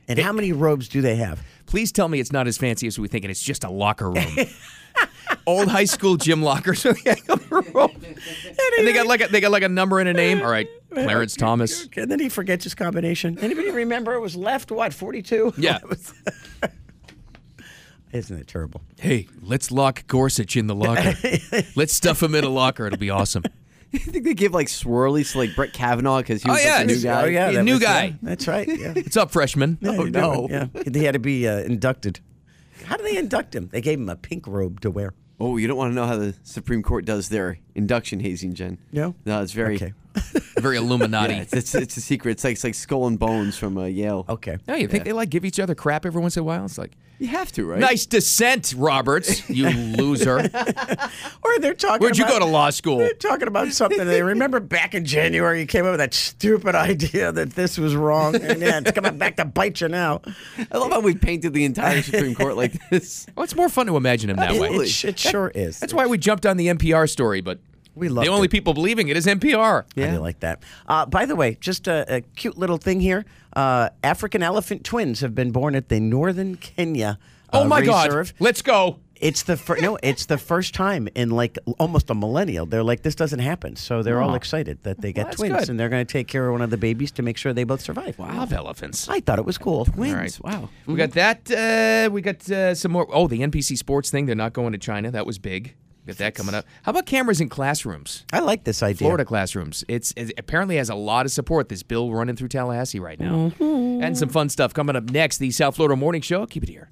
And 0.09 0.19
how 0.19 0.33
many 0.33 0.53
robes 0.53 0.89
do 0.89 1.01
they 1.01 1.17
have? 1.17 1.43
Please 1.67 1.91
tell 1.91 2.09
me 2.09 2.21
it's 2.21 2.33
not 2.33 2.47
as 2.47 2.57
fancy 2.57 2.87
as 2.87 2.99
we 2.99 3.09
think 3.09 3.25
and 3.25 3.31
it's 3.31 3.43
just 3.43 3.65
a 3.65 3.71
locker 3.71 4.11
room. 4.11 4.25
old 5.47 5.69
high 5.69 5.85
school 5.85 6.17
gym 6.17 6.43
lockers 6.43 6.87
on 6.87 6.95
the 7.05 7.11
end 7.11 7.21
of 7.29 7.49
the 7.49 7.57
rope. 7.75 7.91
And 8.79 8.87
they 8.87 8.93
got 8.93 9.07
like 9.09 9.21
a, 9.23 9.27
they 9.29 9.41
got 9.41 9.51
like 9.51 9.65
a 9.65 9.69
number 9.69 9.99
and 9.99 10.09
a 10.09 10.13
name. 10.13 10.41
All 10.43 10.51
right, 10.51 10.69
Clarence 10.93 11.35
Thomas. 11.35 11.89
And 11.97 12.09
then 12.11 12.21
he 12.21 12.29
forgets 12.29 12.63
his 12.65 12.75
combination. 12.77 13.37
Anybody 13.41 13.71
remember 13.73 14.15
it 14.15 14.21
was 14.21 14.37
left 14.37 14.71
what 14.71 14.95
forty 14.95 15.23
two? 15.23 15.53
Yeah. 15.59 15.79
Isn't 18.13 18.39
it 18.39 18.47
terrible? 18.47 18.81
Hey, 18.99 19.29
let's 19.43 19.71
lock 19.71 20.07
Gorsuch 20.07 20.57
in 20.57 20.67
the 20.69 20.75
locker. 20.75 21.15
let's 21.77 21.93
stuff 21.93 22.23
him 22.23 22.35
in 22.35 22.45
a 22.45 22.49
locker. 22.49 22.87
It'll 22.87 22.99
be 22.99 23.11
awesome. 23.11 23.45
I 23.95 23.99
think 23.99 24.25
they 24.25 24.35
give 24.35 24.53
like 24.53 24.69
swirlies 24.69 25.33
to 25.33 25.39
like 25.39 25.55
Brett 25.57 25.73
Kavanaugh 25.73 26.19
because 26.19 26.43
he 26.43 26.49
Oh, 26.49 26.53
was 26.53 26.65
yeah, 26.65 26.77
like, 26.79 26.87
the 26.89 26.95
new 26.95 27.03
guy. 27.03 27.23
Oh 27.23 27.27
yeah, 27.27 27.51
Hey, 27.51 27.63
new 27.63 27.73
was- 27.75 27.83
guy. 27.83 28.05
yeah, 28.05 28.13
that's 28.23 28.49
right. 28.49 28.69
Yeah. 28.69 28.93
What's 28.95 29.17
up, 29.17 29.31
freshman? 29.31 29.79
Yeah, 29.81 29.91
Oh, 29.91 30.03
no. 30.05 30.47
know, 30.47 30.49
Yeah, 30.51 30.67
he 30.93 31.05
had 31.05 31.13
to 31.13 31.19
be 31.19 31.47
uh, 31.49 31.59
inducted. 31.61 32.21
How 32.85 32.97
do 32.97 33.03
they 33.03 33.17
induct 33.17 33.55
him? 33.55 33.69
They 33.73 33.81
gave 33.81 33.99
him 33.99 34.09
a 34.09 34.17
pink 34.17 34.47
robe 34.47 34.81
to 34.81 34.91
wear. 34.91 35.15
Oh, 35.39 35.57
you 35.57 35.67
don't 35.69 35.77
want 35.77 35.91
to 35.91 35.95
know 35.95 36.07
how 36.07 36.17
the 36.17 36.35
Supreme 36.45 36.83
Court 36.83 37.05
does 37.05 37.29
their 37.29 37.59
induction 37.75 38.21
hazing, 38.21 38.55
Jen. 38.55 38.79
No? 38.93 39.15
No, 39.25 39.43
it's 39.43 39.53
very. 39.53 39.77
Okay. 39.77 39.93
Very 40.59 40.79
Illuminati. 40.79 41.35
Yeah, 41.35 41.43
it's, 41.43 41.53
it's, 41.53 41.75
it's 41.75 41.97
a 41.99 42.01
secret. 42.01 42.33
It's 42.33 42.45
like 42.45 42.53
it's 42.55 42.65
like 42.65 42.75
Skull 42.75 43.07
and 43.07 43.19
Bones 43.19 43.59
from 43.59 43.77
uh, 43.77 43.85
Yale. 43.85 44.25
Okay. 44.27 44.57
No, 44.67 44.75
you 44.75 44.89
think 44.89 45.05
they 45.05 45.13
like 45.13 45.29
give 45.29 45.45
each 45.45 45.61
other 45.61 45.75
crap 45.75 46.07
every 46.07 46.23
once 46.23 46.39
in 46.39 46.41
a 46.41 46.45
while? 46.45 46.65
It's 46.65 46.79
like 46.79 46.93
You 47.19 47.29
have 47.29 47.51
to, 47.53 47.65
right? 47.65 47.81
nice 47.81 48.05
dissent, 48.07 48.75
Roberts. 48.77 49.49
You 49.49 49.71
loser. 49.71 50.51
Or 51.43 51.59
they're 51.61 51.75
talking. 51.75 52.01
Where'd 52.01 52.19
you 52.19 52.27
go 52.27 52.39
to 52.41 52.45
law 52.45 52.71
school? 52.71 52.99
They're 52.99 53.13
talking 53.15 53.47
about 53.49 53.69
something. 53.73 54.05
They 54.05 54.23
remember 54.23 54.59
back 54.61 54.95
in 54.95 55.05
January, 55.05 55.61
you 55.61 55.67
came 55.67 55.85
up 55.85 55.93
with 55.93 56.01
that 56.01 56.13
stupid 56.13 56.75
idea 56.75 57.31
that 57.33 57.51
this 57.53 57.79
was 57.79 57.95
wrong, 57.95 58.35
and 58.35 58.61
yeah, 58.61 58.81
it's 58.81 58.91
coming 58.91 59.17
back 59.17 59.37
to 59.37 59.45
bite 59.45 59.81
you 59.81 59.89
now. 59.89 60.23
I 60.71 60.77
love 60.79 60.91
how 60.91 61.01
we 61.01 61.15
painted 61.15 61.53
the 61.55 61.65
entire 61.65 62.03
Supreme 62.03 62.35
Court 62.35 62.57
like 62.57 62.73
this. 62.91 63.27
Well, 63.37 63.45
it's 63.45 63.55
more 63.55 63.69
fun 63.69 63.87
to 63.87 63.97
imagine 63.97 64.29
him 64.31 64.37
that 64.37 64.59
way. 64.61 64.71
It, 64.71 65.05
it 65.05 65.19
sure 65.19 65.51
is. 65.55 65.79
That's 65.79 65.95
why 65.95 66.07
we 66.07 66.19
jumped 66.19 66.45
on 66.47 66.57
the 66.57 66.67
NPR 66.67 67.09
story, 67.09 67.41
but 67.41 67.61
We 67.95 68.09
love 68.09 68.25
the 68.25 68.31
only 68.31 68.47
it. 68.47 68.51
people 68.51 68.75
believing 68.75 69.09
it 69.09 69.17
is 69.17 69.27
NPR. 69.27 69.85
I 69.97 70.11
do 70.11 70.19
like 70.19 70.41
that. 70.41 70.63
Uh, 70.89 71.07
by 71.07 71.27
the 71.27 71.37
way, 71.37 71.57
just 71.61 71.87
a, 71.87 72.17
a 72.17 72.21
cute 72.23 72.59
little 72.59 72.79
thing 72.79 73.01
here. 73.01 73.25
Uh, 73.57 73.89
African 74.05 74.43
elephant 74.43 74.85
twins 74.85 75.21
have 75.21 75.35
been 75.35 75.51
born 75.51 75.75
at 75.75 75.89
the 75.89 75.99
Northern 75.99 76.57
Kenya. 76.57 77.19
Oh 77.55 77.63
uh, 77.63 77.65
my 77.65 77.83
God! 77.83 78.31
Let's 78.39 78.61
go. 78.61 79.01
It's 79.19 79.45
the 79.45 79.57
fir- 79.57 79.79
no, 79.79 79.99
it's 80.03 80.27
the 80.27 80.37
first 80.37 80.75
time 80.75 81.09
in 81.15 81.31
like 81.31 81.57
almost 81.79 82.11
a 82.11 82.15
millennial. 82.15 82.67
They're 82.67 82.83
like, 82.83 83.01
this 83.01 83.15
doesn't 83.15 83.39
happen, 83.39 83.75
so 83.77 84.03
they're 84.03 84.21
all 84.21 84.35
excited 84.35 84.83
that 84.83 85.01
they 85.01 85.11
get 85.11 85.25
that's 85.25 85.37
twins, 85.39 85.55
good. 85.61 85.69
and 85.71 85.81
they're 85.81 85.89
going 85.89 86.05
to 86.05 86.13
take 86.13 86.29
care 86.29 86.47
of 86.47 86.53
one 86.53 86.61
of 86.61 86.69
the 86.69 86.77
babies 86.77 87.13
to 87.13 87.23
make 87.23 87.39
sure 87.39 87.55
they 87.55 87.65
both 87.65 87.81
survive. 87.81 88.21
I 88.21 88.37
love 88.37 88.53
elephants. 88.53 89.09
I 89.09 89.21
thought 89.21 89.39
it 89.39 89.47
was 89.47 89.57
cool. 89.57 89.87
Twins. 89.87 90.39
All 90.45 90.51
right. 90.51 90.61
Wow. 90.61 90.69
We 90.85 90.97
got 90.97 91.13
that. 91.13 91.51
Uh, 91.51 92.11
we 92.11 92.21
got 92.21 92.49
uh, 92.51 92.75
some 92.75 92.93
more. 92.93 93.07
Oh, 93.11 93.27
the 93.27 93.41
NBC 93.41 93.79
sports 93.79 94.11
thing. 94.11 94.27
They're 94.27 94.37
not 94.37 94.53
going 94.53 94.73
to 94.73 94.79
China. 94.79 95.11
That 95.11 95.25
was 95.25 95.39
big. 95.39 95.77
Got 96.07 96.19
that 96.19 96.35
coming 96.35 96.55
up. 96.55 96.65
How 96.83 96.91
about 96.91 97.07
cameras 97.07 97.41
in 97.41 97.49
classrooms? 97.49 98.25
I 98.33 98.41
like 98.41 98.65
this 98.65 98.83
idea. 98.83 98.99
Florida 98.99 99.25
classrooms. 99.25 99.85
It's 99.89 100.13
it 100.17 100.33
apparently 100.39 100.77
has 100.77 100.89
a 100.89 100.95
lot 100.95 101.27
of 101.27 101.33
support. 101.33 101.69
This 101.69 101.83
bill 101.83 102.13
running 102.13 102.37
through 102.37 102.49
Tallahassee 102.49 103.01
right 103.01 103.19
now, 103.19 103.51
mm-hmm. 103.51 104.03
and 104.03 104.17
some 104.17 104.29
fun 104.29 104.49
stuff 104.49 104.73
coming 104.73 104.95
up 104.95 105.11
next. 105.11 105.39
The 105.39 105.51
South 105.51 105.77
Florida 105.77 105.97
Morning 105.97 106.23
Show. 106.23 106.47
Keep 106.47 106.63
it 106.65 106.69
here. 106.69 106.91